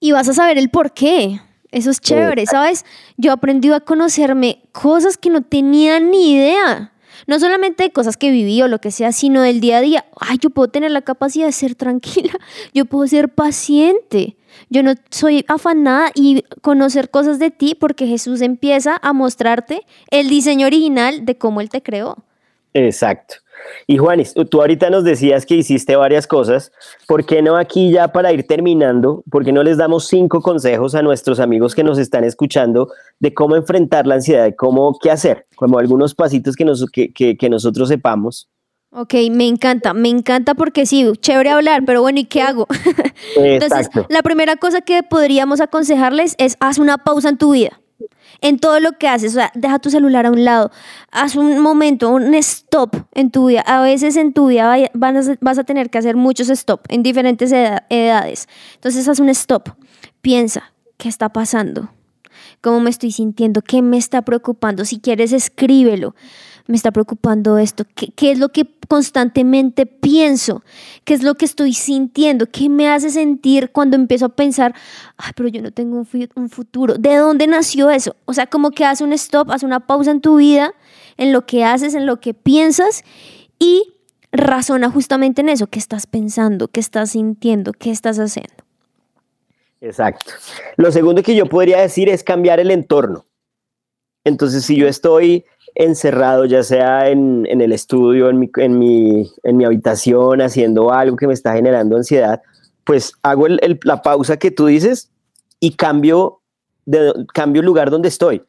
Y 0.00 0.12
vas 0.12 0.28
a 0.28 0.34
saber 0.34 0.58
el 0.58 0.68
por 0.70 0.92
qué. 0.92 1.40
Eso 1.70 1.90
es 1.90 2.00
chévere, 2.00 2.46
¿sabes? 2.46 2.84
Yo 3.16 3.30
he 3.30 3.34
aprendido 3.34 3.74
a 3.74 3.80
conocerme 3.80 4.62
cosas 4.72 5.18
que 5.18 5.28
no 5.28 5.42
tenía 5.42 6.00
ni 6.00 6.34
idea. 6.34 6.92
No 7.26 7.38
solamente 7.38 7.84
de 7.84 7.90
cosas 7.90 8.16
que 8.16 8.30
viví 8.30 8.60
o 8.62 8.68
lo 8.68 8.80
que 8.80 8.90
sea, 8.90 9.12
sino 9.12 9.42
del 9.42 9.60
día 9.60 9.78
a 9.78 9.80
día. 9.80 10.04
Ay, 10.20 10.38
yo 10.40 10.50
puedo 10.50 10.68
tener 10.68 10.90
la 10.90 11.02
capacidad 11.02 11.46
de 11.46 11.52
ser 11.52 11.74
tranquila. 11.74 12.32
Yo 12.74 12.84
puedo 12.84 13.06
ser 13.06 13.28
paciente. 13.28 14.36
Yo 14.70 14.82
no 14.82 14.94
soy 15.10 15.44
afanada 15.48 16.10
y 16.14 16.44
conocer 16.62 17.10
cosas 17.10 17.38
de 17.38 17.50
ti 17.50 17.76
porque 17.78 18.06
Jesús 18.06 18.40
empieza 18.40 18.98
a 19.02 19.12
mostrarte 19.12 19.82
el 20.10 20.28
diseño 20.28 20.66
original 20.66 21.24
de 21.24 21.36
cómo 21.36 21.60
Él 21.60 21.68
te 21.68 21.82
creó. 21.82 22.16
Exacto. 22.74 23.36
Y 23.86 23.98
Juanis, 23.98 24.34
tú 24.50 24.60
ahorita 24.60 24.90
nos 24.90 25.04
decías 25.04 25.46
que 25.46 25.54
hiciste 25.56 25.96
varias 25.96 26.26
cosas. 26.26 26.72
¿Por 27.06 27.24
qué 27.24 27.42
no 27.42 27.56
aquí 27.56 27.90
ya 27.90 28.08
para 28.12 28.32
ir 28.32 28.46
terminando? 28.46 29.22
¿Por 29.30 29.44
qué 29.44 29.52
no 29.52 29.62
les 29.62 29.76
damos 29.76 30.06
cinco 30.06 30.40
consejos 30.40 30.94
a 30.94 31.02
nuestros 31.02 31.40
amigos 31.40 31.74
que 31.74 31.84
nos 31.84 31.98
están 31.98 32.24
escuchando 32.24 32.88
de 33.20 33.34
cómo 33.34 33.56
enfrentar 33.56 34.06
la 34.06 34.16
ansiedad, 34.16 34.44
de 34.44 34.56
cómo 34.56 34.96
qué 35.02 35.10
hacer? 35.10 35.46
Como 35.56 35.78
algunos 35.78 36.14
pasitos 36.14 36.56
que, 36.56 36.64
nos, 36.64 36.84
que, 36.90 37.12
que- 37.12 37.36
que 37.36 37.48
nosotros 37.50 37.88
sepamos. 37.88 38.48
Ok, 38.90 39.12
me 39.30 39.46
encanta, 39.46 39.92
me 39.92 40.08
encanta 40.08 40.54
porque 40.54 40.86
sí, 40.86 41.06
chévere 41.20 41.50
hablar, 41.50 41.82
pero 41.84 42.00
bueno, 42.00 42.20
¿y 42.20 42.24
qué 42.24 42.40
hago? 42.40 42.66
Entonces, 43.36 43.86
Exacto. 43.86 44.06
la 44.08 44.22
primera 44.22 44.56
cosa 44.56 44.80
que 44.80 45.02
podríamos 45.02 45.60
aconsejarles 45.60 46.34
es 46.38 46.56
haz 46.60 46.78
una 46.78 46.96
pausa 46.96 47.28
en 47.28 47.36
tu 47.36 47.52
vida. 47.52 47.80
En 48.40 48.58
todo 48.58 48.78
lo 48.80 48.92
que 48.92 49.08
haces, 49.08 49.32
o 49.32 49.34
sea, 49.34 49.50
deja 49.54 49.78
tu 49.78 49.90
celular 49.90 50.26
a 50.26 50.30
un 50.30 50.44
lado, 50.44 50.70
haz 51.10 51.34
un 51.36 51.58
momento, 51.58 52.08
un 52.10 52.34
stop 52.34 52.94
en 53.14 53.30
tu 53.30 53.46
vida. 53.48 53.62
A 53.62 53.80
veces 53.82 54.16
en 54.16 54.32
tu 54.32 54.46
vida 54.48 54.76
vas 54.94 55.58
a 55.58 55.64
tener 55.64 55.90
que 55.90 55.98
hacer 55.98 56.16
muchos 56.16 56.48
stop 56.48 56.82
en 56.88 57.02
diferentes 57.02 57.50
eda- 57.52 57.84
edades. 57.90 58.48
Entonces, 58.74 59.08
haz 59.08 59.18
un 59.18 59.28
stop, 59.30 59.70
piensa, 60.20 60.72
¿qué 60.96 61.08
está 61.08 61.28
pasando? 61.30 61.90
cómo 62.60 62.80
me 62.80 62.90
estoy 62.90 63.12
sintiendo, 63.12 63.62
qué 63.62 63.82
me 63.82 63.96
está 63.98 64.22
preocupando. 64.22 64.84
Si 64.84 64.98
quieres, 64.98 65.32
escríbelo. 65.32 66.14
Me 66.68 66.76
está 66.76 66.92
preocupando 66.92 67.58
esto. 67.58 67.84
¿Qué, 67.94 68.30
es 68.30 68.38
lo 68.38 68.50
que 68.50 68.68
constantemente 68.86 69.86
pienso? 69.86 70.62
¿Qué 71.04 71.14
es 71.14 71.22
lo 71.22 71.34
que 71.34 71.46
estoy 71.46 71.72
sintiendo? 71.72 72.46
¿Qué 72.46 72.68
me 72.68 72.88
hace 72.88 73.10
sentir 73.10 73.72
cuando 73.72 73.96
empiezo 73.96 74.26
a 74.26 74.28
pensar, 74.28 74.74
ay, 75.16 75.32
pero 75.34 75.48
yo 75.48 75.60
no 75.60 75.72
tengo 75.72 75.96
un, 75.96 76.06
un 76.36 76.50
futuro? 76.50 76.94
¿De 76.94 77.16
dónde 77.16 77.46
nació 77.46 77.90
eso? 77.90 78.14
O 78.26 78.34
sea, 78.34 78.46
como 78.46 78.70
que 78.70 78.84
hace 78.84 79.02
un 79.02 79.12
stop, 79.14 79.50
hace 79.50 79.66
una 79.66 79.80
pausa 79.80 80.10
en 80.10 80.20
tu 80.20 80.36
vida, 80.36 80.74
en 81.16 81.32
lo 81.32 81.46
que 81.46 81.64
haces, 81.64 81.94
en 81.94 82.06
lo 82.06 82.20
que 82.20 82.34
piensas 82.34 83.02
y 83.58 83.94
razona 84.30 84.90
justamente 84.90 85.40
en 85.40 85.48
eso. 85.48 85.66
¿Qué 85.68 85.78
estás 85.78 86.06
pensando? 86.06 86.68
¿Qué 86.68 86.80
estás 86.80 87.12
sintiendo? 87.12 87.72
¿Qué 87.72 87.90
estás 87.90 88.18
haciendo? 88.18 88.62
Exacto. 89.80 90.32
Lo 90.76 90.92
segundo 90.92 91.22
que 91.22 91.34
yo 91.34 91.46
podría 91.46 91.80
decir 91.80 92.08
es 92.08 92.22
cambiar 92.22 92.60
el 92.60 92.70
entorno. 92.70 93.24
Entonces, 94.24 94.64
si 94.64 94.76
yo 94.76 94.88
estoy 94.88 95.44
encerrado, 95.74 96.44
ya 96.44 96.62
sea 96.62 97.08
en, 97.08 97.46
en 97.48 97.60
el 97.60 97.72
estudio, 97.72 98.28
en 98.30 98.38
mi, 98.38 98.50
en, 98.56 98.78
mi, 98.78 99.30
en 99.42 99.56
mi 99.56 99.64
habitación, 99.64 100.40
haciendo 100.40 100.92
algo 100.92 101.16
que 101.16 101.26
me 101.26 101.34
está 101.34 101.52
generando 101.54 101.96
ansiedad, 101.96 102.42
pues 102.84 103.12
hago 103.22 103.46
el- 103.46 103.58
el- 103.62 103.78
la 103.84 104.02
pausa 104.02 104.36
que 104.38 104.50
tú 104.50 104.66
dices 104.66 105.10
y 105.60 105.72
cambio, 105.76 106.40
de, 106.86 107.12
cambio 107.34 107.62
lugar 107.62 107.90
donde 107.90 108.08
estoy. 108.08 108.42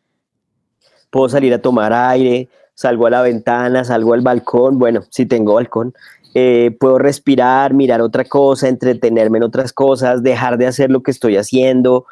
Puedo 1.09 1.28
salir 1.30 1.53
a 1.53 1.61
tomar 1.61 1.91
aire, 1.93 2.47
salgo 2.74 3.07
a 3.07 3.09
la 3.09 3.22
ventana, 3.22 3.84
salgo 3.84 4.13
al 4.13 4.22
balcón, 4.22 4.80
bueno, 4.80 5.03
si 5.09 5.26
tengo 5.26 5.55
balcón, 5.55 5.93
eh, 6.36 6.76
puedo 6.80 6.99
respirar, 6.99 7.74
mirar 7.74 8.01
otra 8.01 8.24
cosa, 8.24 8.67
entretenerme 8.70 9.39
en 9.39 9.43
otras 9.43 9.74
cosas, 9.74 10.22
dejar 10.24 10.57
de 10.57 10.67
hacer 10.67 10.89
lo 10.91 11.01
que 11.01 11.11
estoy 11.11 11.36
haciendo, 11.38 12.05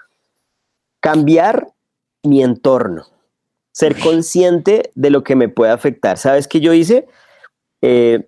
cambiar 1.00 1.68
mi 2.24 2.42
entorno, 2.44 3.06
ser 3.78 3.96
consciente 4.00 4.90
de 4.96 5.12
lo 5.12 5.24
que 5.24 5.36
me 5.36 5.50
puede 5.50 5.72
afectar. 5.72 6.18
¿Sabes 6.18 6.48
qué 6.48 6.60
yo 6.60 6.74
hice? 6.74 7.06
Eh, 7.84 8.28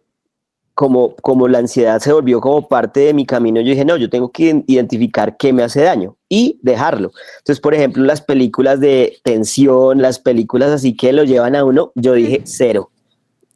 como, 0.75 1.15
como 1.15 1.47
la 1.47 1.57
ansiedad 1.57 1.99
se 1.99 2.13
volvió 2.13 2.39
como 2.39 2.67
parte 2.67 2.99
de 2.99 3.15
mi 3.15 3.25
camino, 3.25 3.59
yo 3.59 3.71
dije, 3.71 3.83
no, 3.83 3.97
yo 3.97 4.11
tengo 4.11 4.31
que 4.31 4.63
identificar 4.67 5.37
qué 5.37 5.51
me 5.51 5.63
hace 5.63 5.81
daño 5.81 6.17
y 6.29 6.59
dejarlo. 6.61 7.09
Entonces, 7.39 7.59
por 7.59 7.73
ejemplo, 7.73 8.03
las 8.03 8.21
películas 8.21 8.79
de 8.79 9.17
tensión, 9.23 10.03
las 10.03 10.19
películas 10.19 10.69
así 10.69 10.95
que 10.95 11.13
lo 11.13 11.23
llevan 11.23 11.55
a 11.55 11.65
uno, 11.65 11.93
yo 11.95 12.13
dije, 12.13 12.41
cero. 12.45 12.91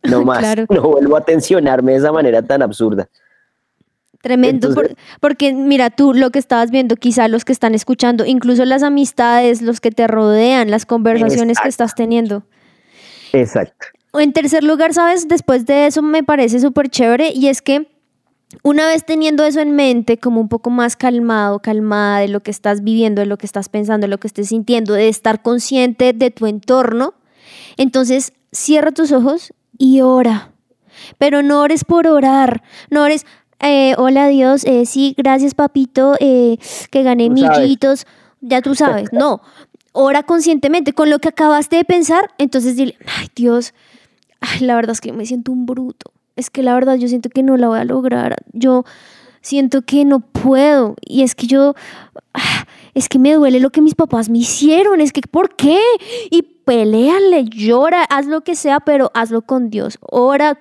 No 0.02 0.24
más, 0.26 0.40
Claro. 0.40 0.66
no 0.72 0.82
vuelvo 0.82 1.16
a 1.16 1.24
tensionarme 1.24 1.92
de 1.92 2.00
esa 2.00 2.12
manera 2.12 2.42
tan 2.42 2.64
absurda. 2.64 3.08
Tremendo, 4.24 4.74
por- 4.74 4.96
porque 5.20 5.52
mira 5.54 5.90
tú 5.90 6.14
lo 6.14 6.32
que 6.32 6.40
estabas 6.40 6.72
viendo, 6.72 6.96
quizá 6.96 7.28
los 7.28 7.44
que 7.44 7.52
están 7.52 7.76
escuchando, 7.76 8.26
incluso 8.26 8.64
las 8.64 8.82
amistades, 8.82 9.62
los 9.62 9.82
que 9.82 9.92
te 9.92 10.08
rodean, 10.08 10.72
las 10.72 10.86
conversaciones 10.86 11.60
que 11.60 11.68
estás 11.68 11.94
teniendo. 11.94 12.44
Exacto. 13.34 13.86
En 14.14 14.32
tercer 14.32 14.64
lugar, 14.64 14.94
¿sabes? 14.94 15.28
Después 15.28 15.66
de 15.66 15.88
eso 15.88 16.02
me 16.02 16.24
parece 16.24 16.62
súper 16.62 16.88
chévere 16.88 17.34
y 17.36 17.48
es 17.50 17.62
que 17.62 17.90
una 18.62 18.86
vez 18.88 19.04
teniendo 19.06 19.44
eso 19.44 19.60
en 19.60 19.72
mente, 19.76 20.18
como 20.18 20.40
un 20.40 20.48
poco 20.48 20.70
más 20.70 20.96
calmado, 20.96 21.60
calmada 21.60 22.20
de 22.20 22.30
lo 22.30 22.40
que 22.40 22.52
estás 22.52 22.82
viviendo, 22.82 23.20
de 23.20 23.26
lo 23.26 23.38
que 23.38 23.46
estás 23.46 23.68
pensando, 23.68 24.06
de 24.06 24.10
lo 24.12 24.20
que 24.20 24.28
estés 24.28 24.48
sintiendo, 24.48 24.94
de 24.94 25.10
estar 25.10 25.42
consciente 25.42 26.14
de 26.14 26.32
tu 26.32 26.46
entorno, 26.46 27.14
entonces 27.76 28.32
cierra 28.54 28.92
tus 28.94 29.12
ojos 29.12 29.52
y 29.78 30.00
ora. 30.00 30.52
Pero 31.18 31.42
no 31.42 31.60
ores 31.62 31.84
por 31.84 32.08
orar, 32.08 32.62
no 32.90 33.02
ores, 33.04 33.26
eh, 33.64 33.96
hola 33.98 34.28
Dios, 34.28 34.64
eh, 34.66 34.86
sí, 34.86 35.14
gracias 35.18 35.54
papito, 35.56 36.16
eh, 36.20 36.58
que 36.92 37.04
gané 37.04 37.30
Tú 37.30 37.38
sabes. 37.38 37.60
millitos, 37.60 38.08
ya 38.42 38.62
tú 38.62 38.76
sabes, 38.76 39.10
no. 39.14 39.42
Ora 39.92 40.24
conscientemente 40.24 40.94
con 40.94 41.10
lo 41.10 41.20
que 41.20 41.30
acabaste 41.30 41.76
de 41.76 41.86
pensar, 41.86 42.32
entonces 42.38 42.76
dile, 42.76 42.98
ay 43.06 43.28
Dios, 43.36 43.74
ay, 44.42 44.62
la 44.62 44.76
verdad 44.76 44.92
es 44.92 45.02
que 45.02 45.10
yo 45.10 45.16
me 45.16 45.26
siento 45.26 45.52
un 45.52 45.66
bruto. 45.66 46.12
Es 46.36 46.50
que 46.50 46.64
la 46.64 46.74
verdad 46.74 46.96
yo 46.96 47.08
siento 47.08 47.30
que 47.30 47.44
no 47.44 47.58
la 47.58 47.68
voy 47.68 47.80
a 47.80 47.86
lograr. 47.86 48.36
Yo 48.54 48.86
siento 49.42 49.84
que 49.84 50.04
no 50.04 50.20
puedo. 50.20 50.96
Y 51.02 51.22
es 51.22 51.36
que 51.36 51.46
yo, 51.46 51.76
ah, 52.34 52.66
es 52.96 53.08
que 53.08 53.20
me 53.20 53.34
duele 53.34 53.60
lo 53.60 53.70
que 53.70 53.82
mis 53.82 53.94
papás 53.94 54.30
me 54.30 54.40
hicieron. 54.40 55.00
Es 55.00 55.12
que, 55.12 55.22
¿por 55.22 55.56
qué? 55.56 55.80
Y 56.32 56.42
peleale, 56.42 57.46
llora, 57.46 58.04
haz 58.04 58.26
lo 58.26 58.42
que 58.42 58.56
sea, 58.56 58.80
pero 58.80 59.12
hazlo 59.14 59.44
con 59.44 59.70
Dios. 59.70 60.00
Ora 60.02 60.60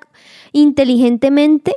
inteligentemente. 0.52 1.74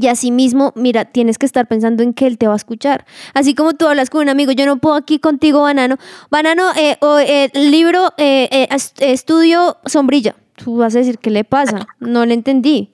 Y 0.00 0.06
asimismo, 0.08 0.72
mira, 0.76 1.04
tienes 1.04 1.36
que 1.36 1.44
estar 1.44 1.66
pensando 1.66 2.02
en 2.02 2.14
que 2.14 2.26
Él 2.26 2.38
te 2.38 2.46
va 2.46 2.54
a 2.54 2.56
escuchar. 2.56 3.04
Así 3.34 3.54
como 3.54 3.74
tú 3.74 3.86
hablas 3.86 4.08
con 4.08 4.22
un 4.22 4.28
amigo, 4.30 4.52
yo 4.52 4.64
no 4.64 4.78
puedo 4.78 4.94
aquí 4.94 5.18
contigo, 5.18 5.62
banano. 5.62 5.96
Banano, 6.30 6.70
eh, 6.76 6.96
o, 7.00 7.18
eh, 7.18 7.50
libro, 7.54 8.12
eh, 8.16 8.48
eh, 8.50 8.68
est- 8.70 9.02
estudio, 9.02 9.76
sombrilla. 9.84 10.36
Tú 10.56 10.78
vas 10.78 10.94
a 10.94 10.98
decir, 11.00 11.18
¿qué 11.18 11.30
le 11.30 11.44
pasa? 11.44 11.86
No 11.98 12.24
le 12.24 12.34
entendí. 12.34 12.92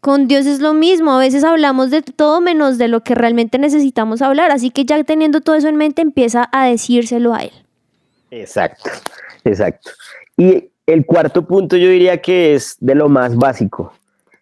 Con 0.00 0.26
Dios 0.28 0.46
es 0.46 0.60
lo 0.60 0.72
mismo, 0.72 1.12
a 1.12 1.18
veces 1.18 1.44
hablamos 1.44 1.90
de 1.90 2.00
todo 2.00 2.40
menos 2.40 2.78
de 2.78 2.88
lo 2.88 3.00
que 3.04 3.14
realmente 3.14 3.58
necesitamos 3.58 4.22
hablar, 4.22 4.50
así 4.50 4.70
que 4.70 4.86
ya 4.86 5.04
teniendo 5.04 5.42
todo 5.42 5.56
eso 5.56 5.68
en 5.68 5.76
mente 5.76 6.00
empieza 6.00 6.48
a 6.52 6.66
decírselo 6.66 7.34
a 7.34 7.42
Él. 7.42 7.52
Exacto, 8.30 8.88
exacto. 9.44 9.90
Y 10.38 10.70
el 10.86 11.04
cuarto 11.04 11.46
punto 11.46 11.76
yo 11.76 11.88
diría 11.90 12.22
que 12.22 12.54
es 12.54 12.76
de 12.80 12.94
lo 12.94 13.10
más 13.10 13.36
básico, 13.36 13.92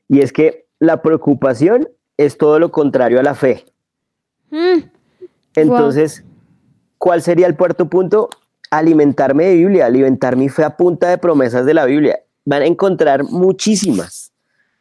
y 0.09 0.21
es 0.21 0.33
que 0.33 0.67
la 0.79 1.03
preocupación 1.03 1.89
es 2.19 2.37
todo 2.37 2.59
lo 2.59 2.71
contrario 2.71 3.19
a 3.19 3.23
la 3.23 3.35
fe. 3.35 3.65
Mm, 4.51 4.81
Entonces, 5.55 6.25
¿cuál 6.99 7.23
sería 7.23 7.47
el 7.47 7.57
cuarto 7.57 7.89
punto? 7.89 8.29
Alimentarme 8.71 9.47
de 9.47 9.55
Biblia, 9.55 9.87
alimentar 9.87 10.37
mi 10.37 10.51
fe 10.51 10.65
a 10.65 10.77
punta 10.77 11.09
de 11.09 11.17
promesas 11.17 11.65
de 11.65 11.73
la 11.73 11.87
Biblia. 11.87 12.21
Van 12.45 12.63
a 12.63 12.67
encontrar 12.67 13.25
muchísimas, 13.25 14.33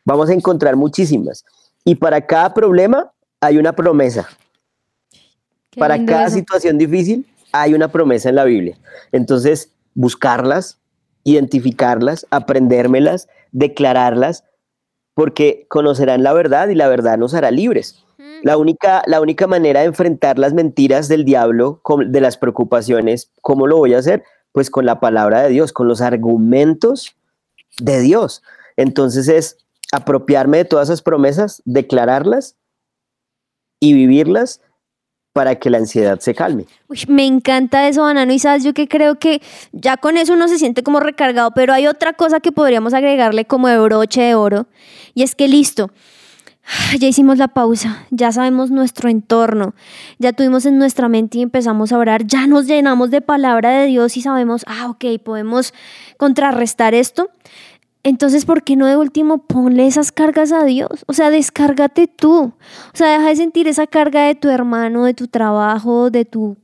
vamos 0.04 0.30
a 0.30 0.34
encontrar 0.34 0.76
muchísimas. 0.76 1.46
Y 1.86 1.96
para 1.96 2.26
cada 2.26 2.54
problema 2.54 3.14
hay 3.40 3.58
una 3.58 3.74
promesa. 3.74 4.28
qué 5.70 5.80
para 5.80 6.04
cada 6.06 6.26
eso. 6.26 6.36
situación 6.36 6.78
difícil 6.78 7.26
hay 7.52 7.74
una 7.74 7.88
promesa 7.88 8.30
en 8.30 8.36
la 8.36 8.44
Biblia. 8.44 8.78
Entonces, 9.12 9.72
buscarlas, 9.94 10.80
identificarlas, 11.24 12.26
aprendérmelas, 12.30 13.28
declararlas, 13.52 14.44
porque 15.18 15.66
conocerán 15.68 16.22
la 16.22 16.32
verdad 16.32 16.68
y 16.70 16.76
la 16.76 16.88
verdad 16.88 17.18
nos 17.18 17.34
hará 17.34 17.50
libres. 17.50 18.04
La 18.44 18.56
única, 18.56 19.02
la 19.08 19.20
única 19.20 19.48
manera 19.48 19.80
de 19.80 19.88
enfrentar 19.88 20.38
las 20.38 20.54
mentiras 20.54 21.08
del 21.08 21.26
diablo, 21.26 21.80
con- 21.82 22.12
de 22.12 22.22
las 22.22 22.38
preocupaciones, 22.38 23.32
¿cómo 23.42 23.66
lo 23.66 23.78
voy 23.78 23.96
a 23.96 23.98
hacer? 23.98 24.24
Pues 24.52 24.70
con 24.70 24.86
la 24.86 25.00
palabra 25.00 25.42
de 25.42 25.50
Dios, 25.50 25.74
con 25.74 25.88
los 25.88 26.02
argumentos 26.02 27.16
de 27.80 28.00
Dios. 28.00 28.44
Entonces 28.76 29.28
es 29.28 29.58
apropiarme 29.92 30.58
de 30.60 30.66
todas 30.66 30.90
esas 30.90 31.02
promesas, 31.02 31.64
declararlas 31.66 32.56
y 33.80 33.94
vivirlas 33.94 34.62
para 35.38 35.54
que 35.54 35.70
la 35.70 35.78
ansiedad 35.78 36.20
se 36.20 36.34
calme. 36.34 36.66
Me 37.08 37.24
encanta 37.24 37.88
eso, 37.88 38.02
Banano. 38.02 38.34
Y 38.34 38.40
sabes, 38.40 38.64
yo 38.64 38.74
que 38.74 38.88
creo 38.88 39.20
que 39.20 39.40
ya 39.72 39.96
con 39.96 40.18
eso 40.18 40.34
uno 40.34 40.48
se 40.48 40.58
siente 40.58 40.82
como 40.82 41.00
recargado, 41.00 41.52
pero 41.52 41.74
hay 41.74 41.86
otra 41.86 42.14
cosa 42.14 42.40
que 42.40 42.52
podríamos 42.52 42.96
agregarle 42.96 43.46
como 43.46 43.68
de 43.68 43.78
broche 43.78 44.24
de 44.24 44.34
oro. 44.34 44.66
Y 45.14 45.22
es 45.22 45.36
que 45.36 45.48
listo, 45.48 45.92
ya 47.00 47.08
hicimos 47.08 47.38
la 47.38 47.50
pausa, 47.50 48.08
ya 48.10 48.32
sabemos 48.32 48.72
nuestro 48.72 49.10
entorno, 49.10 49.76
ya 50.18 50.34
tuvimos 50.34 50.66
en 50.66 50.80
nuestra 50.80 51.08
mente 51.08 51.38
y 51.38 51.44
empezamos 51.44 51.92
a 51.92 52.00
orar, 52.00 52.26
ya 52.26 52.48
nos 52.48 52.66
llenamos 52.66 53.12
de 53.12 53.22
palabra 53.22 53.70
de 53.70 53.86
Dios 53.86 54.18
y 54.18 54.22
sabemos, 54.24 54.64
ah, 54.66 54.90
ok, 54.90 55.22
podemos 55.24 55.72
contrarrestar 56.18 56.96
esto. 56.96 57.30
Entonces, 58.08 58.46
¿por 58.46 58.64
qué 58.64 58.78
no 58.78 58.86
de 58.86 58.96
último 58.96 59.40
ponle 59.40 59.86
esas 59.86 60.14
cargas 60.14 60.54
a 60.54 60.64
Dios? 60.64 61.04
O 61.08 61.14
sea, 61.14 61.30
descárgate 61.30 62.08
tú. 62.08 62.54
O 62.94 62.94
sea, 62.94 63.12
deja 63.12 63.28
de 63.28 63.36
sentir 63.36 63.68
esa 63.68 63.86
carga 63.86 64.24
de 64.24 64.34
tu 64.34 64.48
hermano, 64.48 65.04
de 65.04 65.14
tu 65.14 65.28
trabajo, 65.28 66.10
de 66.10 66.24
tu, 66.24 66.56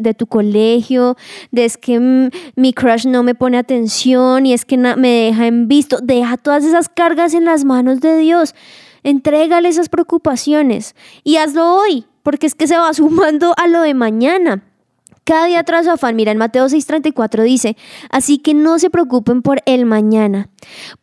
de 0.00 0.14
tu 0.14 0.26
colegio, 0.26 1.16
de 1.52 1.64
es 1.64 1.76
que 1.76 2.00
mm, 2.00 2.30
mi 2.56 2.72
crush 2.72 3.06
no 3.06 3.22
me 3.22 3.36
pone 3.36 3.56
atención 3.56 4.46
y 4.46 4.52
es 4.52 4.64
que 4.64 4.76
me 4.78 5.26
deja 5.26 5.46
en 5.46 5.68
visto. 5.68 5.98
Deja 6.02 6.36
todas 6.36 6.64
esas 6.64 6.88
cargas 6.88 7.34
en 7.34 7.44
las 7.44 7.64
manos 7.64 8.00
de 8.00 8.18
Dios. 8.18 8.56
Entrégale 9.04 9.68
esas 9.68 9.90
preocupaciones 9.90 10.96
y 11.22 11.36
hazlo 11.36 11.72
hoy, 11.72 12.06
porque 12.24 12.48
es 12.48 12.56
que 12.56 12.66
se 12.66 12.76
va 12.76 12.92
sumando 12.94 13.54
a 13.56 13.68
lo 13.68 13.82
de 13.82 13.94
mañana. 13.94 14.64
Cada 15.24 15.46
día 15.46 15.62
tras 15.64 15.84
su 15.84 15.92
afán, 15.92 16.16
mira, 16.16 16.32
en 16.32 16.38
Mateo 16.38 16.66
6:34 16.66 17.44
dice, 17.44 17.76
así 18.10 18.38
que 18.38 18.54
no 18.54 18.78
se 18.78 18.90
preocupen 18.90 19.42
por 19.42 19.62
el 19.66 19.86
mañana, 19.86 20.48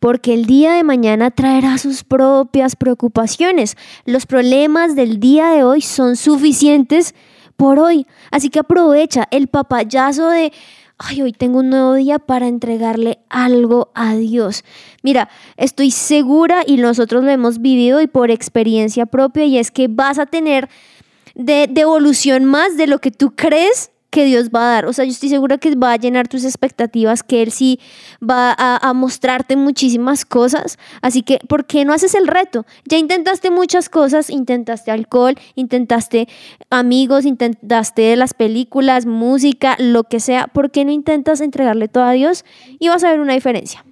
porque 0.00 0.34
el 0.34 0.44
día 0.44 0.72
de 0.72 0.82
mañana 0.82 1.30
traerá 1.30 1.78
sus 1.78 2.04
propias 2.04 2.76
preocupaciones. 2.76 3.76
Los 4.04 4.26
problemas 4.26 4.96
del 4.96 5.20
día 5.20 5.50
de 5.50 5.62
hoy 5.62 5.80
son 5.80 6.16
suficientes 6.16 7.14
por 7.56 7.78
hoy, 7.78 8.06
así 8.30 8.50
que 8.50 8.58
aprovecha 8.58 9.26
el 9.30 9.48
papayazo 9.48 10.28
de, 10.28 10.52
ay, 10.98 11.22
hoy 11.22 11.32
tengo 11.32 11.60
un 11.60 11.70
nuevo 11.70 11.94
día 11.94 12.18
para 12.18 12.48
entregarle 12.48 13.20
algo 13.30 13.90
a 13.94 14.14
Dios. 14.14 14.64
Mira, 15.02 15.28
estoy 15.56 15.90
segura 15.90 16.62
y 16.66 16.76
nosotros 16.76 17.24
lo 17.24 17.30
hemos 17.30 17.60
vivido 17.60 18.00
y 18.00 18.08
por 18.08 18.30
experiencia 18.30 19.06
propia, 19.06 19.44
y 19.44 19.58
es 19.58 19.70
que 19.70 19.88
vas 19.88 20.18
a 20.18 20.26
tener 20.26 20.68
de 21.34 21.68
devolución 21.70 22.44
más 22.44 22.76
de 22.76 22.88
lo 22.88 22.98
que 22.98 23.12
tú 23.12 23.34
crees 23.34 23.90
que 24.10 24.24
Dios 24.24 24.50
va 24.50 24.60
a 24.60 24.74
dar. 24.74 24.86
O 24.86 24.92
sea, 24.92 25.04
yo 25.04 25.10
estoy 25.10 25.28
segura 25.28 25.58
que 25.58 25.74
va 25.74 25.92
a 25.92 25.96
llenar 25.96 26.28
tus 26.28 26.44
expectativas, 26.44 27.22
que 27.22 27.42
Él 27.42 27.50
sí 27.50 27.78
va 28.22 28.54
a, 28.56 28.88
a, 28.88 28.92
mostrarte 28.94 29.56
muchísimas 29.56 30.24
cosas. 30.24 30.78
Así 31.02 31.22
que, 31.22 31.38
¿por 31.48 31.66
qué 31.66 31.84
no 31.84 31.92
haces 31.92 32.14
el 32.14 32.26
reto? 32.26 32.64
Ya 32.86 32.98
intentaste 32.98 33.50
muchas 33.50 33.88
cosas, 33.88 34.30
intentaste 34.30 34.90
alcohol, 34.90 35.34
intentaste 35.54 36.28
amigos, 36.70 37.24
intentaste 37.24 38.16
las 38.16 38.34
películas, 38.34 39.06
música, 39.06 39.76
lo 39.78 40.04
que 40.04 40.20
sea. 40.20 40.46
¿Por 40.46 40.70
qué 40.70 40.84
no 40.84 40.90
intentas 40.90 41.40
entregarle 41.40 41.88
todo 41.88 42.04
a 42.04 42.12
Dios 42.12 42.44
y 42.78 42.88
vas 42.88 43.04
a 43.04 43.10
ver 43.10 43.20
una 43.20 43.34
diferencia? 43.34 43.84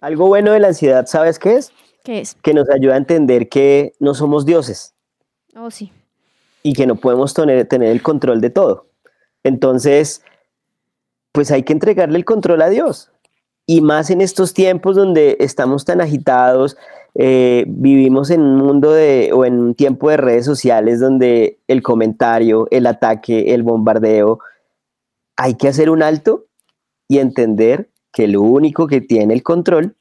Algo 0.00 0.26
bueno 0.26 0.52
de 0.52 0.60
la 0.60 0.68
ansiedad, 0.68 1.06
¿sabes 1.06 1.38
qué 1.38 1.56
es? 1.56 1.72
¿Qué 2.02 2.20
es? 2.20 2.34
Que 2.42 2.52
nos 2.52 2.68
ayuda 2.68 2.94
a 2.94 2.96
entender 2.96 3.48
que 3.48 3.92
no 4.00 4.14
somos 4.14 4.44
dioses. 4.44 4.94
Oh, 5.54 5.70
sí 5.70 5.92
y 6.62 6.74
que 6.74 6.86
no 6.86 6.96
podemos 6.96 7.34
tener, 7.34 7.66
tener 7.66 7.90
el 7.90 8.02
control 8.02 8.40
de 8.40 8.50
todo. 8.50 8.86
Entonces, 9.44 10.22
pues 11.32 11.50
hay 11.50 11.62
que 11.62 11.72
entregarle 11.72 12.18
el 12.18 12.24
control 12.24 12.62
a 12.62 12.68
Dios. 12.68 13.10
Y 13.66 13.80
más 13.80 14.10
en 14.10 14.20
estos 14.20 14.54
tiempos 14.54 14.96
donde 14.96 15.36
estamos 15.40 15.84
tan 15.84 16.00
agitados, 16.00 16.76
eh, 17.14 17.64
vivimos 17.68 18.30
en 18.30 18.40
un 18.40 18.56
mundo 18.56 18.92
de, 18.92 19.30
o 19.32 19.44
en 19.44 19.58
un 19.58 19.74
tiempo 19.74 20.10
de 20.10 20.16
redes 20.16 20.44
sociales 20.44 21.00
donde 21.00 21.58
el 21.68 21.82
comentario, 21.82 22.68
el 22.70 22.86
ataque, 22.86 23.54
el 23.54 23.62
bombardeo, 23.62 24.40
hay 25.36 25.54
que 25.54 25.68
hacer 25.68 25.90
un 25.90 26.02
alto 26.02 26.46
y 27.08 27.18
entender 27.18 27.90
que 28.12 28.28
lo 28.28 28.42
único 28.42 28.86
que 28.86 29.00
tiene 29.00 29.34
el 29.34 29.42
control 29.42 29.96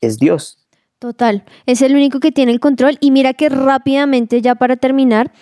es 0.00 0.18
Dios. 0.18 0.66
Total, 0.98 1.44
es 1.66 1.82
el 1.82 1.94
único 1.94 2.20
que 2.20 2.32
tiene 2.32 2.52
el 2.52 2.60
control. 2.60 2.96
Y 3.00 3.10
mira 3.10 3.34
que 3.34 3.48
rápidamente, 3.48 4.40
ya 4.40 4.54
para 4.54 4.76
terminar, 4.76 5.32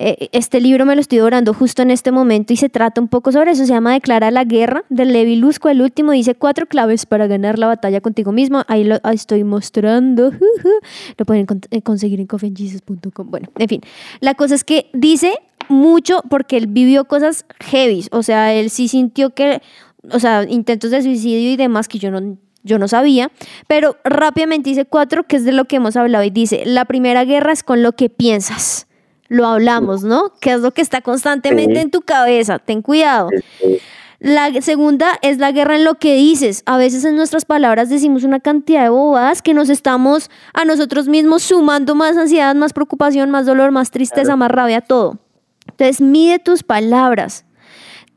eh, 0.00 0.28
este 0.30 0.60
libro 0.60 0.86
me 0.86 0.94
lo 0.94 1.00
estoy 1.00 1.18
orando 1.18 1.52
justo 1.52 1.82
en 1.82 1.90
este 1.90 2.12
momento 2.12 2.52
y 2.52 2.56
se 2.56 2.68
trata 2.68 3.00
un 3.00 3.08
poco 3.08 3.32
sobre 3.32 3.50
eso. 3.50 3.66
Se 3.66 3.72
llama 3.72 3.94
Declara 3.94 4.30
la 4.30 4.44
guerra 4.44 4.84
de 4.88 5.04
Levi 5.04 5.34
Lusco. 5.34 5.68
El 5.68 5.82
último 5.82 6.12
dice 6.12 6.36
cuatro 6.36 6.66
claves 6.66 7.04
para 7.04 7.26
ganar 7.26 7.58
la 7.58 7.66
batalla 7.66 8.00
contigo 8.00 8.30
mismo. 8.30 8.62
Ahí 8.68 8.84
lo 8.84 9.00
estoy 9.12 9.42
mostrando. 9.42 10.30
Lo 11.18 11.24
pueden 11.24 11.46
eh, 11.70 11.82
conseguir 11.82 12.20
en 12.20 12.26
coffeeandjesus.com. 12.26 13.28
Bueno, 13.28 13.48
en 13.58 13.68
fin, 13.68 13.80
la 14.20 14.34
cosa 14.34 14.54
es 14.54 14.62
que 14.62 14.88
dice 14.92 15.34
mucho 15.68 16.22
porque 16.30 16.56
él 16.56 16.68
vivió 16.68 17.06
cosas 17.06 17.44
heavy. 17.58 18.06
O 18.12 18.22
sea, 18.22 18.54
él 18.54 18.70
sí 18.70 18.86
sintió 18.86 19.30
que, 19.30 19.60
o 20.12 20.20
sea, 20.20 20.44
intentos 20.48 20.92
de 20.92 21.02
suicidio 21.02 21.50
y 21.50 21.56
demás 21.56 21.88
que 21.88 21.98
yo 21.98 22.12
no 22.12 22.38
yo 22.64 22.78
no 22.78 22.86
sabía, 22.86 23.30
pero 23.66 23.96
rápidamente 24.04 24.68
dice 24.68 24.84
cuatro, 24.84 25.24
que 25.24 25.36
es 25.36 25.44
de 25.44 25.52
lo 25.52 25.64
que 25.64 25.76
hemos 25.76 25.96
hablado, 25.96 26.24
y 26.24 26.30
dice, 26.30 26.64
la 26.66 26.84
primera 26.84 27.24
guerra 27.24 27.52
es 27.52 27.62
con 27.62 27.82
lo 27.82 27.92
que 27.92 28.10
piensas. 28.10 28.87
Lo 29.28 29.46
hablamos, 29.46 30.02
¿no? 30.02 30.32
Que 30.40 30.52
es 30.52 30.60
lo 30.60 30.72
que 30.72 30.82
está 30.82 31.00
constantemente 31.00 31.80
en 31.80 31.90
tu 31.90 32.00
cabeza, 32.02 32.58
ten 32.58 32.82
cuidado. 32.82 33.28
La 34.20 34.50
segunda 34.62 35.12
es 35.22 35.38
la 35.38 35.52
guerra 35.52 35.76
en 35.76 35.84
lo 35.84 35.94
que 35.94 36.16
dices. 36.16 36.64
A 36.66 36.76
veces 36.76 37.04
en 37.04 37.14
nuestras 37.14 37.44
palabras 37.44 37.88
decimos 37.88 38.24
una 38.24 38.40
cantidad 38.40 38.82
de 38.82 38.88
bobadas 38.88 39.42
que 39.42 39.54
nos 39.54 39.68
estamos 39.68 40.28
a 40.54 40.64
nosotros 40.64 41.06
mismos 41.06 41.44
sumando 41.44 41.94
más 41.94 42.16
ansiedad, 42.16 42.54
más 42.56 42.72
preocupación, 42.72 43.30
más 43.30 43.46
dolor, 43.46 43.70
más 43.70 43.92
tristeza, 43.92 44.34
más 44.34 44.50
rabia, 44.50 44.80
todo. 44.80 45.18
Entonces 45.68 46.00
mide 46.00 46.40
tus 46.40 46.64
palabras. 46.64 47.44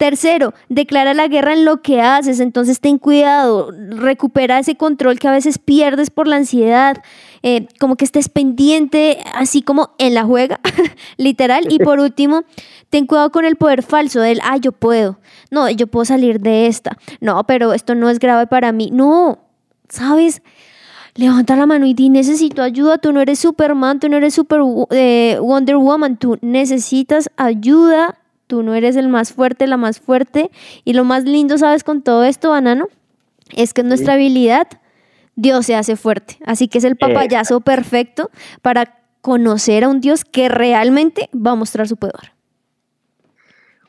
Tercero, 0.02 0.56
declara 0.68 1.14
la 1.14 1.28
guerra 1.28 1.54
en 1.54 1.64
lo 1.64 1.84
que 1.84 2.02
haces, 2.02 2.40
entonces 2.40 2.80
ten 2.80 2.98
cuidado, 2.98 3.70
recupera 3.72 4.58
ese 4.58 4.76
control 4.76 5.20
que 5.20 5.28
a 5.28 5.32
veces 5.32 5.60
pierdes 5.60 6.10
por 6.10 6.28
la 6.28 6.38
ansiedad, 6.38 7.04
eh, 7.44 7.68
como 7.80 7.98
que 7.98 8.06
estés 8.06 8.28
pendiente, 8.28 9.20
así 9.36 9.62
como 9.62 9.92
en 10.00 10.16
la 10.16 10.24
juega, 10.24 10.60
literal. 11.18 11.72
Y 11.72 11.78
por 11.78 12.00
último, 12.00 12.46
ten 12.90 13.06
cuidado 13.06 13.32
con 13.32 13.46
el 13.46 13.58
poder 13.58 13.84
falso 13.84 14.22
del, 14.22 14.40
ah, 14.44 14.58
yo 14.58 14.72
puedo, 14.72 15.20
no, 15.52 15.70
yo 15.70 15.86
puedo 15.86 16.04
salir 16.06 16.40
de 16.40 16.66
esta, 16.66 16.98
no, 17.20 17.46
pero 17.46 17.72
esto 17.72 17.94
no 17.94 18.10
es 18.10 18.18
grave 18.18 18.48
para 18.48 18.72
mí, 18.72 18.90
no, 18.92 19.38
¿sabes? 19.88 20.42
Levanta 21.14 21.56
la 21.56 21.68
mano 21.68 21.86
y 21.86 21.94
di, 21.94 22.10
necesito 22.10 22.64
ayuda, 22.64 22.98
tú 22.98 23.14
no 23.14 23.22
eres 23.22 23.38
Superman, 23.38 24.00
tú 24.00 24.10
no 24.10 24.18
eres 24.18 24.34
super, 24.34 24.62
eh, 24.90 25.38
Wonder 25.40 25.78
Woman, 25.78 26.18
tú 26.18 26.40
necesitas 26.42 27.30
ayuda 27.38 28.18
tú 28.52 28.64
no 28.64 28.74
eres 28.74 28.98
el 28.98 29.08
más 29.08 29.32
fuerte, 29.32 29.66
la 29.66 29.78
más 29.78 30.02
fuerte. 30.02 30.52
Y 30.84 30.92
lo 30.92 31.06
más 31.06 31.24
lindo, 31.24 31.58
¿sabes? 31.58 31.86
Con 31.86 32.02
todo 32.02 32.26
esto, 32.26 32.50
banano, 32.50 32.90
es 33.56 33.74
que 33.74 33.82
nuestra 33.82 34.16
habilidad, 34.16 34.68
Dios 35.38 35.68
se 35.68 35.74
hace 35.74 35.96
fuerte. 35.96 36.36
Así 36.46 36.68
que 36.68 36.80
es 36.80 36.84
el 36.84 36.98
papayazo 36.98 37.62
perfecto 37.62 38.30
para 38.62 39.00
conocer 39.22 39.86
a 39.86 39.88
un 39.88 40.02
Dios 40.02 40.26
que 40.26 40.50
realmente 40.50 41.30
va 41.34 41.52
a 41.52 41.56
mostrar 41.56 41.88
su 41.88 41.96
poder. 41.96 42.34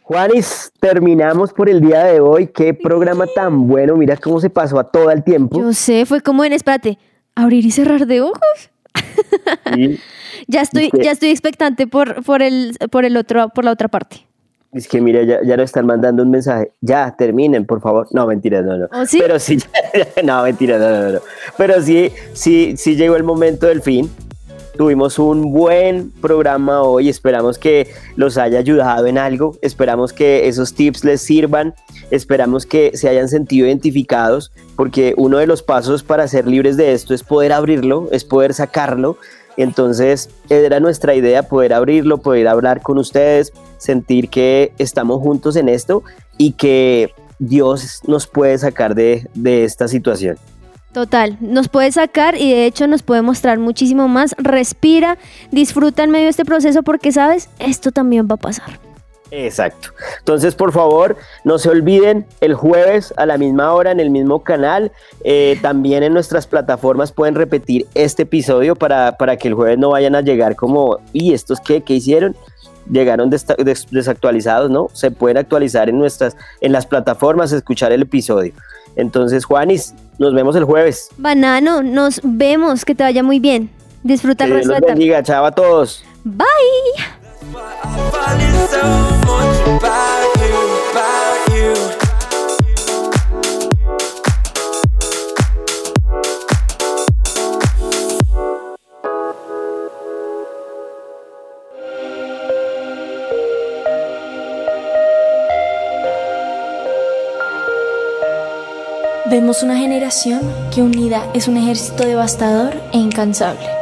Juanis, 0.03 0.71
terminamos 0.79 1.53
por 1.53 1.69
el 1.69 1.81
día 1.81 2.05
de 2.05 2.21
hoy. 2.21 2.47
Qué 2.47 2.73
programa 2.73 3.27
tan 3.35 3.67
bueno. 3.67 3.97
Mira 3.97 4.17
cómo 4.17 4.41
se 4.41 4.49
pasó 4.49 4.79
a 4.79 4.85
todo 4.85 5.11
el 5.11 5.25
tiempo. 5.25 5.59
Yo 5.59 5.73
sé, 5.73 6.07
fue 6.07 6.21
como 6.21 6.45
en, 6.45 6.53
espérate, 6.53 7.01
abrir 7.35 7.67
y 7.67 7.73
cerrar 7.73 8.07
de 8.07 8.21
ojos. 8.21 8.71
ya 10.47 10.61
estoy, 10.61 10.89
ya 11.03 11.11
estoy 11.11 11.31
expectante 11.31 11.89
por, 11.89 12.23
por, 12.23 12.43
el, 12.43 12.77
por 12.93 13.05
el 13.05 13.17
otro, 13.17 13.49
por 13.49 13.65
la 13.65 13.73
otra 13.73 13.89
parte. 13.89 14.29
Es 14.73 14.89
que 14.89 15.03
mira, 15.03 15.23
ya, 15.23 15.41
ya 15.45 15.57
nos 15.59 15.65
están 15.65 15.85
mandando 15.85 16.23
un 16.23 16.31
mensaje. 16.31 16.73
Ya, 16.81 17.15
terminen, 17.17 17.67
por 17.67 17.83
favor. 17.83 18.09
No, 18.11 18.27
mentira, 18.27 18.63
no, 18.63 18.79
no. 18.79 18.89
¿Oh, 18.91 19.05
sí? 19.05 19.19
Pero 19.21 19.39
sí, 19.39 19.59
no, 20.25 20.43
mentira, 20.43 20.79
no, 20.79 20.91
no, 20.91 21.09
no. 21.11 21.21
Pero 21.59 21.83
sí, 21.83 22.11
sí, 22.33 22.75
sí 22.79 22.97
llegó 22.97 23.17
el 23.17 23.23
momento 23.23 23.67
del 23.67 23.83
fin. 23.83 24.11
Tuvimos 24.75 25.19
un 25.19 25.53
buen 25.53 26.11
programa 26.11 26.81
hoy. 26.81 27.11
Esperamos 27.11 27.59
que 27.59 27.89
los 28.17 28.39
haya 28.39 28.59
ayudado 28.61 29.07
en 29.07 29.19
algo. 29.19 29.59
Esperamos 29.61 30.15
que 30.15 30.49
esos 30.49 30.73
tips 30.73 31.05
les 31.05 31.21
sirvan. 31.21 31.75
Esperamos 32.11 32.65
que 32.65 32.97
se 32.97 33.11
hayan 33.11 33.29
sentido 33.29 33.67
identificados, 33.67 34.53
porque 34.75 35.13
uno 35.19 35.37
de 35.37 35.47
los 35.47 35.63
pasos 35.63 36.03
para 36.03 36.27
ser 36.29 36.47
libres 36.47 36.79
de 36.79 36.95
esto 36.95 37.13
es 37.13 37.23
poder 37.23 37.53
abrirlo, 37.53 38.09
es 38.11 38.25
poder 38.25 38.55
sacarlo 38.55 39.19
entonces 39.57 40.31
era 40.49 40.81
nuestra 40.81 41.15
idea 41.15 41.43
poder 41.43 41.73
abrirlo, 41.73 42.19
poder 42.19 42.49
hablar 42.49 42.83
con 42.83 42.99
ustedes, 42.99 43.53
sentir 43.79 44.29
que 44.29 44.73
estamos 44.79 45.21
juntos 45.21 45.57
en 45.57 45.69
esto 45.69 46.03
y 46.39 46.53
que 46.53 47.13
Dios 47.39 48.01
nos 48.07 48.27
puede 48.27 48.57
sacar 48.59 48.95
de, 48.95 49.29
esta 49.45 49.89
situación. 49.89 50.37
Total, 50.93 51.39
nos 51.41 51.69
puede 51.69 51.91
sacar 51.91 52.37
y 52.37 52.51
de 52.51 52.67
hecho 52.67 52.87
nos 52.87 53.03
puede 53.03 53.23
mostrar 53.23 53.59
muchísimo 53.59 54.09
más. 54.09 54.35
Respira, 54.39 55.17
disfruta 55.51 56.05
en 56.05 56.11
medio 56.11 56.25
de 56.25 56.31
este 56.31 56.45
proceso 56.45 56.83
porque 56.83 57.13
sabes, 57.13 57.49
esto 57.59 57.93
también 57.93 58.29
va 58.31 58.35
a 58.35 58.39
pasar. 58.39 58.79
Exacto. 59.35 59.89
Entonces, 60.19 60.55
por 60.55 60.73
favor, 60.73 61.17
no 61.43 61.59
se 61.59 61.71
olviden, 61.71 62.27
el 62.43 62.55
jueves 62.55 63.15
a 63.17 63.25
la 63.25 63.39
misma 63.39 63.73
hora 63.73 63.91
en 63.91 63.99
el 63.99 64.11
mismo 64.11 64.45
canal, 64.45 64.93
eh, 65.25 65.59
también 65.63 66.03
en 66.03 66.13
nuestras 66.13 66.47
plataformas 66.47 67.13
pueden 67.13 67.35
repetir 67.35 67.87
este 67.95 68.25
episodio 68.25 68.77
para, 68.77 69.17
para, 69.17 69.39
que 69.39 69.49
el 69.49 69.55
jueves 69.55 69.79
no 69.79 69.91
vayan 69.91 70.15
a 70.15 70.21
llegar 70.21 70.55
como, 70.55 70.99
¿y 71.15 71.33
estos 71.33 71.61
qué? 71.61 71.81
¿Qué 71.81 71.95
hicieron? 71.95 72.37
Llegaron 72.91 73.31
desactualizados, 73.31 74.71
¿no? 74.71 74.91
Se 74.93 75.11
pueden 75.11 75.39
actualizar 75.39 75.89
en 75.89 75.99
nuestras, 75.99 76.37
en 76.61 76.73
las 76.73 76.85
plataformas, 76.85 77.53
escuchar 77.53 77.91
el 77.93 78.03
episodio. 78.03 78.53
Entonces, 78.97 79.47
Juanis, 79.47 79.95
nos 80.19 80.35
vemos 80.35 80.57
el 80.57 80.65
jueves. 80.65 81.09
Banano, 81.17 81.83
nos 81.83 82.21
vemos, 82.23 82.85
que 82.85 82.95
te 82.95 83.03
vaya 83.03 83.23
muy 83.23 83.41
bien. 83.41 83.71
Disfruta 84.03 84.45
el 84.45 84.53
resto 84.55 84.75
de. 84.75 85.23
Chao 85.23 85.47
a 85.47 85.53
todos. 85.53 86.05
Bye. 86.25 87.22
Vemos 109.33 109.63
una 109.63 109.79
generación 109.79 110.41
que 110.75 110.83
unida 110.83 111.27
es 111.33 111.49
un 111.49 111.57
ejército 111.57 112.05
devastador 112.05 112.75
e 112.93 112.99
incansable. 112.99 113.82